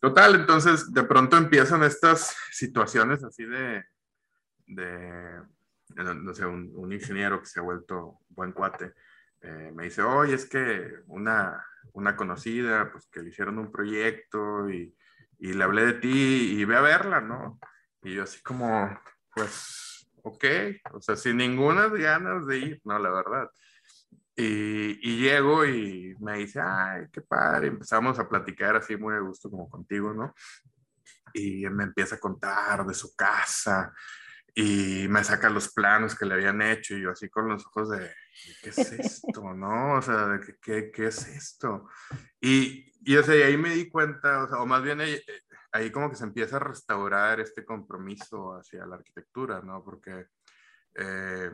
Total, 0.00 0.34
entonces 0.34 0.92
de 0.92 1.02
pronto 1.04 1.36
empiezan 1.36 1.82
estas 1.82 2.36
situaciones 2.50 3.24
así 3.24 3.44
de, 3.44 3.84
de 4.66 5.40
no 5.96 6.34
sé, 6.34 6.46
un, 6.46 6.92
ingeniero 6.92 7.40
que 7.40 7.46
se 7.46 7.60
ha 7.60 7.62
vuelto 7.62 8.20
buen 8.28 8.52
cuate, 8.52 8.94
eh, 9.40 9.72
me 9.74 9.84
dice, 9.84 10.02
oye, 10.02 10.34
es 10.34 10.46
que 10.46 10.94
una, 11.06 11.64
una 11.92 12.16
conocida, 12.16 12.90
pues 12.90 13.08
que 13.08 13.20
le 13.20 13.30
hicieron 13.30 13.58
un 13.58 13.70
proyecto 13.70 14.68
y, 14.70 14.94
y 15.38 15.52
le 15.52 15.64
hablé 15.64 15.86
de 15.86 15.92
ti 15.94 16.56
y 16.58 16.64
ve 16.64 16.76
a 16.76 16.80
verla, 16.80 17.20
¿no? 17.20 17.58
Y 18.02 18.14
yo 18.14 18.22
así 18.22 18.42
como, 18.42 18.98
pues, 19.34 20.08
ok, 20.22 20.44
o 20.92 21.00
sea, 21.00 21.16
sin 21.16 21.36
ninguna 21.36 21.88
ganas 21.88 22.46
de 22.46 22.58
ir, 22.58 22.80
no, 22.84 22.98
la 22.98 23.10
verdad. 23.10 23.50
Y, 24.36 24.98
y, 25.08 25.20
llego 25.20 25.64
y 25.64 26.16
me 26.18 26.38
dice, 26.38 26.60
ay, 26.60 27.06
qué 27.12 27.20
padre. 27.20 27.68
Empezamos 27.68 28.18
a 28.18 28.28
platicar 28.28 28.74
así 28.74 28.96
muy 28.96 29.14
a 29.14 29.20
gusto 29.20 29.48
como 29.48 29.68
contigo, 29.68 30.12
¿no? 30.12 30.34
Y 31.32 31.66
me 31.68 31.84
empieza 31.84 32.16
a 32.16 32.20
contar 32.20 32.84
de 32.84 32.94
su 32.94 33.14
casa 33.14 33.92
y 34.54 35.08
me 35.08 35.24
saca 35.24 35.50
los 35.50 35.72
planos 35.72 36.14
que 36.14 36.26
le 36.26 36.34
habían 36.34 36.62
hecho 36.62 36.94
y 36.94 37.02
yo 37.02 37.10
así 37.10 37.28
con 37.28 37.48
los 37.48 37.66
ojos 37.66 37.90
de, 37.90 38.08
¿qué 38.62 38.70
es 38.70 38.78
esto? 38.78 39.42
¿No? 39.54 39.94
O 39.94 40.02
sea, 40.02 40.28
de 40.28 40.56
¿qué, 40.62 40.92
qué, 40.92 41.08
es 41.08 41.26
esto? 41.26 41.88
Y, 42.40 42.92
y, 43.00 43.16
o 43.16 43.22
sea, 43.24 43.34
y 43.34 43.42
ahí 43.42 43.56
me 43.56 43.70
di 43.70 43.88
cuenta, 43.88 44.44
o, 44.44 44.48
sea, 44.48 44.58
o 44.58 44.66
más 44.66 44.82
bien 44.82 45.00
ahí, 45.00 45.20
ahí, 45.72 45.90
como 45.90 46.08
que 46.08 46.16
se 46.16 46.24
empieza 46.24 46.56
a 46.56 46.60
restaurar 46.60 47.40
este 47.40 47.64
compromiso 47.64 48.54
hacia 48.54 48.86
la 48.86 48.96
arquitectura, 48.96 49.60
¿no? 49.60 49.82
Porque... 49.84 50.26
Eh, 50.94 51.50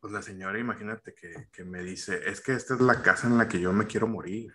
pues 0.00 0.14
la 0.14 0.22
señora, 0.22 0.58
imagínate 0.58 1.12
que, 1.12 1.50
que, 1.52 1.62
me 1.62 1.82
dice, 1.82 2.22
es 2.24 2.40
que 2.40 2.54
esta 2.54 2.72
es 2.72 2.80
la 2.80 3.02
casa 3.02 3.26
en 3.26 3.36
la 3.36 3.46
que 3.46 3.60
yo 3.60 3.70
me 3.74 3.86
quiero 3.86 4.06
morir. 4.06 4.50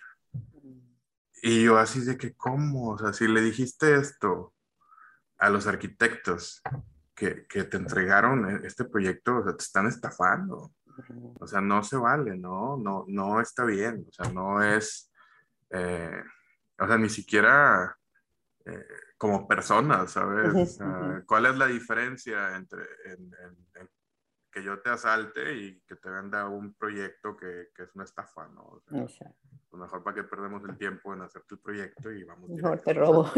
Y 1.43 1.65
yo 1.65 1.77
así 1.77 1.99
de 1.99 2.17
que, 2.17 2.34
¿cómo? 2.34 2.93
O 2.93 2.97
sea, 2.97 3.13
si 3.13 3.27
le 3.27 3.41
dijiste 3.41 3.93
esto 3.93 4.55
a 5.38 5.51
los 5.51 5.67
arquitectos 5.67 6.63
que, 7.15 7.45
que 7.47 7.63
te 7.63 7.78
entregaron 7.78 8.49
e, 8.49 8.67
este 8.67 8.86
proyecto, 8.86 9.38
o 9.38 9.43
sea, 9.43 9.56
te 9.56 9.63
están 9.63 9.88
estafando. 9.88 10.73
O 11.39 11.47
sea, 11.47 11.62
no 11.62 11.84
se 11.84 11.97
vale, 11.97 12.38
¿no? 12.38 12.78
No, 12.78 13.06
no 13.08 13.41
está 13.41 13.65
bien. 13.65 14.06
O 14.08 14.12
sea, 14.12 14.32
no 14.32 14.62
es, 14.62 15.12
eh, 15.69 16.23
o 16.80 16.88
sea, 16.88 16.97
ni 16.97 17.10
siquiera 17.10 17.97
eh, 18.65 18.86
como 19.17 19.47
persona, 19.47 20.08
¿sabes? 20.08 20.80
¿Cuál 21.25 21.47
es 21.47 21.58
la 21.58 21.67
diferencia 21.67 22.56
entre 22.56 22.84
en, 23.06 23.32
en, 23.75 23.89
que 24.51 24.63
yo 24.63 24.80
te 24.80 24.89
asalte 24.89 25.54
y 25.54 25.82
que 25.82 25.97
te 25.97 26.10
venda 26.10 26.47
un 26.47 26.73
proyecto 26.75 27.36
que, 27.36 27.71
que 27.75 27.84
es 27.84 27.93
una 27.93 28.06
estafa, 28.06 28.47
¿no? 28.47 28.82
O 28.89 29.08
sea, 29.10 29.30
pues 29.69 29.82
mejor 29.82 30.01
para 30.01 30.15
que 30.15 30.23
perdemos 30.23 30.63
el 30.63 30.78
tiempo 30.78 31.13
en 31.13 31.23
hacer 31.23 31.41
tu 31.43 31.62
proyecto 31.62 32.10
y 32.10 32.23
vamos. 32.23 32.49
Mejor 32.49 32.80
te 32.80 32.93
robo. 32.93 33.30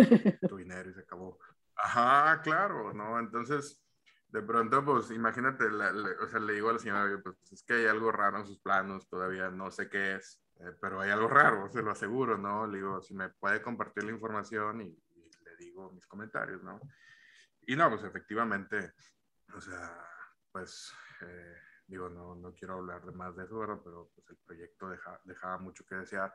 Tu 0.47 0.57
dinero 0.57 0.91
y 0.91 0.93
se 0.93 0.99
acabó. 0.99 1.39
Ajá, 1.77 2.41
claro, 2.41 2.93
¿no? 2.93 3.19
Entonces, 3.19 3.83
de 4.29 4.41
pronto, 4.41 4.83
pues 4.83 5.11
imagínate, 5.11 5.65
o 5.65 6.27
sea, 6.27 6.39
le 6.39 6.53
digo 6.53 6.69
a 6.69 6.73
la 6.73 6.79
señora, 6.79 7.21
pues 7.23 7.51
es 7.51 7.63
que 7.63 7.73
hay 7.73 7.85
algo 7.85 8.11
raro 8.11 8.39
en 8.39 8.45
sus 8.45 8.59
planos, 8.59 9.07
todavía 9.07 9.49
no 9.49 9.71
sé 9.71 9.89
qué 9.89 10.15
es, 10.15 10.43
eh, 10.59 10.75
pero 10.81 10.99
hay 10.99 11.11
algo 11.11 11.27
raro, 11.27 11.69
se 11.69 11.81
lo 11.81 11.91
aseguro, 11.91 12.37
¿no? 12.37 12.67
Le 12.67 12.77
digo, 12.77 13.01
si 13.01 13.13
me 13.13 13.29
puede 13.29 13.61
compartir 13.61 14.03
la 14.03 14.11
información 14.11 14.81
y, 14.81 15.03
le 15.43 15.55
digo 15.57 15.91
mis 15.91 16.05
comentarios, 16.07 16.61
¿no? 16.63 16.79
Y 17.61 17.75
no, 17.75 17.89
pues 17.89 18.03
efectivamente, 18.03 18.93
o 19.55 19.61
sea, 19.61 19.97
pues 20.51 20.91
eh, 21.21 21.55
digo, 21.85 22.09
no, 22.09 22.35
no 22.35 22.53
quiero 22.53 22.75
hablar 22.75 23.05
de 23.05 23.11
más 23.11 23.35
de 23.35 23.45
eso, 23.45 23.81
pero 23.83 24.09
pues 24.13 24.29
el 24.29 24.37
proyecto 24.37 24.89
dejaba 25.23 25.57
mucho 25.59 25.85
que 25.85 25.95
desear 25.95 26.33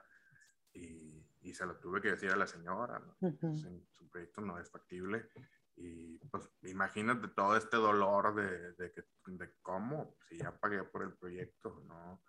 y, 0.73 1.27
y, 1.43 1.55
se 1.55 1.67
lo 1.67 1.77
tuve 1.77 2.01
que 2.01 2.13
decir 2.13 2.31
a 2.31 2.37
la 2.37 2.47
señora, 2.47 3.03
su 3.21 4.09
proyecto 4.09 4.41
no 4.41 4.59
es 4.59 4.71
factible 4.71 5.29
y 5.77 6.19
pues 6.31 6.49
imagínate 6.63 7.29
todo 7.29 7.57
este 7.57 7.77
dolor 7.77 8.35
de, 8.35 8.73
de, 8.73 8.93
de 9.27 9.55
cómo, 9.63 10.17
si 10.29 10.39
ya 10.39 10.53
pagué 10.59 10.85
por 10.85 11.03
el 11.03 11.15
proyecto, 11.15 11.83
¿no? 11.87 12.23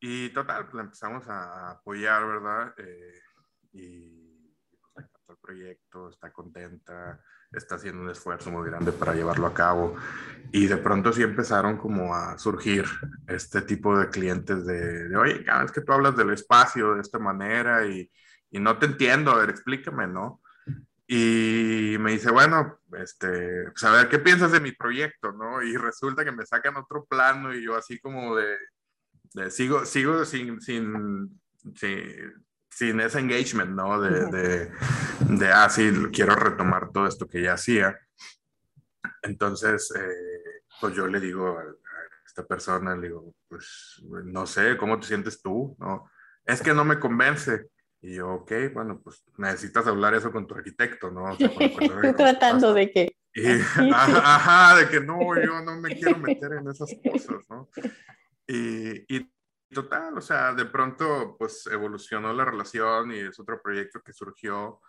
Y 0.00 0.30
total, 0.30 0.66
pues 0.68 0.82
empezamos 0.82 1.28
a 1.28 1.72
apoyar, 1.72 2.26
¿verdad? 2.26 2.74
Eh, 2.78 3.20
y 3.72 4.29
pues 5.30 5.36
el 5.36 5.36
proyecto, 5.40 6.08
está 6.08 6.32
contenta, 6.32 7.20
está 7.52 7.76
haciendo 7.76 8.02
un 8.02 8.10
esfuerzo 8.10 8.50
muy 8.50 8.68
grande 8.68 8.92
para 8.92 9.14
llevarlo 9.14 9.46
a 9.46 9.54
cabo. 9.54 9.96
Y 10.52 10.66
de 10.66 10.76
pronto 10.76 11.12
sí 11.12 11.22
empezaron 11.22 11.76
como 11.76 12.14
a 12.14 12.38
surgir 12.38 12.84
este 13.26 13.62
tipo 13.62 13.96
de 13.98 14.08
clientes 14.08 14.66
de, 14.66 15.08
de 15.08 15.16
oye, 15.16 15.44
cada 15.44 15.62
vez 15.62 15.72
que 15.72 15.82
tú 15.82 15.92
hablas 15.92 16.16
del 16.16 16.30
espacio 16.30 16.94
de 16.94 17.00
esta 17.00 17.18
manera 17.18 17.86
y, 17.86 18.10
y, 18.50 18.58
no 18.58 18.78
te 18.78 18.86
entiendo, 18.86 19.30
a 19.30 19.38
ver, 19.38 19.50
explícame, 19.50 20.06
¿no? 20.06 20.40
Y 21.06 21.96
me 21.98 22.12
dice, 22.12 22.30
bueno, 22.30 22.78
este, 22.92 23.64
pues 23.72 23.82
a 23.84 23.92
ver, 23.92 24.08
¿qué 24.08 24.20
piensas 24.20 24.52
de 24.52 24.60
mi 24.60 24.72
proyecto, 24.72 25.32
no? 25.32 25.62
Y 25.62 25.76
resulta 25.76 26.24
que 26.24 26.32
me 26.32 26.46
sacan 26.46 26.76
otro 26.76 27.04
plano 27.04 27.54
y 27.54 27.64
yo 27.64 27.76
así 27.76 27.98
como 27.98 28.36
de, 28.36 28.56
de 29.34 29.50
sigo, 29.50 29.84
sigo 29.84 30.24
sin, 30.24 30.60
sin, 30.60 31.40
sin 31.74 32.44
sin 32.80 32.98
ese 32.98 33.18
engagement, 33.18 33.72
¿no? 33.72 34.00
De, 34.00 34.24
de, 34.30 34.70
de, 35.28 35.48
ah, 35.52 35.68
sí, 35.68 35.92
quiero 36.10 36.34
retomar 36.34 36.90
todo 36.90 37.06
esto 37.06 37.28
que 37.28 37.42
ya 37.42 37.52
hacía. 37.52 37.94
Entonces, 39.20 39.92
eh, 39.94 40.62
pues 40.80 40.94
yo 40.94 41.06
le 41.06 41.20
digo 41.20 41.58
a, 41.58 41.64
esta 42.24 42.46
persona, 42.46 42.96
le 42.96 43.08
digo, 43.08 43.34
pues 43.48 44.02
no 44.24 44.46
sé, 44.46 44.78
¿cómo 44.78 44.98
te 44.98 45.08
sientes 45.08 45.42
tú? 45.42 45.76
¿No? 45.78 46.10
Es 46.46 46.62
que 46.62 46.72
no 46.72 46.86
me 46.86 46.98
convence. 46.98 47.66
Y 48.00 48.14
yo, 48.14 48.30
ok, 48.30 48.52
bueno, 48.72 48.98
pues 49.04 49.24
necesitas 49.36 49.86
hablar 49.86 50.14
eso 50.14 50.32
con 50.32 50.46
tu 50.46 50.54
arquitecto, 50.54 51.10
¿no? 51.10 51.32
Estoy 51.32 52.14
tratando 52.16 52.72
de 52.72 52.90
que... 52.90 53.14
ajá, 53.92 54.76
de 54.76 54.88
que 54.88 55.00
no, 55.00 55.20
yo 55.36 55.60
no 55.60 55.78
me 55.78 55.94
quiero 55.94 56.16
meter 56.16 56.54
en 56.54 56.68
esas 56.68 56.90
cosas, 57.04 57.44
¿no? 57.50 57.68
Y, 58.46 59.14
y 59.14 59.30
total, 59.72 60.16
o 60.16 60.20
sea, 60.20 60.52
de 60.54 60.64
pronto 60.66 61.36
pues 61.38 61.66
evolucionó 61.66 62.32
la 62.32 62.44
relación 62.44 63.12
y 63.12 63.18
es 63.18 63.38
otro 63.38 63.60
proyecto 63.62 64.02
que 64.02 64.12
surgió 64.12 64.80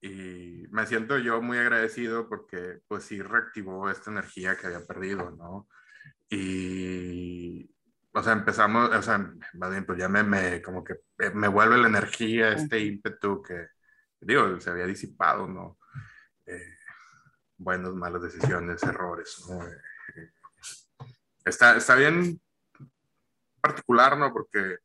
y 0.00 0.64
me 0.70 0.86
siento 0.86 1.18
yo 1.18 1.42
muy 1.42 1.58
agradecido 1.58 2.28
porque 2.28 2.80
pues 2.88 3.04
sí 3.04 3.20
reactivó 3.20 3.90
esta 3.90 4.10
energía 4.10 4.56
que 4.56 4.66
había 4.66 4.86
perdido, 4.86 5.30
¿no? 5.30 5.68
Y, 6.30 7.70
o 8.12 8.22
sea, 8.22 8.32
empezamos, 8.32 8.90
o 8.90 9.02
sea, 9.02 9.18
más 9.54 9.70
bien, 9.70 9.84
pues 9.84 9.98
ya 9.98 10.08
me, 10.08 10.22
me, 10.22 10.62
como 10.62 10.82
que 10.82 11.00
me 11.34 11.48
vuelve 11.48 11.76
la 11.76 11.88
energía, 11.88 12.52
este 12.52 12.80
ímpetu 12.80 13.42
que, 13.42 13.68
digo, 14.20 14.60
se 14.60 14.70
había 14.70 14.86
disipado, 14.86 15.46
¿no? 15.46 15.78
eh, 16.50 16.76
buenas, 17.56 17.92
malas 17.92 18.22
decisiones, 18.22 18.82
errores. 18.82 19.44
¿no? 19.48 19.62
Eh, 19.66 20.30
está, 21.44 21.76
está 21.76 21.94
bien 21.94 22.40
particular, 23.60 24.16
¿no? 24.18 24.32
Porque 24.32 24.78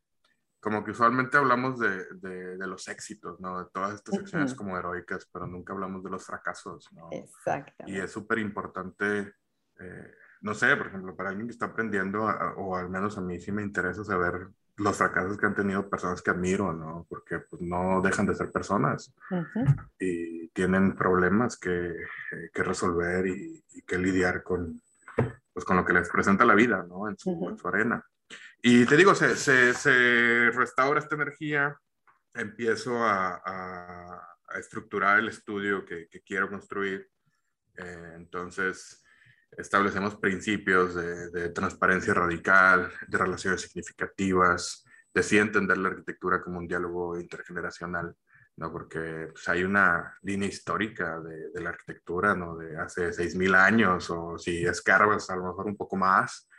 como 0.65 0.83
que 0.83 0.91
usualmente 0.91 1.37
hablamos 1.37 1.79
de, 1.79 2.05
de, 2.15 2.67
los 2.67 2.87
éxitos, 2.87 3.39
¿no? 3.39 3.63
De 3.63 3.69
todas 3.71 3.93
estas 3.93 4.17
acciones 4.17 4.55
como 4.55 4.75
heroicas, 4.75 5.29
pero 5.31 5.45
nunca 5.45 5.73
hablamos 5.73 6.03
de 6.03 6.09
los 6.09 6.25
fracasos, 6.25 6.91
¿no? 6.91 7.07
Exacto. 7.11 7.83
Y 7.85 7.99
es 7.99 8.11
súper 8.11 8.39
importante, 8.39 9.35
eh, 9.79 10.11
no 10.41 10.55
sé, 10.55 10.75
por 10.75 10.87
ejemplo, 10.87 11.15
para 11.15 11.29
alguien 11.29 11.45
que 11.47 11.51
está 11.51 11.67
aprendiendo, 11.67 12.23
o 12.57 12.75
al 12.75 12.89
menos 12.89 13.15
a 13.15 13.21
mí 13.21 13.39
sí 13.39 13.51
me 13.51 13.61
interesa 13.61 14.03
saber 14.03 14.49
los 14.77 14.97
fracasos 14.97 15.37
que 15.37 15.45
han 15.45 15.55
tenido 15.55 15.89
personas 15.89 16.21
que 16.23 16.31
admiro, 16.31 16.73
¿no? 16.73 17.05
Porque 17.07 17.39
pues, 17.39 17.61
no 17.61 18.01
dejan 18.01 18.25
de 18.25 18.35
ser 18.35 18.51
personas 18.51 19.13
y 19.99 20.47
tienen 20.49 20.95
problemas 20.95 21.57
que, 21.57 21.91
eh, 21.91 22.49
que 22.51 22.63
resolver 22.63 23.27
y, 23.27 23.63
que 23.85 23.99
lidiar 23.99 24.41
con, 24.41 24.81
pues, 25.53 25.63
con 25.63 25.77
lo 25.77 25.85
que 25.85 25.93
les 25.93 26.09
presenta 26.09 26.43
la 26.43 26.55
vida, 26.55 26.83
¿no? 26.89 27.07
En 27.07 27.17
su, 27.19 27.47
en 27.49 27.55
su 27.55 27.67
arena. 27.67 28.03
Y 28.61 28.85
te 28.85 28.97
digo, 28.97 29.13
se, 29.13 29.35
se, 29.35 30.51
restaura 30.51 30.99
esta 30.99 31.15
energía, 31.15 31.77
empiezo 32.33 33.03
a, 33.03 33.41
a, 33.45 34.59
estructurar 34.59 35.19
el 35.19 35.29
estudio 35.29 35.85
que, 35.85 36.07
que 36.09 36.21
quiero 36.21 36.49
construir. 36.49 37.09
Eh, 37.77 38.13
entonces, 38.15 39.03
establecemos 39.51 40.15
principios 40.15 40.95
de, 40.95 41.29
de, 41.29 41.49
transparencia 41.49 42.13
radical, 42.13 42.91
de 43.07 43.17
relaciones 43.17 43.61
significativas, 43.61 44.83
de 45.13 45.23
sí 45.23 45.37
entender 45.37 45.77
la 45.77 45.89
arquitectura 45.89 46.41
como 46.41 46.59
un 46.59 46.67
diálogo 46.67 47.19
intergeneracional, 47.19 48.15
¿no? 48.57 48.71
Porque 48.71 49.29
pues, 49.31 49.47
hay 49.47 49.63
una 49.63 50.17
línea 50.21 50.49
histórica 50.49 51.19
de, 51.19 51.51
de, 51.51 51.61
la 51.61 51.69
arquitectura, 51.69 52.35
¿no? 52.35 52.57
De 52.57 52.77
hace 52.77 53.11
6.000 53.11 53.55
años, 53.55 54.09
o 54.09 54.37
si 54.37 54.65
escarbas 54.65 55.29
a 55.29 55.35
lo 55.35 55.45
mejor 55.45 55.67
un 55.67 55.77
poco 55.77 55.95
más, 55.95 56.49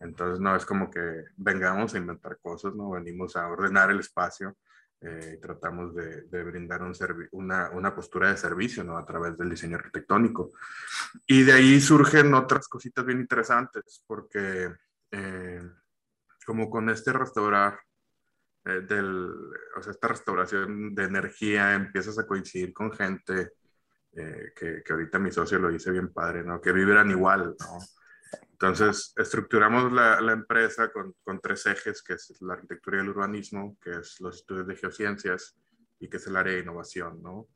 entonces, 0.00 0.40
no 0.40 0.54
es 0.54 0.66
como 0.66 0.90
que 0.90 1.24
vengamos 1.36 1.94
a 1.94 1.98
inventar 1.98 2.38
cosas, 2.38 2.74
¿no? 2.74 2.90
Venimos 2.90 3.36
a 3.36 3.48
ordenar 3.48 3.90
el 3.90 4.00
espacio 4.00 4.56
eh, 5.00 5.34
y 5.36 5.40
tratamos 5.40 5.94
de, 5.94 6.22
de 6.22 6.44
brindar 6.44 6.82
un 6.82 6.92
una, 7.32 7.70
una, 7.70 7.94
postura 7.94 8.30
de 8.30 8.36
servicio, 8.36 8.84
¿no? 8.84 8.98
A 8.98 9.06
través 9.06 9.38
del 9.38 9.50
diseño 9.50 9.76
arquitectónico. 9.76 10.52
Y 11.26 11.42
de 11.42 11.52
ahí 11.52 11.80
surgen 11.80 12.34
otras 12.34 12.68
cositas 12.68 13.06
bien 13.06 13.20
interesantes, 13.20 14.04
porque 14.06 14.74
eh, 15.10 15.62
como 16.44 16.68
con 16.68 16.90
este 16.90 17.12
restaurar, 17.12 17.80
eh, 18.64 18.82
del, 18.82 19.30
o 19.76 19.82
sea, 19.82 19.92
esta 19.92 20.08
restauración 20.08 20.94
de 20.94 21.04
energía, 21.04 21.74
empiezas 21.74 22.18
a 22.18 22.26
coincidir 22.26 22.72
con 22.72 22.92
gente 22.92 23.52
que, 24.12 24.82
que 24.82 24.92
ahorita 24.94 25.18
mi 25.18 25.30
socio 25.30 25.58
lo 25.58 25.68
dice 25.68 25.90
bien 25.90 26.10
padre, 26.10 26.42
¿no? 26.42 26.58
Que 26.58 26.72
vibran 26.72 27.10
igual, 27.10 27.54
¿no? 27.60 27.78
Entonces, 28.58 29.12
estructuramos 29.18 29.92
la, 29.92 30.18
la 30.22 30.32
empresa 30.32 30.90
con, 30.90 31.14
con, 31.22 31.40
tres 31.40 31.66
ejes, 31.66 32.02
que 32.02 32.14
es 32.14 32.40
la 32.40 32.54
arquitectura 32.54 32.96
y 32.96 33.00
el 33.00 33.10
urbanismo, 33.10 33.76
que 33.82 33.98
es 33.98 34.18
los 34.20 34.36
estudios 34.36 34.66
de 34.66 34.76
geociencias 34.76 35.58
y 35.98 36.08
que 36.08 36.16
es 36.16 36.26
el 36.26 36.36
área 36.36 36.54
de 36.54 36.60
innovación, 36.60 37.22
¿no? 37.22 37.48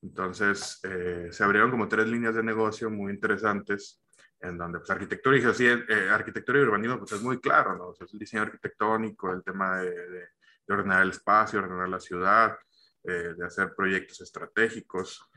Entonces, 0.00 0.78
eh, 0.84 1.26
se 1.32 1.42
abrieron 1.42 1.72
como 1.72 1.88
tres 1.88 2.06
líneas 2.06 2.36
de 2.36 2.44
negocio 2.44 2.88
muy 2.88 3.12
interesantes, 3.12 4.00
en 4.38 4.56
donde 4.56 4.78
pues, 4.78 4.90
arquitectura, 4.90 5.36
y 5.36 5.42
eh, 5.42 6.08
arquitectura 6.08 6.60
y 6.60 6.62
urbanismo 6.62 6.98
pues, 7.00 7.10
es 7.10 7.22
muy 7.22 7.40
claro, 7.40 7.76
¿no? 7.76 7.92
es 7.92 8.12
el 8.12 8.18
diseño 8.20 8.42
arquitectónico, 8.42 9.32
el 9.32 9.42
tema 9.42 9.80
de, 9.80 9.90
de, 9.90 10.28
ordenar 10.68 11.02
el 11.02 11.10
espacio, 11.10 11.58
ordenar 11.58 11.88
la 11.88 11.98
ciudad, 11.98 12.56
eh, 13.02 13.34
de 13.36 13.44
hacer 13.44 13.74
proyectos 13.74 14.20
estratégicos 14.20 15.28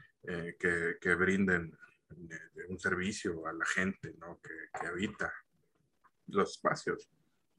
que, 0.59 0.97
que 0.99 1.15
brinden 1.15 1.71
de, 2.09 2.65
un 2.69 2.79
servicio 2.79 3.47
a 3.47 3.53
la 3.53 3.65
gente 3.65 4.13
¿no? 4.19 4.39
que, 4.41 4.79
que, 4.79 4.87
habita 4.87 5.33
los 6.27 6.51
espacios. 6.51 7.09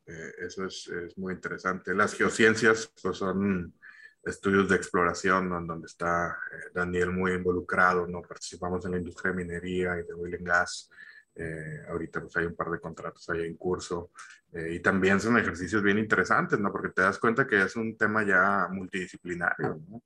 Eh, 0.07 0.33
eso 0.39 0.67
es, 0.67 0.89
es, 0.89 1.17
muy 1.19 1.35
interesante. 1.35 1.95
Las 1.95 2.15
geociencias 2.15 2.93
pues, 3.03 3.17
son 3.17 3.75
estudios 4.23 4.69
de 4.69 4.77
exploración 4.77 5.49
¿no? 5.49 5.61
donde 5.65 5.87
está 5.87 6.39
eh, 6.53 6.71
Daniel 6.75 7.11
muy 7.11 7.33
involucrado, 7.33 8.07
¿no? 8.07 8.23
participamos 8.23 8.85
en 8.85 8.93
la 8.93 8.99
industria 8.99 9.33
de 9.33 9.37
minería 9.37 9.99
y 9.99 10.07
de 10.07 10.15
oil 10.15 10.35
and 10.35 10.47
gas. 10.47 10.91
Eh, 11.35 11.85
ahorita 11.89 12.21
pues 12.21 12.37
hay 12.37 12.47
un 12.47 12.57
par 12.57 12.69
de 12.71 12.81
contratos 12.81 13.29
ahí 13.31 13.47
en 13.47 13.57
curso 13.57 14.11
y 14.51 14.81
también 14.81 15.21
son 15.21 15.39
ejercicios 15.39 15.83
bien 15.83 15.99
interesantes, 15.99 16.59
¿no? 16.59 16.73
Porque 16.73 16.89
te 16.89 17.03
das 17.03 17.19
cuenta 17.19 17.47
que 17.47 17.63
es 17.63 17.77
un 17.77 17.99
tema 17.99 18.25
ya 18.25 18.67
multidisciplinario, 18.71 19.79
¿no? 19.89 20.03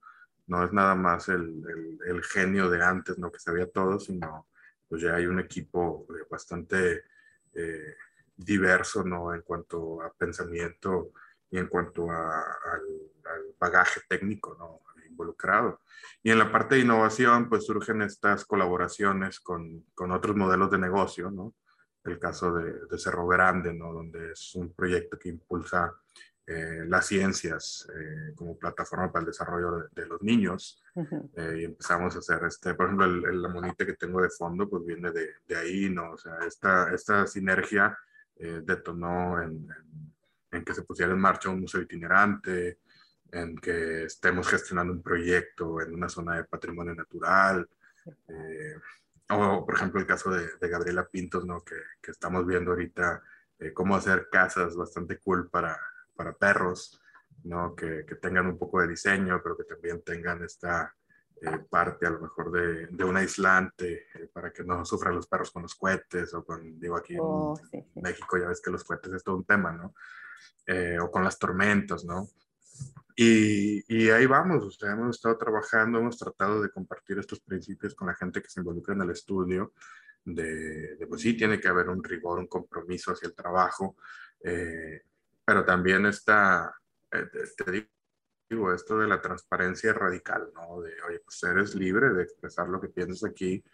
No 0.47 0.65
es 0.65 0.73
nada 0.73 0.95
más 0.95 1.29
el, 1.29 1.63
el, 2.07 2.23
genio 2.25 2.69
de 2.69 2.83
antes, 2.83 3.19
¿no? 3.19 3.31
Que 3.31 3.39
sabía 3.39 3.71
todo, 3.71 4.01
sino 4.01 4.49
pues 4.89 5.03
ya 5.03 5.15
hay 5.15 5.27
un 5.27 5.41
equipo 5.41 6.07
eh, 6.11 6.27
bastante 6.31 7.05
eh, 7.55 7.97
diverso, 8.37 9.05
¿no? 9.05 9.35
En 9.35 9.43
cuanto 9.43 10.03
a 10.03 10.13
pensamiento 10.13 11.13
y 11.51 11.59
en 11.59 11.69
cuanto 11.69 12.11
a, 12.11 12.41
al, 12.41 12.83
bagaje 13.59 14.01
técnico, 14.09 14.57
¿no? 14.59 14.83
Involucrado. 15.07 15.81
Y 16.23 16.31
en 16.31 16.39
la 16.39 16.51
parte 16.51 16.75
de 16.75 16.81
innovación, 16.81 17.49
pues 17.49 17.65
surgen 17.65 18.03
estas 18.03 18.45
colaboraciones 18.45 19.41
con, 19.41 19.87
con 19.95 20.11
otros 20.11 20.37
modelos 20.37 20.71
de 20.71 20.79
negocio, 20.79 21.31
¿no? 21.31 21.55
El 22.05 22.19
caso 22.19 22.53
de, 22.55 22.87
de 22.91 22.99
Cerro 22.99 23.27
Grande, 23.29 23.73
¿no? 23.73 23.93
Donde 23.93 24.33
es 24.33 24.55
un 24.57 24.75
proyecto 24.75 25.19
que 25.19 25.29
impulsa 25.29 25.95
eh, 26.45 26.85
las 26.89 27.07
ciencias 27.07 27.89
eh, 27.95 28.33
como 28.35 28.59
plataforma 28.59 29.13
para 29.13 29.21
el 29.21 29.27
desarrollo 29.27 29.89
de, 29.93 30.07
los 30.07 30.21
niños 30.23 30.83
eh, 31.37 31.59
y 31.61 31.65
empezamos 31.65 32.17
a 32.17 32.19
hacer 32.19 32.43
este, 32.45 32.75
por 32.75 32.87
ejemplo, 32.87 33.05
el, 33.07 33.41
la 33.41 33.49
monita 33.49 33.87
que 33.87 33.93
tengo 33.93 34.21
de 34.21 34.29
fondo 34.29 34.69
pues 34.69 34.85
viene 34.85 35.13
de, 35.13 35.37
de 35.47 35.57
ahí, 35.57 35.89
¿no? 35.89 36.11
O 36.11 36.19
sea, 36.19 36.39
esta, 36.45 36.93
esta 36.93 37.27
sinergia 37.29 37.97
detonó 38.35 39.41
en, 39.41 39.69
en, 40.51 40.65
que 40.65 40.75
se 40.75 40.83
pusiera 40.83 41.13
en 41.13 41.21
marcha 41.21 41.49
un 41.49 41.61
museo 41.61 41.81
itinerante, 41.81 42.81
en 43.31 43.57
que 43.59 44.05
estemos 44.07 44.49
gestionando 44.49 44.93
un 44.93 45.01
proyecto 45.03 45.81
en 45.81 45.95
una 45.95 46.09
zona 46.09 46.39
de 46.39 46.45
patrimonio 46.45 46.93
natural, 46.93 47.69
o 49.31 49.65
por 49.65 49.75
ejemplo 49.77 50.01
el 50.01 50.07
caso 50.07 50.33
de, 50.33 50.49
de 50.61 50.69
Gabriela 50.69 51.07
Pintos, 51.07 51.47
¿no? 51.47 51.63
Que, 51.63 51.77
que 52.03 52.11
estamos 52.11 52.45
viendo 52.45 52.73
ahorita 52.73 53.23
cómo 53.75 53.95
hacer 53.95 54.29
casas 54.29 54.75
bastante 54.75 55.19
cool 55.19 55.49
para 55.49 55.79
para 56.15 56.35
perros, 56.35 57.01
¿no? 57.45 57.75
Que, 57.75 58.05
que, 58.07 58.17
tengan 58.17 58.47
un 58.47 58.59
poco 58.59 58.81
de 58.81 58.89
diseño, 58.89 59.41
pero 59.43 59.57
que 59.57 59.65
también 59.65 60.03
tengan 60.03 60.43
esta 60.45 60.95
eh, 61.41 61.59
parte 61.69 62.07
a 62.07 62.11
lo 62.11 62.21
mejor 62.21 62.53
de, 62.53 62.87
de 62.87 63.05
un 63.05 63.17
aislante 63.17 64.07
eh, 64.15 64.29
para 64.33 64.53
que 64.53 64.63
no 64.63 64.85
sufran 64.85 65.17
los 65.17 65.27
perros 65.27 65.51
con 65.51 65.63
los 65.63 65.75
cohetes 65.75 66.33
o 66.35 66.45
con, 66.45 66.79
digo, 66.79 66.97
aquí 66.97 67.15
en 67.15 67.21
oh, 67.23 67.55
México 67.97 68.39
ya 68.39 68.47
ves 68.47 68.61
que 68.61 68.71
los 68.71 68.85
cohetes 68.85 69.13
es 69.13 69.25
todo 69.25 69.37
un 69.37 69.45
tema, 69.45 69.73
¿no? 69.73 69.95
Eh, 70.67 70.99
o 71.01 71.11
con 71.11 71.25
las 71.25 71.39
tormentas, 71.39 72.05
¿no? 72.05 72.29
Y, 73.17 73.83
y, 73.89 74.09
ahí 74.11 74.27
vamos, 74.27 74.65
o 74.65 74.71
sea, 74.71 74.93
hemos 74.93 75.17
estado 75.17 75.37
trabajando, 75.37 75.99
hemos 75.99 76.17
tratado 76.17 76.63
de 76.63 76.71
compartir 76.71 77.19
estos 77.19 77.41
principios 77.41 77.95
con 77.95 78.07
la 78.07 78.15
gente 78.15 78.41
que 78.41 78.49
se 78.49 78.61
involucra 78.61 78.95
en 78.95 79.03
el 79.03 79.11
estudio, 79.11 79.73
de, 80.25 80.97
de 80.97 81.07
pues 81.07 81.23
sí, 81.23 81.37
tiene 81.37 81.61
que 81.61 81.69
haber 81.69 81.89
un 81.89 82.03
rigor, 82.03 82.39
un 82.39 82.47
compromiso 82.47 83.13
hacia 83.13 83.27
el 83.27 83.35
trabajo, 83.35 83.97
eh, 84.45 85.03
pero 85.45 85.65
también 85.65 86.07
está, 86.07 86.75
eh, 87.11 87.27
te 87.57 87.89
digo, 88.49 88.73
esto 88.73 88.99
de 88.99 89.09
la 89.09 89.21
transparencia 89.21 89.93
radical, 89.93 90.51
¿no? 90.55 90.81
De, 90.81 90.95
oye, 91.09 91.21
pues 91.21 91.43
eres 91.43 91.75
libre 91.75 92.11
de 92.11 92.23
expresar 92.23 92.69
lo 92.69 92.81
que 92.81 92.89
piensas 92.89 93.29
aquí, 93.29 93.65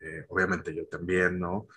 eh, 0.00 0.26
obviamente 0.28 0.74
yo 0.74 0.86
también, 0.86 1.38
¿no? 1.38 1.68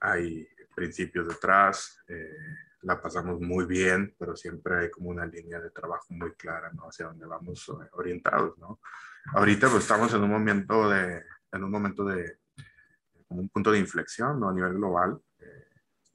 Hay 0.00 0.48
principios 0.74 1.28
detrás, 1.28 2.02
eh, 2.08 2.36
la 2.82 3.00
pasamos 3.00 3.40
muy 3.40 3.64
bien, 3.66 4.14
pero 4.18 4.36
siempre 4.36 4.78
hay 4.78 4.90
como 4.90 5.10
una 5.10 5.26
línea 5.26 5.60
de 5.60 5.70
trabajo 5.70 6.06
muy 6.10 6.34
clara, 6.34 6.70
¿no? 6.72 6.84
Hacia 6.88 7.06
dónde 7.06 7.26
vamos 7.26 7.70
orientados, 7.92 8.56
¿no? 8.58 8.80
Ahorita 9.34 9.68
pues 9.68 9.82
estamos 9.82 10.12
en 10.14 10.22
un 10.22 10.30
momento 10.30 10.88
de, 10.88 11.22
en 11.52 11.64
un 11.64 11.70
momento 11.70 12.04
de, 12.04 12.38
como 13.26 13.40
un 13.40 13.48
punto 13.48 13.72
de 13.72 13.78
inflexión, 13.78 14.38
¿no? 14.38 14.48
A 14.48 14.52
nivel 14.52 14.74
global, 14.74 15.20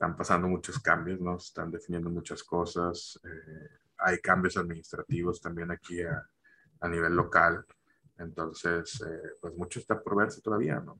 están 0.01 0.17
pasando 0.17 0.47
muchos 0.47 0.79
cambios, 0.79 1.21
¿no? 1.21 1.37
Se 1.37 1.49
están 1.49 1.69
definiendo 1.69 2.09
muchas 2.09 2.43
cosas. 2.43 3.19
Eh, 3.23 3.69
hay 3.99 4.17
cambios 4.17 4.57
administrativos 4.57 5.39
también 5.39 5.69
aquí 5.69 6.01
a, 6.01 6.27
a 6.79 6.89
nivel 6.89 7.13
local. 7.13 7.63
Entonces, 8.17 8.99
eh, 9.01 9.33
pues 9.39 9.55
mucho 9.55 9.79
está 9.79 10.01
por 10.01 10.15
verse 10.15 10.41
todavía, 10.41 10.79
¿no? 10.79 10.99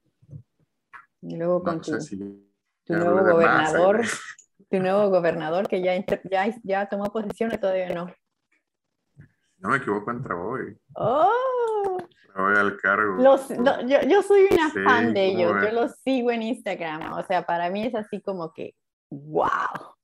Y 1.21 1.35
luego 1.35 1.63
con 1.63 1.81
tu, 1.81 1.93
nuevo 2.89 3.23
gobernador, 3.23 4.01
tu 4.69 4.79
nuevo 4.79 5.09
gobernador 5.09 5.67
que 5.67 5.81
ya, 5.81 5.93
ya, 6.29 6.55
ya 6.61 6.87
tomó 6.87 7.05
posición 7.05 7.51
o 7.51 7.59
todavía 7.59 7.91
no. 7.95 8.13
No 9.57 9.69
me 9.69 9.77
equivoco, 9.77 10.11
entra 10.11 10.35
hoy. 10.35 10.77
¡Oh! 10.93 11.97
Voy 12.35 12.55
al 12.55 12.77
cargo. 12.77 13.17
yo, 13.19 14.01
yo, 14.07 14.21
soy 14.21 14.47
una 14.51 14.69
fan 14.69 15.11
de 15.11 15.25
ellos, 15.25 15.53
yo 15.63 15.71
los 15.71 15.95
sigo 16.03 16.29
en 16.29 16.43
Instagram, 16.43 17.13
o 17.13 17.23
sea, 17.23 17.45
para 17.45 17.69
mí 17.71 17.87
es 17.87 17.95
así 17.95 18.21
como 18.21 18.53
que 18.53 18.75
wow. 19.11 19.95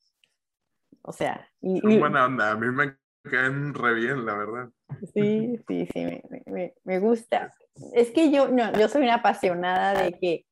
O 1.01 1.12
sea, 1.12 1.49
y, 1.62 1.80
buena 1.97 2.26
onda, 2.26 2.51
a 2.51 2.55
mí 2.55 2.68
me 2.68 2.97
caen 3.24 3.74
re 3.74 3.93
bien, 3.93 4.26
la 4.26 4.36
verdad. 4.36 4.70
Sí, 5.14 5.58
sí, 5.68 5.88
sí, 5.91 6.05
me, 6.05 6.24
me, 6.45 6.74
me, 6.84 6.99
gusta. 6.99 7.53
es 7.93 8.12
que 8.12 8.30
yo, 8.32 8.49
no, 8.49 8.72
yo 8.74 8.89
soy 8.89 9.03
una 9.03 9.16
apasionada 9.16 10.03
de 10.03 10.14
que, 10.14 10.45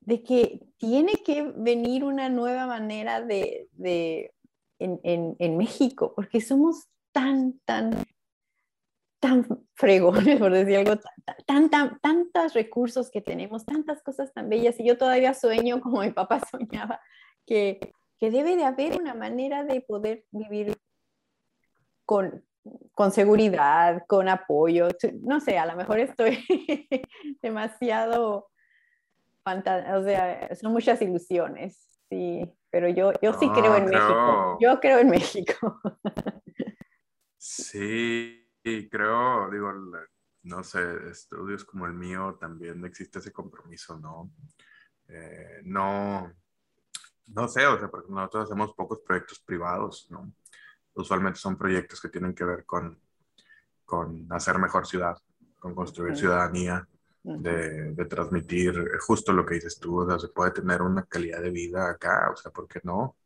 de 0.00 0.22
que 0.22 0.60
tiene 0.78 1.14
que 1.24 1.52
venir 1.56 2.04
una 2.04 2.28
nueva 2.28 2.66
manera 2.66 3.20
de, 3.20 3.68
de 3.72 4.32
en, 4.78 5.00
en, 5.02 5.36
en 5.38 5.56
México, 5.56 6.12
porque 6.14 6.40
somos 6.40 6.88
tan, 7.12 7.58
tan 7.64 8.04
tan 9.20 9.46
fregones, 9.74 10.38
por 10.38 10.52
decir 10.52 10.76
algo, 10.76 11.00
tan, 11.46 11.70
tan, 11.70 11.98
tantos 12.00 12.54
recursos 12.54 13.10
que 13.10 13.20
tenemos, 13.20 13.64
tantas 13.66 14.02
cosas 14.02 14.32
tan 14.32 14.48
bellas, 14.48 14.78
y 14.78 14.86
yo 14.86 14.96
todavía 14.96 15.34
sueño 15.34 15.80
como 15.80 16.00
mi 16.02 16.10
papá 16.10 16.40
soñaba, 16.50 17.00
que, 17.48 17.80
que 18.18 18.30
debe 18.30 18.56
de 18.56 18.64
haber 18.64 19.00
una 19.00 19.14
manera 19.14 19.64
de 19.64 19.80
poder 19.80 20.24
vivir 20.30 20.76
con, 22.04 22.44
con 22.92 23.10
seguridad, 23.10 24.04
con 24.06 24.28
apoyo, 24.28 24.88
no 25.22 25.40
sé, 25.40 25.58
a 25.58 25.64
lo 25.64 25.74
mejor 25.74 25.98
estoy 25.98 26.44
demasiado, 27.42 28.50
o 29.44 30.02
sea, 30.04 30.54
son 30.54 30.72
muchas 30.72 31.00
ilusiones, 31.00 32.00
sí, 32.10 32.42
pero 32.70 32.88
yo, 32.90 33.12
yo 33.22 33.32
sí 33.32 33.48
creo 33.48 33.76
en 33.76 33.86
México, 33.86 34.58
yo 34.60 34.78
creo 34.78 34.98
en 34.98 35.08
México. 35.08 35.80
sí, 37.38 38.46
creo, 38.90 39.50
digo, 39.50 39.72
no 40.42 40.62
sé, 40.62 40.80
estudios 41.10 41.64
como 41.64 41.86
el 41.86 41.94
mío 41.94 42.36
también 42.38 42.84
existe 42.84 43.20
ese 43.20 43.32
compromiso, 43.32 43.98
¿no? 43.98 44.30
Eh, 45.08 45.62
no, 45.64 46.30
no 47.28 47.48
sé, 47.48 47.66
o 47.66 47.78
sea, 47.78 47.88
porque 47.88 48.10
nosotros 48.10 48.44
hacemos 48.44 48.74
pocos 48.74 49.00
proyectos 49.00 49.38
privados, 49.40 50.06
¿no? 50.10 50.32
Usualmente 50.94 51.38
son 51.38 51.56
proyectos 51.56 52.00
que 52.00 52.08
tienen 52.08 52.34
que 52.34 52.44
ver 52.44 52.64
con, 52.64 52.98
con 53.84 54.26
hacer 54.30 54.58
mejor 54.58 54.86
ciudad, 54.86 55.16
con 55.58 55.74
construir 55.74 56.16
ciudadanía, 56.16 56.86
de, 57.22 57.92
de, 57.92 58.04
transmitir 58.06 58.72
justo 59.00 59.32
lo 59.34 59.44
que 59.44 59.56
dices 59.56 59.78
tú, 59.78 60.00
o 60.00 60.06
sea, 60.08 60.18
se 60.18 60.28
puede 60.28 60.50
tener 60.50 60.80
una 60.80 61.02
calidad 61.02 61.42
de 61.42 61.50
vida 61.50 61.90
acá, 61.90 62.30
o 62.32 62.36
sea, 62.36 62.50
¿por 62.50 62.66
qué 62.66 62.80
no? 62.84 63.16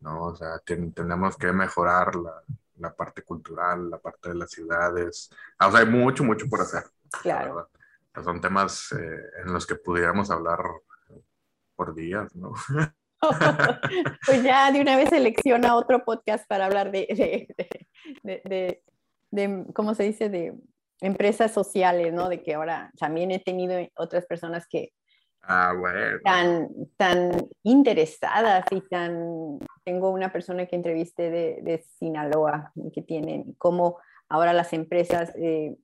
No, 0.00 0.26
o 0.26 0.36
sea, 0.36 0.58
tenemos 0.60 1.36
que 1.36 1.52
mejorar 1.52 2.14
la, 2.14 2.42
la 2.82 2.94
parte 2.94 3.22
cultural, 3.22 3.88
la 3.88 3.98
parte 3.98 4.30
de 4.30 4.34
las 4.34 4.50
ciudades. 4.50 5.30
Ah, 5.58 5.68
o 5.68 5.70
sea, 5.70 5.80
hay 5.80 5.86
mucho, 5.86 6.24
mucho 6.24 6.48
por 6.48 6.60
hacer. 6.60 6.84
Claro. 7.22 7.68
son 8.22 8.40
temas 8.40 8.92
eh, 8.92 9.20
en 9.44 9.52
los 9.52 9.66
que 9.66 9.76
pudiéramos 9.76 10.30
hablar 10.30 10.60
por 11.76 11.94
días, 11.94 12.34
¿no? 12.34 12.52
pues 14.26 14.42
ya 14.42 14.70
de 14.72 14.80
una 14.80 14.96
vez 14.96 15.08
selecciona 15.08 15.76
otro 15.76 16.04
podcast 16.04 16.46
para 16.48 16.66
hablar 16.66 16.90
de, 16.90 17.48
de, 18.22 18.40
de, 18.44 18.82
de, 19.30 19.64
¿cómo 19.74 19.94
se 19.94 20.04
dice? 20.04 20.28
De 20.28 20.54
empresas 21.00 21.52
sociales, 21.52 22.12
¿no? 22.12 22.28
De 22.28 22.42
que 22.42 22.54
ahora 22.54 22.90
también 22.98 23.30
he 23.30 23.38
tenido 23.38 23.78
otras 23.96 24.26
personas 24.26 24.66
que 24.68 24.92
Ah, 25.44 25.74
bueno. 25.76 26.20
Tan, 26.24 26.68
tan 26.96 27.48
interesadas 27.64 28.64
y 28.70 28.80
tan... 28.82 29.58
Tengo 29.84 30.10
una 30.10 30.32
persona 30.32 30.66
que 30.66 30.76
entrevisté 30.76 31.30
de, 31.30 31.58
de 31.62 31.84
Sinaloa 31.98 32.72
que 32.94 33.02
tienen 33.02 33.54
como 33.54 33.98
ahora 34.28 34.52
las 34.52 34.72
empresas, 34.72 35.32
eh, 35.36 35.76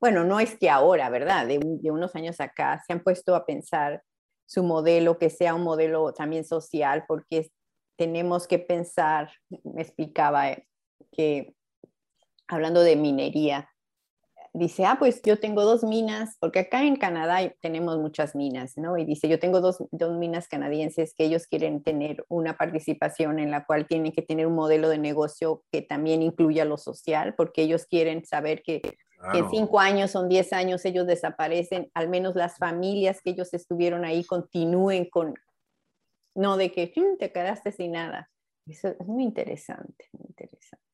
bueno, 0.00 0.24
no 0.24 0.40
es 0.40 0.58
que 0.58 0.68
ahora, 0.68 1.08
¿verdad? 1.08 1.46
De, 1.46 1.60
de, 1.62 1.90
unos 1.90 2.14
años 2.16 2.40
acá 2.40 2.82
se 2.84 2.92
han 2.92 3.00
puesto 3.00 3.36
a 3.36 3.46
pensar 3.46 4.02
su 4.54 4.62
modelo, 4.62 5.18
que 5.18 5.30
sea 5.30 5.54
un 5.54 5.62
modelo 5.62 6.14
también 6.14 6.44
social, 6.44 7.04
porque 7.06 7.50
tenemos 7.96 8.46
que 8.46 8.58
pensar, 8.58 9.30
me 9.64 9.82
explicaba 9.82 10.56
que 11.12 11.54
hablando 12.48 12.80
de 12.80 12.96
minería, 12.96 13.68
dice, 14.54 14.84
ah, 14.84 14.96
pues 14.98 15.20
yo 15.22 15.38
tengo 15.38 15.64
dos 15.64 15.82
minas, 15.82 16.36
porque 16.38 16.60
acá 16.60 16.84
en 16.84 16.94
Canadá 16.94 17.52
tenemos 17.60 17.98
muchas 17.98 18.36
minas, 18.36 18.76
¿no? 18.76 18.96
Y 18.96 19.04
dice, 19.04 19.28
yo 19.28 19.40
tengo 19.40 19.60
dos, 19.60 19.82
dos, 19.90 20.16
minas 20.16 20.46
canadienses 20.46 21.12
que 21.12 21.24
ellos 21.24 21.48
quieren 21.48 21.82
tener 21.82 22.24
una 22.28 22.56
participación 22.56 23.40
en 23.40 23.50
la 23.50 23.64
cual 23.64 23.88
tienen 23.88 24.12
que 24.12 24.22
tener 24.22 24.46
un 24.46 24.54
modelo 24.54 24.88
de 24.88 24.98
negocio 24.98 25.64
que 25.72 25.82
también 25.82 26.22
incluya 26.22 26.64
lo 26.64 26.78
social, 26.78 27.34
porque 27.36 27.62
ellos 27.62 27.86
quieren 27.86 28.24
saber 28.24 28.62
que, 28.62 28.80
en 29.32 29.50
cinco 29.50 29.80
años 29.80 30.14
o 30.16 30.26
diez 30.26 30.52
años 30.52 30.84
ellos 30.84 31.06
desaparecen, 31.06 31.90
al 31.94 32.08
menos 32.08 32.34
las 32.34 32.58
familias 32.58 33.22
que 33.22 33.30
ellos 33.30 33.52
estuvieron 33.54 34.04
ahí 34.04 34.24
continúen 34.24 35.08
con, 35.08 35.34
no 36.34 36.56
de 36.56 36.72
que 36.72 36.92
te 37.18 37.32
quedaste 37.32 37.72
sin 37.72 37.92
nada. 37.92 38.30
Eso 38.66 38.88
es 38.88 39.06
muy 39.06 39.24
interesante, 39.24 40.08
muy 40.12 40.26
interesante. 40.28 40.84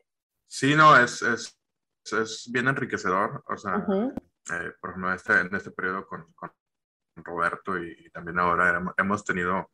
Sí, 0.46 0.74
no, 0.74 0.96
es, 0.96 1.22
es 1.22 1.60
es 2.04 2.48
bien 2.50 2.68
enriquecedor. 2.68 3.42
O 3.46 3.56
sea, 3.56 3.76
eh, 3.78 4.72
por 4.80 4.90
ejemplo, 4.90 5.12
este, 5.12 5.40
en 5.40 5.54
este 5.54 5.70
periodo 5.70 6.06
con, 6.06 6.32
con 6.32 6.50
Roberto 7.16 7.78
y, 7.78 8.10
también 8.10 8.38
ahora 8.38 8.82
hemos 8.96 9.24
tenido, 9.24 9.70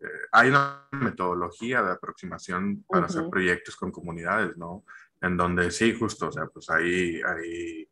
eh, 0.00 0.06
hay 0.32 0.48
una 0.48 0.88
metodología 0.92 1.82
de 1.82 1.92
aproximación 1.92 2.84
para 2.88 3.06
hacer 3.06 3.28
proyectos 3.28 3.76
con 3.76 3.90
comunidades, 3.90 4.56
¿no? 4.56 4.84
En 5.20 5.36
donde 5.36 5.70
sí, 5.70 5.94
justo, 5.94 6.28
o 6.28 6.32
sea, 6.32 6.46
pues 6.46 6.68
ahí 6.70 7.20
hay, 7.22 7.88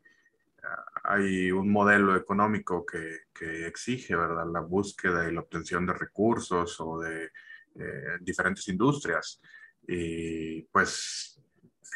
hay 1.03 1.51
un 1.51 1.71
modelo 1.71 2.17
económico 2.17 2.85
que, 2.85 3.23
que, 3.33 3.67
exige, 3.67 4.17
¿verdad? 4.17 4.47
La 4.51 4.61
búsqueda 4.61 5.29
y 5.29 5.35
la 5.35 5.41
obtención 5.41 5.87
de 5.87 5.93
recursos 5.93 6.81
o 6.81 6.99
de 6.99 7.31
eh, 7.77 8.19
diferentes 8.21 8.67
industrias. 8.69 9.41
Y 9.87 10.63
pues 10.63 11.41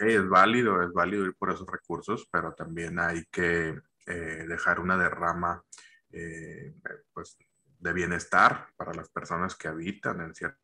es 0.00 0.28
válido, 0.28 0.82
es 0.82 0.92
válido 0.92 1.24
ir 1.24 1.34
por 1.34 1.50
esos 1.50 1.66
recursos, 1.66 2.28
pero 2.30 2.52
también 2.54 2.98
hay 2.98 3.24
que 3.30 3.80
eh, 4.06 4.44
dejar 4.46 4.80
una 4.80 4.96
derrama 4.96 5.62
eh, 6.10 6.74
pues, 7.12 7.36
de 7.78 7.92
bienestar 7.92 8.68
para 8.76 8.92
las 8.94 9.08
personas 9.08 9.54
que 9.54 9.68
habitan 9.68 10.20
en 10.20 10.34
cierto 10.34 10.58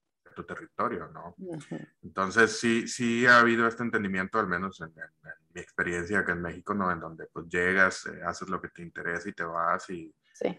territorio, 0.47 1.09
¿no? 1.09 1.35
Entonces, 2.03 2.59
sí, 2.59 2.89
sí 2.89 3.27
ha 3.27 3.39
habido 3.39 3.67
este 3.69 3.83
entendimiento, 3.83 4.39
al 4.39 4.49
menos 4.49 4.81
en, 4.81 4.93
mi 5.55 5.61
experiencia 5.61 6.19
acá 6.19 6.33
en 6.33 6.43
México, 6.43 6.75
¿no? 6.75 6.91
En 6.91 7.01
donde 7.01 7.27
pues 7.33 7.49
llegas, 7.49 8.07
eh, 8.07 8.21
haces 8.25 8.49
lo 8.49 8.61
que 8.61 8.69
te 8.69 8.83
interesa 8.83 9.29
y 9.29 9.33
te 9.33 9.45
vas 9.45 9.89
y... 9.89 10.13
Sí. 10.33 10.57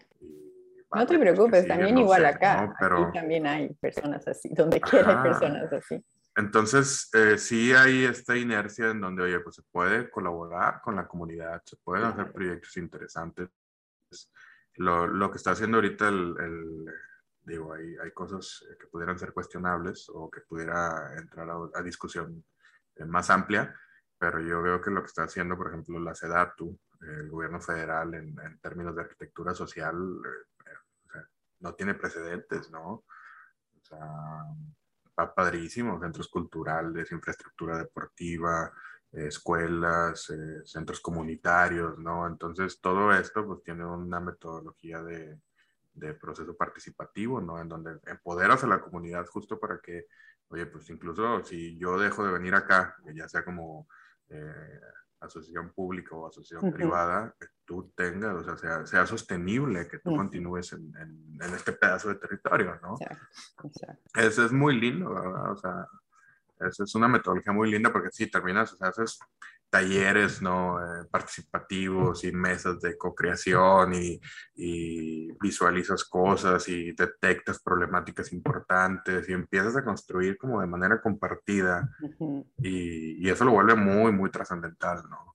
no 0.94 1.06
te 1.06 1.18
preocupes, 1.18 1.68
también 1.68 1.98
igual 1.98 2.24
acá. 2.24 2.74
Pero... 2.80 3.04
Aquí 3.04 3.18
también 3.18 3.46
hay 3.46 3.74
personas 3.74 4.26
así, 4.26 4.48
donde 4.54 4.80
quiera 4.80 5.22
hay 5.22 5.30
personas 5.30 5.72
así. 5.72 6.02
Entonces, 6.34 7.08
eh, 7.14 7.38
sí 7.38 7.72
hay 7.72 8.04
esta 8.04 8.36
inercia 8.36 8.90
en 8.90 9.00
donde, 9.00 9.22
oye, 9.22 9.40
pues 9.40 9.56
se 9.56 9.62
puede 9.70 10.10
colaborar 10.10 10.80
con 10.82 10.96
la 10.96 11.06
comunidad, 11.06 11.62
se 11.64 11.76
pueden 11.76 12.04
hacer 12.04 12.32
proyectos 12.32 12.76
interesantes. 12.76 13.48
Lo, 14.74 15.06
lo, 15.06 15.30
que 15.30 15.38
está 15.38 15.52
haciendo 15.52 15.78
ahorita 15.78 16.08
el, 16.08 16.84
digo, 17.42 17.72
hay, 17.72 17.96
hay, 18.02 18.10
cosas 18.10 18.62
que 18.78 18.86
pudieran 18.88 19.18
ser 19.18 19.32
cuestionables 19.32 20.10
o 20.12 20.30
que 20.30 20.42
pudiera 20.42 21.14
entrar 21.16 21.48
a, 21.74 21.82
discusión 21.82 22.44
eh, 22.96 23.06
más 23.06 23.30
amplia, 23.30 23.74
pero 24.18 24.40
yo 24.40 24.62
veo 24.62 24.80
que 24.80 24.90
lo 24.90 25.02
que 25.02 25.08
está 25.08 25.24
haciendo, 25.24 25.56
por 25.56 25.68
ejemplo, 25.68 25.98
la 26.00 26.14
SEDATU, 26.14 26.78
el 27.00 27.28
gobierno 27.28 27.60
federal 27.60 28.14
en, 28.14 28.38
en 28.40 28.58
términos 28.60 28.94
de 28.96 29.02
arquitectura 29.02 29.54
social, 29.54 29.94
eh, 29.94 30.70
o 31.06 31.12
sea, 31.12 31.28
no 31.60 31.74
tiene 31.74 31.94
precedentes, 31.94 32.70
¿no? 32.70 32.88
O 32.88 33.82
sea, 33.82 33.98
padrísimo, 35.34 36.00
centros 36.00 36.28
culturales, 36.28 37.10
infraestructura 37.12 37.78
deportiva, 37.78 38.72
escuelas, 39.12 40.30
eh, 40.30 40.62
centros 40.64 41.00
comunitarios, 41.00 41.98
¿no? 41.98 42.26
Entonces, 42.26 42.80
todo 42.80 43.12
esto 43.12 43.46
pues 43.46 43.62
tiene 43.62 43.84
una 43.84 44.20
metodología 44.20 45.02
de, 45.02 45.40
de, 45.94 46.14
proceso 46.14 46.56
participativo, 46.56 47.40
¿no? 47.40 47.60
En 47.60 47.68
donde 47.68 47.98
empoderas 48.06 48.64
a 48.64 48.66
la 48.66 48.80
comunidad 48.80 49.26
justo 49.26 49.58
para 49.58 49.80
que, 49.80 50.06
oye, 50.48 50.66
pues 50.66 50.90
incluso 50.90 51.42
si 51.44 51.78
yo 51.78 51.98
dejo 51.98 52.24
de 52.24 52.32
venir 52.32 52.54
acá, 52.54 52.96
ya 53.14 53.28
sea 53.28 53.44
como 53.44 53.88
eh, 54.28 54.80
asociación 55.20 55.72
pública 55.72 56.14
o 56.14 56.26
asociación 56.26 56.72
privada, 56.72 57.34
que 57.38 57.46
tú 57.64 57.92
tengas, 57.96 58.34
o 58.34 58.44
sea, 58.44 58.56
sea, 58.56 58.86
sea 58.86 59.06
sostenible, 59.06 59.88
que 59.88 59.98
tú 59.98 60.14
continúes 60.14 60.72
en, 60.72 60.92
en, 60.96 61.54
este 61.54 61.72
pedazo 61.72 62.08
de 62.08 62.16
territorio, 62.16 62.78
¿no? 62.82 62.96
Eso 64.14 64.44
es 64.44 64.52
muy 64.52 64.78
lindo, 64.78 65.10
¿verdad? 65.14 65.52
O 65.52 65.56
sea, 65.56 65.86
eso 66.60 66.84
es 66.84 66.94
una 66.94 67.08
metodología 67.08 67.52
muy 67.52 67.70
linda 67.70 67.92
porque 67.92 68.10
si 68.10 68.30
terminas, 68.30 68.72
o 68.72 68.76
sea, 68.76 68.88
haces 68.88 69.18
talleres 69.76 70.40
¿no? 70.40 70.80
Eh, 70.80 71.04
participativos 71.10 72.24
y 72.24 72.32
mesas 72.32 72.80
de 72.80 72.96
co-creación 72.96 73.92
y, 73.94 74.18
y, 74.54 75.30
visualizas 75.38 76.04
cosas 76.04 76.66
y 76.68 76.92
detectas 76.92 77.60
problemáticas 77.62 78.32
importantes 78.32 79.28
y 79.28 79.34
empiezas 79.34 79.76
a 79.76 79.84
construir 79.84 80.38
como 80.38 80.62
de 80.62 80.66
manera 80.66 81.00
compartida 81.02 81.90
y, 82.62 83.26
y, 83.26 83.28
eso 83.28 83.44
lo 83.44 83.52
vuelve 83.52 83.74
muy, 83.74 84.12
muy 84.12 84.30
trascendental, 84.30 85.02
¿no? 85.10 85.34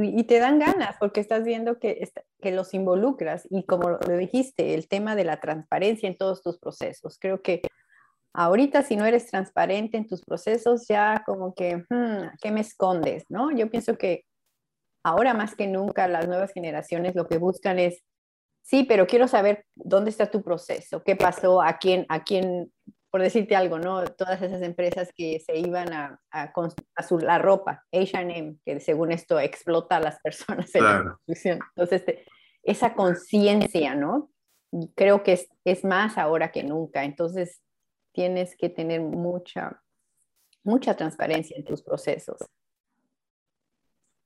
Y 0.00 0.24
te 0.24 0.38
dan 0.38 0.60
ganas 0.60 0.96
porque 1.00 1.20
estás 1.20 1.42
viendo 1.42 1.80
que, 1.80 2.08
que 2.40 2.52
los 2.52 2.72
involucras 2.72 3.48
y 3.50 3.64
como 3.64 3.90
lo 3.90 4.16
dijiste, 4.16 4.74
el 4.74 4.86
tema 4.86 5.16
de 5.16 5.24
la 5.24 5.40
transparencia 5.40 6.08
en 6.08 6.16
todos 6.16 6.42
tus 6.42 6.58
procesos. 6.58 7.18
Creo 7.18 7.42
que 7.42 7.62
Ahorita 8.34 8.82
si 8.82 8.96
no 8.96 9.04
eres 9.06 9.26
transparente 9.26 9.96
en 9.96 10.06
tus 10.06 10.24
procesos, 10.24 10.86
ya 10.88 11.22
como 11.26 11.54
que, 11.54 11.84
hmm, 11.88 12.36
¿qué 12.40 12.50
me 12.50 12.60
escondes? 12.60 13.24
¿no? 13.28 13.50
Yo 13.50 13.70
pienso 13.70 13.96
que 13.96 14.24
ahora 15.04 15.34
más 15.34 15.54
que 15.54 15.66
nunca 15.66 16.08
las 16.08 16.28
nuevas 16.28 16.52
generaciones 16.52 17.14
lo 17.14 17.26
que 17.26 17.38
buscan 17.38 17.78
es, 17.78 18.02
sí, 18.62 18.84
pero 18.84 19.06
quiero 19.06 19.28
saber 19.28 19.64
dónde 19.74 20.10
está 20.10 20.30
tu 20.30 20.42
proceso, 20.42 21.02
qué 21.02 21.16
pasó, 21.16 21.62
a 21.62 21.78
quién, 21.78 22.04
a 22.08 22.22
quién, 22.22 22.72
por 23.10 23.22
decirte 23.22 23.56
algo, 23.56 23.78
¿no? 23.78 24.04
Todas 24.04 24.42
esas 24.42 24.62
empresas 24.62 25.10
que 25.14 25.40
se 25.40 25.56
iban 25.56 25.92
a, 25.92 26.20
a, 26.30 26.52
a 26.52 27.16
la 27.20 27.38
ropa, 27.38 27.84
H&M, 27.92 28.56
que 28.64 28.80
según 28.80 29.12
esto 29.12 29.40
explota 29.40 29.96
a 29.96 30.00
las 30.00 30.20
personas 30.20 30.74
en 30.74 30.84
la 30.84 31.02
producción. 31.02 31.60
Entonces, 31.74 32.04
esa 32.62 32.94
conciencia, 32.94 33.94
¿no? 33.94 34.30
Creo 34.94 35.22
que 35.22 35.32
es, 35.32 35.48
es 35.64 35.84
más 35.84 36.18
ahora 36.18 36.52
que 36.52 36.62
nunca. 36.62 37.04
Entonces, 37.04 37.62
tienes 38.18 38.56
que 38.56 38.68
tener 38.68 39.00
mucha, 39.00 39.80
mucha 40.64 40.96
transparencia 40.96 41.56
en 41.56 41.64
tus 41.64 41.82
procesos. 41.82 42.36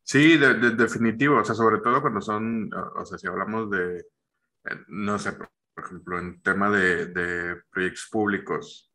Sí, 0.03 0.38
de, 0.38 0.70
definitivo, 0.70 1.38
o 1.38 1.45
sea, 1.45 1.55
sobre 1.55 1.78
todo 1.82 2.01
cuando 2.01 2.22
son, 2.22 2.70
o 2.72 3.05
sea, 3.05 3.18
si 3.18 3.26
hablamos 3.26 3.68
de, 3.70 3.99
eh, 3.99 4.76
no 4.88 5.18
sé, 5.18 5.32
por 5.32 5.51
ejemplo, 5.76 6.18
en 6.18 6.40
tema 6.40 6.70
de, 6.70 7.09
de 7.09 7.57
proyectos 7.70 8.09
públicos, 8.11 8.90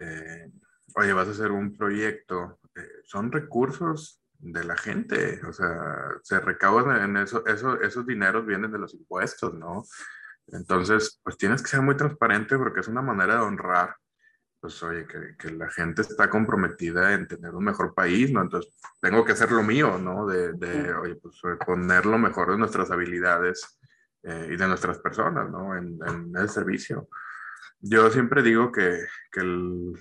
eh, 0.00 0.52
oye, 0.96 1.14
vas 1.14 1.28
a 1.28 1.30
hacer 1.30 1.50
un 1.50 1.74
proyecto, 1.74 2.60
eh, 2.74 3.00
son 3.04 3.32
recursos 3.32 4.20
de 4.38 4.64
la 4.64 4.76
gente, 4.76 5.40
o 5.46 5.52
sea, 5.54 6.10
se 6.22 6.40
recaudan 6.40 7.02
en 7.02 7.16
eso, 7.22 7.42
eso, 7.46 7.80
esos 7.80 8.06
dineros 8.06 8.44
vienen 8.44 8.70
de 8.70 8.80
los 8.80 8.92
impuestos, 8.92 9.54
¿no? 9.54 9.84
Entonces, 10.48 11.22
pues 11.24 11.38
tienes 11.38 11.62
que 11.62 11.68
ser 11.68 11.80
muy 11.80 11.96
transparente 11.96 12.58
porque 12.58 12.80
es 12.80 12.88
una 12.88 13.00
manera 13.00 13.36
de 13.36 13.40
honrar 13.40 13.96
pues 14.60 14.82
oye, 14.82 15.06
que, 15.06 15.36
que, 15.38 15.50
la 15.50 15.68
gente 15.70 16.02
está 16.02 16.28
comprometida 16.30 17.12
en 17.12 17.26
tener 17.26 17.54
un 17.54 17.64
mejor 17.64 17.94
país, 17.94 18.32
¿no? 18.32 18.42
Entonces, 18.42 18.72
tengo 19.00 19.24
que 19.24 19.32
hacer 19.32 19.52
lo 19.52 19.62
mío, 19.62 19.98
¿no? 19.98 20.26
De, 20.26 20.52
de 20.54 20.94
oye, 20.94 21.16
pues 21.16 21.40
poner 21.64 22.06
lo 22.06 22.18
mejor 22.18 22.50
de 22.50 22.58
nuestras 22.58 22.90
habilidades 22.90 23.78
eh, 24.22 24.48
y 24.52 24.56
de 24.56 24.68
nuestras 24.68 24.98
personas, 24.98 25.50
¿no? 25.50 25.76
En, 25.76 25.98
en, 26.06 26.36
el 26.36 26.48
servicio. 26.48 27.08
Yo 27.80 28.10
siempre 28.10 28.42
digo 28.42 28.72
que, 28.72 29.06
que 29.30 29.40
el, 29.40 29.92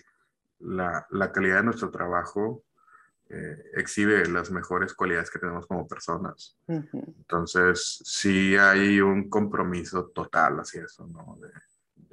la, 0.60 1.06
la, 1.12 1.32
calidad 1.32 1.58
de 1.58 1.64
nuestro 1.64 1.92
trabajo 1.92 2.64
eh, 3.30 3.72
exhibe 3.74 4.26
las 4.28 4.52
mejores 4.52 4.94
cualidades 4.94 5.30
que 5.30 5.40
tenemos 5.40 5.68
como 5.68 5.88
personas. 5.88 6.58
Entonces, 6.68 8.02
sí 8.04 8.56
hay 8.56 9.02
un 9.02 9.30
compromiso 9.30 10.08
total 10.08 10.60
hacia 10.60 10.86
eso, 10.86 11.06
¿no? 11.08 11.38
De, 11.42 11.50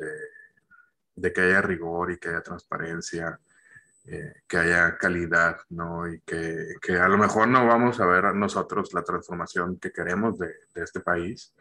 de 0.05 0.12
de 1.22 1.32
que 1.32 1.40
haya 1.40 1.62
rigor 1.62 2.10
y 2.10 2.18
que 2.18 2.30
haya 2.30 2.42
transparencia, 2.42 3.38
eh, 4.06 4.42
que 4.48 4.56
haya 4.56 4.98
calidad, 4.98 5.58
¿no? 5.70 6.12
Y 6.12 6.20
que, 6.22 6.74
que, 6.82 6.96
a 6.98 7.08
lo 7.08 7.16
mejor 7.16 7.46
no 7.46 7.64
vamos 7.64 8.00
a 8.00 8.06
ver 8.06 8.34
nosotros 8.34 8.92
la 8.92 9.04
transformación 9.04 9.78
que 9.78 9.92
queremos 9.92 10.36
de, 10.40 10.48
de 10.74 10.82
este 10.82 10.98
país, 10.98 11.54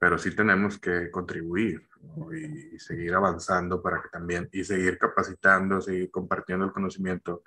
pero 0.00 0.18
sí 0.18 0.34
tenemos 0.34 0.78
que 0.78 1.12
contribuir 1.12 1.88
¿no? 2.16 2.34
y, 2.34 2.70
y, 2.74 2.78
seguir 2.80 3.14
avanzando 3.14 3.80
para 3.80 4.02
que 4.02 4.08
también, 4.08 4.48
y 4.50 4.64
seguir 4.64 4.98
capacitando, 4.98 5.80
seguir 5.80 6.10
compartiendo 6.10 6.64
el 6.64 6.72
conocimiento 6.72 7.44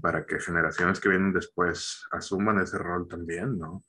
para 0.00 0.26
que 0.26 0.40
generaciones 0.40 0.98
que 0.98 1.08
vienen 1.08 1.32
después 1.32 2.04
asuman 2.10 2.58
ese 2.58 2.78
rol 2.78 3.06
también, 3.06 3.56
¿no? 3.56 3.84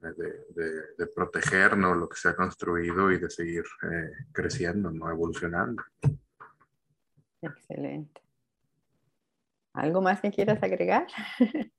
De, 0.00 0.12
de, 0.12 0.70
de 0.98 1.06
protegernos 1.06 1.96
lo 1.96 2.08
que 2.08 2.16
se 2.16 2.28
ha 2.28 2.36
construido 2.36 3.10
y 3.10 3.18
de 3.18 3.30
seguir 3.30 3.64
eh, 3.90 4.10
creciendo, 4.32 4.90
¿no? 4.90 5.10
Evolucionando. 5.10 5.82
Excelente. 7.44 8.22
¿Algo 9.72 10.00
más 10.00 10.20
que 10.20 10.30
quieras 10.30 10.62
agregar? 10.62 11.06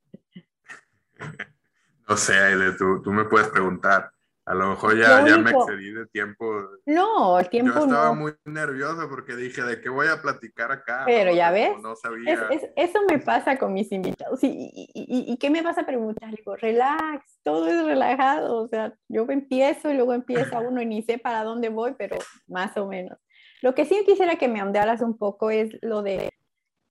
No 2.08 2.18
sé, 2.18 2.38
Aile, 2.38 2.74
tú, 2.74 3.02
tú 3.02 3.12
me 3.12 3.26
puedes 3.26 3.48
preguntar. 3.48 4.12
A 4.46 4.54
lo 4.54 4.70
mejor 4.70 4.96
ya, 4.96 5.26
ya 5.26 5.40
me 5.40 5.50
excedí 5.50 5.92
de 5.92 6.06
tiempo. 6.06 6.46
No, 6.86 7.40
el 7.40 7.50
tiempo 7.50 7.74
Yo 7.74 7.86
estaba 7.86 8.14
muy 8.14 8.32
nerviosa 8.46 9.10
porque 9.10 9.36
dije, 9.36 9.64
¿de 9.64 9.82
qué 9.82 9.90
voy 9.90 10.06
a 10.06 10.22
platicar 10.22 10.72
acá? 10.72 11.02
Pero 11.08 11.34
ya 11.34 11.50
ves, 11.50 11.82
no 11.82 11.96
sabía. 11.96 12.48
Es, 12.52 12.70
eso 12.76 13.00
me 13.10 13.18
pasa 13.18 13.58
con 13.58 13.74
mis 13.74 13.92
invitados. 13.92 14.44
¿Y, 14.44 14.50
y, 14.50 14.88
y, 14.94 15.34
y 15.34 15.38
qué 15.38 15.50
me 15.50 15.64
vas 15.64 15.80
a 15.80 15.86
preguntar? 15.88 16.30
Le 16.30 16.36
digo, 16.36 16.56
relax, 16.56 17.40
todo 17.42 17.68
es 17.68 17.84
relajado. 17.86 18.62
O 18.62 18.68
sea, 18.68 18.94
yo 19.08 19.26
empiezo 19.30 19.90
y 19.90 19.96
luego 19.96 20.14
empieza 20.14 20.60
uno 20.60 20.80
y 20.80 20.86
ni 20.86 21.02
sé 21.02 21.18
para 21.18 21.44
dónde 21.44 21.70
voy, 21.70 21.96
pero 21.98 22.18
más 22.48 22.78
o 22.78 22.86
menos. 22.88 23.18
Lo 23.66 23.74
que 23.74 23.86
sí 23.86 24.04
quisiera 24.06 24.36
que 24.36 24.48
me 24.48 24.62
ahondaras 24.62 25.02
un 25.02 25.18
poco 25.18 25.50
es 25.50 25.76
lo 25.82 26.04
de 26.04 26.30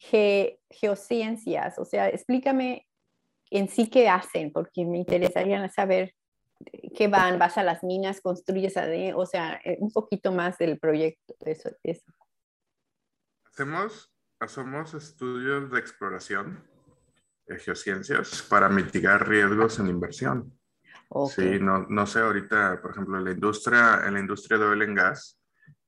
geociencias, 0.01 1.79
o 1.79 1.85
sea, 1.85 2.09
explícame 2.09 2.89
en 3.51 3.69
sí 3.69 3.89
qué 3.89 4.09
hacen, 4.09 4.53
porque 4.53 4.85
me 4.85 4.99
interesaría 4.99 5.69
saber 5.69 6.17
qué 6.97 7.07
van, 7.07 7.39
vas 7.39 7.59
a 7.59 7.63
las 7.63 7.85
minas, 7.85 8.21
construyes, 8.21 8.75
o 9.15 9.25
sea, 9.25 9.61
eh, 9.65 9.77
un 9.79 9.93
poquito 9.93 10.33
más 10.33 10.59
del 10.59 10.81
proyecto, 10.81 11.37
eso, 11.47 11.71
eso. 11.85 12.13
Hacemos, 13.45 14.13
hacemos 14.41 14.95
estudios 14.95 15.71
de 15.71 15.79
exploración 15.79 16.69
de 17.47 17.57
geociencias 17.61 18.43
para 18.51 18.69
mitigar 18.69 19.29
riesgos 19.29 19.79
en 19.79 19.87
inversión. 19.87 20.59
Sí, 21.29 21.61
no, 21.61 21.87
no 21.89 22.05
sé, 22.05 22.19
ahorita, 22.19 22.81
por 22.83 22.91
ejemplo, 22.91 23.17
en 23.19 23.27
la 23.27 23.31
industria, 23.31 24.03
en 24.05 24.15
la 24.15 24.19
industria 24.19 24.59
de 24.59 24.65
oil 24.65 24.83
and 24.83 24.97
gas, 24.97 25.39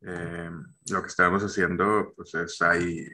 eh, 0.02 0.50
lo 0.90 1.02
que 1.02 1.08
estamos 1.08 1.42
haciendo, 1.42 2.12
pues 2.16 2.34
es 2.34 2.60
hay, 2.62 3.06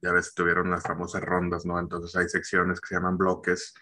ya 0.00 0.12
ves, 0.12 0.34
tuvieron 0.34 0.70
las 0.70 0.82
famosas 0.82 1.22
rondas, 1.22 1.64
¿no? 1.64 1.78
Entonces 1.78 2.14
hay 2.16 2.28
secciones 2.28 2.80
que 2.80 2.88
se 2.88 2.94
llaman 2.94 3.18
bloques 3.18 3.74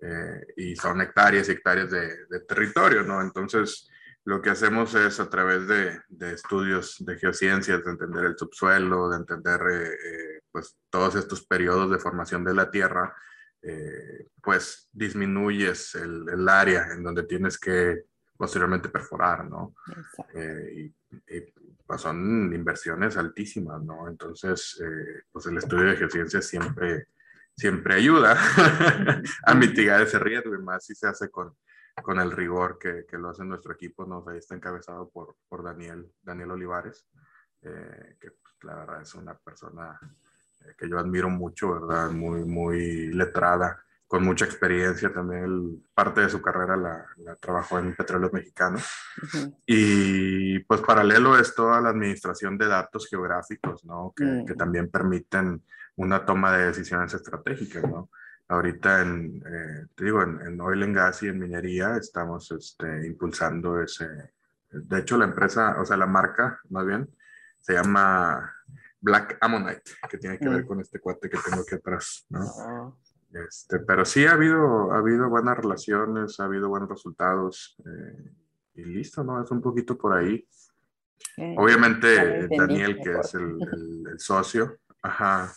eh, 0.00 0.46
y 0.56 0.76
son 0.76 1.00
hectáreas 1.00 1.48
y 1.48 1.52
hectáreas 1.52 1.90
de, 1.90 2.26
de, 2.26 2.40
territorio, 2.40 3.02
¿no? 3.02 3.20
Entonces, 3.20 3.88
lo 4.24 4.40
que 4.42 4.50
hacemos 4.50 4.94
es 4.94 5.20
a 5.20 5.28
través 5.28 5.66
de, 5.66 6.00
de 6.08 6.34
estudios 6.34 6.96
de 7.00 7.18
geociencias, 7.18 7.84
de 7.84 7.90
entender 7.90 8.24
el 8.26 8.38
subsuelo, 8.38 9.08
de 9.08 9.16
entender, 9.16 9.60
eh, 9.70 9.92
eh 9.92 10.40
pues, 10.52 10.76
todos 10.90 11.14
estos 11.16 11.46
periodos 11.46 11.90
de 11.90 11.98
formación 11.98 12.44
de 12.44 12.54
la 12.54 12.70
Tierra, 12.70 13.14
eh, 13.62 14.28
pues 14.40 14.88
disminuyes 14.92 15.94
el, 15.96 16.28
el, 16.28 16.48
área 16.48 16.92
en 16.92 17.02
donde 17.02 17.24
tienes 17.24 17.58
que 17.58 18.04
posteriormente 18.36 18.88
perforar, 18.88 19.44
¿no? 19.50 19.74
Eh, 20.32 20.92
y, 21.10 21.40
pues 21.86 22.02
son 22.02 22.52
inversiones 22.52 23.16
altísimas, 23.16 23.82
¿no? 23.82 24.08
Entonces, 24.08 24.78
eh, 24.84 25.22
pues 25.32 25.46
el 25.46 25.56
estudio 25.56 25.84
de 25.84 25.96
geociencia 25.96 26.42
siempre, 26.42 27.08
siempre 27.56 27.94
ayuda 27.94 28.36
a 29.46 29.54
mitigar 29.54 30.02
ese 30.02 30.18
riesgo 30.18 30.54
y 30.54 30.58
más 30.58 30.84
si 30.84 30.94
se 30.94 31.06
hace 31.06 31.30
con, 31.30 31.56
con 32.02 32.20
el 32.20 32.30
rigor 32.30 32.78
que, 32.78 33.06
que 33.08 33.16
lo 33.16 33.30
hace 33.30 33.44
nuestro 33.44 33.72
equipo, 33.72 34.04
¿no? 34.04 34.22
ahí 34.28 34.38
está 34.38 34.54
encabezado 34.54 35.08
por, 35.08 35.36
por 35.48 35.62
Daniel, 35.62 36.12
Daniel 36.22 36.50
Olivares, 36.50 37.06
eh, 37.62 38.16
que 38.20 38.32
pues, 38.32 38.54
la 38.62 38.74
verdad 38.74 39.02
es 39.02 39.14
una 39.14 39.36
persona 39.38 39.98
eh, 40.60 40.74
que 40.76 40.88
yo 40.88 40.98
admiro 40.98 41.30
mucho, 41.30 41.72
¿verdad? 41.72 42.10
Muy, 42.10 42.44
muy 42.44 43.12
letrada 43.12 43.82
con 44.08 44.24
mucha 44.24 44.46
experiencia 44.46 45.12
también. 45.12 45.84
parte 45.94 46.22
de 46.22 46.30
su 46.30 46.40
carrera 46.40 46.76
la, 46.76 47.06
la 47.18 47.36
trabajó 47.36 47.78
en 47.78 47.94
Petróleos 47.94 48.32
Mexicanos. 48.32 48.82
Uh 49.22 49.26
-huh. 49.26 49.56
Y 49.66 50.58
pues 50.60 50.80
paralelo 50.80 51.38
es 51.38 51.54
toda 51.54 51.80
la 51.80 51.90
administración 51.90 52.56
de 52.56 52.66
datos 52.66 53.06
geográficos, 53.08 53.84
¿no? 53.84 54.12
Que, 54.16 54.24
uh 54.24 54.26
-huh. 54.26 54.46
que 54.46 54.54
también 54.54 54.90
permiten 54.90 55.62
una 55.96 56.24
toma 56.24 56.56
de 56.56 56.66
decisiones 56.66 57.12
estratégicas, 57.12 57.82
¿no? 57.82 58.08
Ahorita 58.48 59.02
en, 59.02 59.42
eh, 59.46 59.86
te 59.94 60.04
digo, 60.04 60.22
en, 60.22 60.40
en, 60.40 60.58
oil 60.60 60.82
and 60.84 60.96
gas 60.96 61.22
y 61.22 61.28
en 61.28 61.38
minería 61.38 61.98
estamos 61.98 62.50
este, 62.52 63.06
impulsando 63.06 63.78
ese. 63.82 64.06
De 64.70 64.98
hecho, 65.00 65.18
la 65.18 65.26
empresa, 65.26 65.76
o 65.78 65.84
sea, 65.84 65.98
la 65.98 66.06
marca, 66.06 66.60
más 66.70 66.86
bien, 66.86 67.08
se 67.60 67.74
llama 67.74 68.54
Black 69.00 69.36
Ammonite, 69.40 69.90
que 70.08 70.16
tiene 70.16 70.38
que 70.38 70.48
ver 70.48 70.64
con 70.64 70.80
este 70.80 70.98
cuate 70.98 71.28
que 71.28 71.36
tengo 71.38 71.62
aquí 71.62 71.74
atrás, 71.74 72.24
¿no? 72.30 72.96
Este, 73.32 73.80
pero 73.80 74.04
sí 74.04 74.26
ha 74.26 74.32
habido, 74.32 74.92
ha 74.92 74.98
habido 74.98 75.28
buenas 75.28 75.58
relaciones, 75.58 76.40
ha 76.40 76.44
habido 76.44 76.68
buenos 76.68 76.88
resultados 76.88 77.76
eh, 77.84 78.32
y 78.74 78.84
listo, 78.84 79.22
¿no? 79.22 79.42
Es 79.42 79.50
un 79.50 79.60
poquito 79.60 79.98
por 79.98 80.16
ahí. 80.16 80.46
Eh, 81.36 81.54
Obviamente 81.58 82.48
Daniel, 82.48 82.98
que 83.02 83.18
es 83.18 83.34
el, 83.34 83.58
el, 83.72 84.06
el, 84.12 84.20
socio, 84.20 84.78
ajá, 85.02 85.52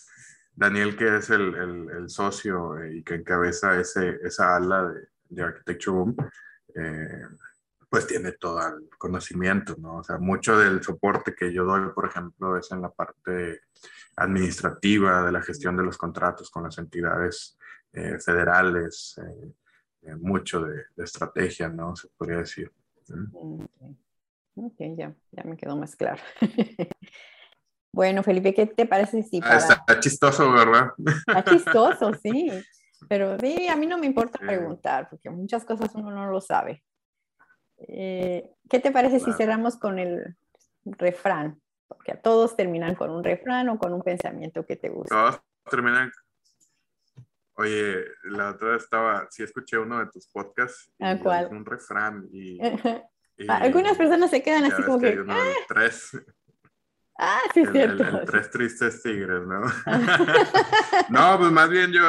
Daniel, 0.53 0.97
que 0.97 1.17
es 1.17 1.29
el, 1.29 1.55
el 1.55 2.09
socio 2.09 2.77
eh, 2.77 2.97
y 2.97 3.03
que 3.03 3.15
encabeza 3.15 3.79
ese, 3.79 4.19
esa 4.23 4.55
ala 4.57 4.89
de, 4.89 5.07
de 5.29 5.43
Architecture 5.43 5.97
Boom, 5.97 6.15
eh, 6.75 7.25
pues 7.89 8.07
tiene 8.07 8.33
todo 8.33 8.65
el 8.67 8.89
conocimiento, 8.97 9.75
¿no? 9.77 9.97
O 9.97 10.03
sea, 10.03 10.17
mucho 10.17 10.57
del 10.57 10.81
soporte 10.81 11.33
que 11.33 11.51
yo 11.51 11.65
doy, 11.65 11.89
por 11.93 12.05
ejemplo, 12.05 12.57
es 12.57 12.71
en 12.71 12.81
la 12.81 12.89
parte 12.89 13.61
administrativa 14.15 15.25
de 15.25 15.31
la 15.31 15.41
gestión 15.41 15.75
de 15.75 15.83
los 15.83 15.97
contratos 15.97 16.49
con 16.49 16.63
las 16.63 16.77
entidades 16.77 17.57
eh, 17.93 18.17
federales, 18.19 19.19
eh, 19.21 19.53
eh, 20.03 20.15
mucho 20.15 20.61
de, 20.61 20.85
de, 20.95 21.03
estrategia, 21.03 21.69
¿no? 21.69 21.95
Se 21.95 22.07
podría 22.17 22.37
decir. 22.37 22.71
Ok, 23.33 23.65
okay 24.55 24.95
ya, 24.95 25.13
ya 25.31 25.43
me 25.43 25.57
quedó 25.57 25.75
más 25.75 25.95
claro. 25.95 26.21
bueno, 27.93 28.23
Felipe, 28.23 28.53
¿qué 28.53 28.65
te 28.65 28.85
parece 28.85 29.23
si 29.23 29.41
para... 29.41 29.55
ah, 29.55 29.57
está 29.57 29.99
chistoso, 29.99 30.51
¿verdad? 30.51 30.91
Está 31.27 31.43
chistoso, 31.43 32.13
sí. 32.23 32.49
Pero 33.07 33.37
sí, 33.39 33.67
a 33.67 33.75
mí 33.75 33.87
no 33.87 33.97
me 33.97 34.05
importa 34.05 34.39
preguntar, 34.39 35.09
porque 35.09 35.29
muchas 35.29 35.65
cosas 35.65 35.93
uno 35.95 36.11
no 36.11 36.29
lo 36.29 36.39
sabe. 36.39 36.83
Eh, 37.87 38.49
¿Qué 38.69 38.79
te 38.79 38.91
parece 38.91 39.19
si 39.19 39.33
cerramos 39.33 39.77
con 39.77 39.99
el 39.99 40.35
refrán? 40.85 41.59
Porque 41.87 42.13
a 42.13 42.21
todos 42.21 42.55
terminan 42.55 42.95
con 42.95 43.09
un 43.09 43.23
refrán 43.23 43.69
o 43.69 43.77
con 43.77 43.93
un 43.93 44.01
pensamiento 44.01 44.65
que 44.65 44.75
te 44.75 44.89
gusta. 44.89 45.15
Todos 45.15 45.41
terminan. 45.69 46.11
Oye, 47.61 48.05
la 48.23 48.49
otra 48.49 48.69
vez 48.69 48.83
estaba, 48.83 49.27
sí 49.29 49.43
escuché 49.43 49.77
uno 49.77 49.99
de 49.99 50.07
tus 50.07 50.25
podcasts. 50.27 50.91
¿A 50.99 51.15
cuál? 51.19 51.47
Un 51.51 51.63
refrán 51.63 52.27
y, 52.31 52.59
Algunas 53.47 53.97
personas 53.97 54.31
se 54.31 54.41
quedan 54.41 54.65
así 54.65 54.81
como 54.83 54.99
que... 54.99 55.23
¡Ah! 55.27 55.53
tres. 55.67 56.11
Ah, 57.23 57.41
sí, 57.53 57.59
el, 57.59 57.71
cierto. 57.71 58.03
El, 58.03 58.25
tres 58.25 58.49
tristes 58.49 59.03
tigres, 59.03 59.45
¿no? 59.45 59.61
no, 61.09 61.37
pues 61.37 61.51
más 61.51 61.69
bien 61.69 61.91
yo, 61.91 62.01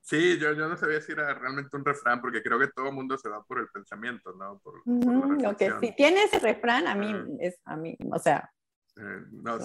Sí, 0.00 0.36
yo, 0.38 0.52
yo 0.52 0.68
no 0.68 0.76
sabía 0.76 1.00
si 1.00 1.12
era 1.12 1.32
realmente 1.32 1.76
un 1.76 1.84
refrán, 1.84 2.20
porque 2.20 2.42
creo 2.42 2.58
que 2.58 2.66
todo 2.68 2.88
el 2.88 2.94
mundo 2.94 3.16
se 3.16 3.28
va 3.28 3.44
por 3.44 3.60
el 3.60 3.68
pensamiento, 3.68 4.32
¿no? 4.32 4.58
Por, 4.58 4.82
lo 4.84 5.56
que 5.56 5.70
si 5.78 5.94
tiene 5.94 6.24
ese 6.24 6.40
refrán, 6.40 6.88
a 6.88 6.96
mí, 6.96 7.14
es, 7.38 7.60
a 7.64 7.76
mí, 7.76 7.96
o 8.10 8.18
sea... 8.18 8.50
Eh, 8.98 9.24
no, 9.30 9.58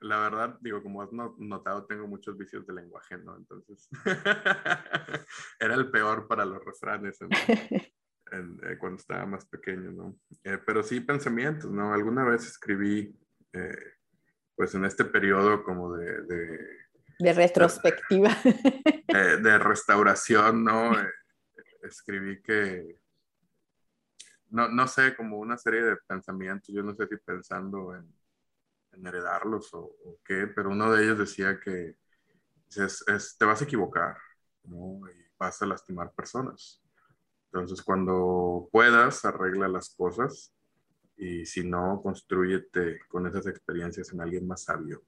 la, 0.00 0.18
verdad, 0.18 0.58
digo, 0.60 0.82
como 0.82 1.02
has 1.02 1.10
notado, 1.12 1.86
tengo 1.86 2.08
muchos 2.08 2.36
vicios 2.36 2.66
de 2.66 2.74
lenguaje, 2.74 3.16
¿no? 3.18 3.36
Entonces, 3.36 3.88
era 5.60 5.74
el 5.74 5.90
peor 5.90 6.26
para 6.26 6.44
los 6.44 6.64
refranes 6.64 7.18
eh, 7.20 8.78
cuando 8.80 8.98
estaba 8.98 9.26
más 9.26 9.46
pequeño, 9.46 9.92
¿no? 9.92 10.16
Eh, 10.42 10.58
pero 10.66 10.82
sí 10.82 11.00
pensamientos, 11.00 11.70
¿no? 11.70 11.94
Alguna 11.94 12.24
vez 12.24 12.46
escribí, 12.46 13.16
pues 14.56 14.74
en 14.74 14.84
este 14.84 15.04
periodo 15.04 15.62
como 15.62 15.94
de 15.94 16.84
de 17.18 17.32
retrospectiva. 17.32 18.30
De, 19.06 19.58
restauración, 19.58 20.64
¿no? 20.64 20.92
Escribí 21.82 22.42
que, 22.42 22.98
no, 24.50 24.68
no, 24.68 24.88
sé, 24.88 25.14
como 25.14 25.38
una 25.38 25.56
serie 25.56 25.82
de 25.82 25.96
pensamientos, 26.08 26.74
yo 26.74 26.82
no 26.82 26.94
sé 26.94 27.06
si 27.06 27.16
pensando 27.18 27.94
en, 27.94 28.12
heredarlos 29.04 29.72
o, 29.74 29.96
qué, 30.24 30.46
pero 30.54 30.70
uno 30.70 30.90
de 30.92 31.04
ellos 31.04 31.18
decía 31.18 31.58
que 31.60 31.96
te 32.68 33.44
vas 33.44 33.60
a 33.60 33.64
equivocar, 33.64 34.16
¿no? 34.64 35.00
Y 35.10 35.26
vas 35.38 35.60
a 35.62 35.66
lastimar 35.66 36.12
personas. 36.12 36.82
Entonces, 37.46 37.82
cuando 37.82 38.68
puedas, 38.72 39.24
arregla 39.24 39.68
las 39.68 39.94
cosas 39.94 40.52
y 41.16 41.46
si 41.46 41.64
no, 41.64 42.00
construyete 42.02 43.00
con 43.08 43.26
esas 43.26 43.46
experiencias 43.46 44.12
en 44.12 44.20
alguien 44.20 44.46
más 44.46 44.64
sabio 44.64 45.04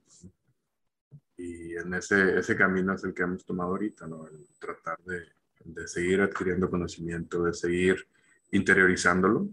y 1.36 1.76
en 1.76 1.92
ese, 1.94 2.38
ese 2.38 2.56
camino 2.56 2.94
es 2.94 3.04
el 3.04 3.12
que 3.12 3.22
hemos 3.22 3.44
tomado 3.44 3.70
ahorita, 3.70 4.06
¿no? 4.06 4.26
El 4.26 4.46
tratar 4.58 4.98
de, 5.04 5.22
de 5.64 5.86
seguir 5.86 6.22
adquiriendo 6.22 6.70
conocimiento, 6.70 7.42
de 7.44 7.52
seguir 7.52 8.08
interiorizándolo, 8.50 9.48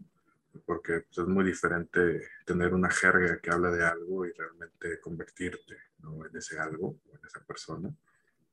porque 0.65 1.01
pues, 1.01 1.17
es 1.17 1.27
muy 1.27 1.45
diferente 1.45 2.27
tener 2.45 2.73
una 2.73 2.89
jerga 2.89 3.39
que 3.39 3.51
habla 3.51 3.71
de 3.71 3.85
algo 3.85 4.25
y 4.25 4.31
realmente 4.31 4.99
convertirte 4.99 5.75
¿no? 5.99 6.25
en 6.25 6.35
ese 6.35 6.59
algo, 6.59 6.99
en 7.11 7.25
esa 7.25 7.43
persona. 7.43 7.93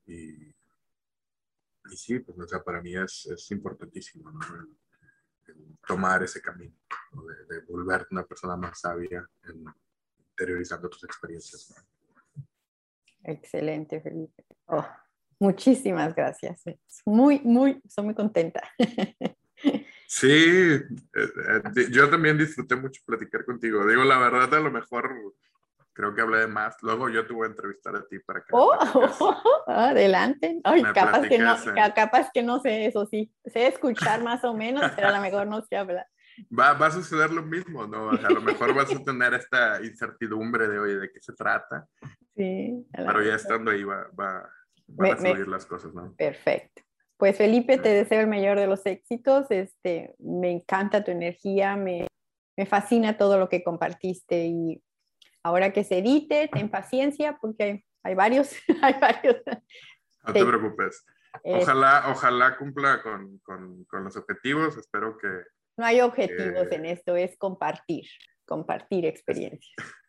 Y, 0.07 0.49
y 0.49 1.97
sí, 1.97 2.21
pues 2.21 2.39
o 2.39 2.49
sea, 2.49 2.63
para 2.63 2.81
mí 2.81 2.97
es, 2.97 3.27
es 3.27 3.51
importantísimo 3.51 4.31
¿no? 4.31 4.41
tomar 5.87 6.23
ese 6.23 6.41
camino, 6.41 6.75
de, 7.13 7.55
de, 7.55 7.61
volverte 7.67 8.09
una 8.13 8.25
persona 8.25 8.57
más 8.57 8.81
sabia 8.81 9.29
en 9.45 9.65
interiorizando 10.41 10.89
tus 10.89 11.05
experiencias. 11.05 11.71
¿no? 11.71 12.45
Excelente, 13.25 14.01
Felipe. 14.01 14.45
Oh, 14.67 14.87
muchísimas 15.39 16.15
gracias. 16.15 16.63
Muy, 17.05 17.41
muy, 17.41 17.81
soy 17.89 18.05
muy 18.05 18.15
contenta. 18.15 18.63
Sí, 20.13 20.27
eh, 20.29 20.83
eh, 21.15 21.87
yo 21.93 22.11
también 22.11 22.37
disfruté 22.37 22.75
mucho 22.75 23.01
platicar 23.07 23.45
contigo. 23.45 23.87
Digo, 23.87 24.03
la 24.03 24.19
verdad, 24.19 24.53
a 24.55 24.61
lo 24.61 24.73
mejor 24.73 25.09
creo 25.93 26.13
que 26.13 26.21
hablé 26.21 26.39
de 26.39 26.47
más. 26.49 26.75
Luego 26.83 27.09
yo 27.09 27.25
te 27.25 27.33
voy 27.33 27.47
a 27.47 27.51
entrevistar 27.51 27.95
a 27.95 28.05
ti 28.09 28.19
para 28.19 28.41
que. 28.41 28.49
Oh, 28.51 28.73
adelante. 29.69 30.61
Ay, 30.65 30.83
capaz 30.83 31.29
que, 31.29 31.39
no, 31.39 31.57
capaz 31.95 32.29
que 32.35 32.43
no 32.43 32.59
sé 32.59 32.87
eso, 32.87 33.07
sí. 33.07 33.33
Sé 33.45 33.69
escuchar 33.69 34.25
más 34.25 34.43
o 34.43 34.53
menos, 34.53 34.83
pero 34.97 35.07
a 35.07 35.13
lo 35.13 35.21
mejor 35.21 35.47
no 35.47 35.63
sé 35.63 35.77
hablar. 35.77 36.09
Va, 36.59 36.73
va 36.73 36.89
a 36.89 36.91
suceder 36.91 37.31
lo 37.31 37.45
mismo, 37.45 37.87
¿no? 37.87 38.11
a 38.11 38.31
lo 38.31 38.41
mejor 38.41 38.75
vas 38.75 38.93
a 38.93 39.05
tener 39.05 39.35
esta 39.35 39.81
incertidumbre 39.81 40.67
de, 40.67 40.81
oye, 40.81 40.97
¿de 40.97 41.13
qué 41.13 41.21
se 41.21 41.35
trata? 41.35 41.87
Sí. 42.35 42.85
Pero 42.93 43.23
ya 43.23 43.37
estando 43.37 43.71
ahí 43.71 43.85
va, 43.85 44.09
va, 44.19 44.51
van 44.89 45.13
a 45.13 45.17
subir 45.17 45.47
las 45.47 45.67
cosas, 45.67 45.95
¿no? 45.95 46.13
Perfecto. 46.17 46.83
Pues 47.21 47.37
Felipe, 47.37 47.77
te 47.77 47.91
deseo 47.91 48.23
el 48.23 48.29
mayor 48.29 48.59
de 48.59 48.67
los 48.67 48.87
éxitos. 48.87 49.51
Este, 49.51 50.15
me 50.19 50.51
encanta 50.51 51.05
tu 51.05 51.11
energía, 51.11 51.77
me, 51.77 52.07
me 52.57 52.65
fascina 52.65 53.19
todo 53.19 53.39
lo 53.39 53.51
que 53.51 53.63
compartiste 53.63 54.47
y 54.47 54.83
ahora 55.43 55.71
que 55.71 55.85
se 55.85 55.99
edite, 55.99 56.49
ten 56.51 56.71
paciencia 56.71 57.37
porque 57.39 57.63
hay, 57.63 57.85
hay 58.05 58.15
varios, 58.15 58.53
hay 58.83 58.95
varios. 58.99 59.37
No 60.27 60.33
te 60.33 60.47
preocupes. 60.47 61.05
Ojalá, 61.45 62.07
ojalá 62.09 62.57
cumpla 62.57 63.03
con, 63.03 63.39
con, 63.41 63.85
con, 63.85 64.03
los 64.03 64.17
objetivos. 64.17 64.79
Espero 64.79 65.19
que... 65.19 65.29
No 65.77 65.85
hay 65.85 66.01
objetivos 66.01 66.73
en 66.73 66.87
esto, 66.87 67.17
es 67.17 67.37
compartir, 67.37 68.07
compartir 68.47 69.05
experiencias 69.05 69.77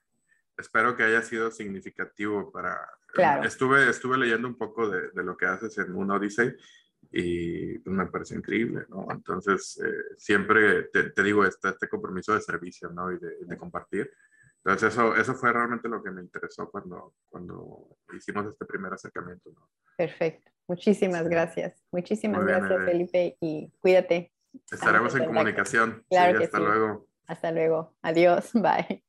espero 0.58 0.96
que 0.96 1.04
haya 1.04 1.22
sido 1.24 1.52
significativo 1.52 2.52
para... 2.52 2.78
Claro. 3.14 3.44
Estuve, 3.44 3.90
estuve 3.90 4.18
leyendo 4.18 4.48
un 4.48 4.58
poco 4.58 4.90
de, 4.90 5.10
de 5.12 5.24
lo 5.24 5.36
que 5.36 5.46
haces 5.46 5.78
en 5.78 5.94
un 5.94 6.12
Odyssey 6.12 6.56
y 7.12 7.80
pues, 7.80 7.96
me 7.96 8.06
parece 8.08 8.36
increíble, 8.36 8.86
¿no? 8.90 9.08
Entonces, 9.12 9.82
eh, 9.84 10.16
siempre 10.18 10.84
te, 10.84 11.10
te, 11.10 11.24
digo, 11.24 11.46
este, 11.46 11.70
este 11.70 11.90
compromiso 11.90 12.34
de 12.34 12.42
servicio, 12.42 12.90
¿no? 12.90 13.12
Y 13.12 13.20
de, 13.20 13.38
de, 13.42 13.58
compartir. 13.58 14.10
Entonces, 14.64 14.94
eso, 14.94 15.16
eso 15.16 15.36
fue 15.36 15.52
realmente 15.52 15.90
lo 15.90 16.02
que 16.02 16.12
me 16.12 16.22
interesó 16.22 16.70
cuando, 16.70 17.16
cuando 17.30 17.98
hicimos 18.16 18.46
este 18.48 18.66
primer 18.66 18.94
acercamiento, 18.94 19.52
¿no? 19.52 19.70
Perfecto. 19.98 20.52
Muchísimas 20.68 21.28
gracias. 21.28 21.84
Muchísimas 21.92 22.46
gracias, 22.46 22.86
Felipe, 22.86 23.38
y 23.42 23.70
cuídate. 23.82 24.32
Estaremos 24.72 25.14
en 25.16 25.26
comunicación. 25.26 26.04
Claro 26.10 26.40
hasta 26.40 26.60
luego. 26.60 27.08
Hasta 27.28 27.52
luego. 27.52 27.94
Adiós. 28.02 28.52
Bye. 28.54 29.04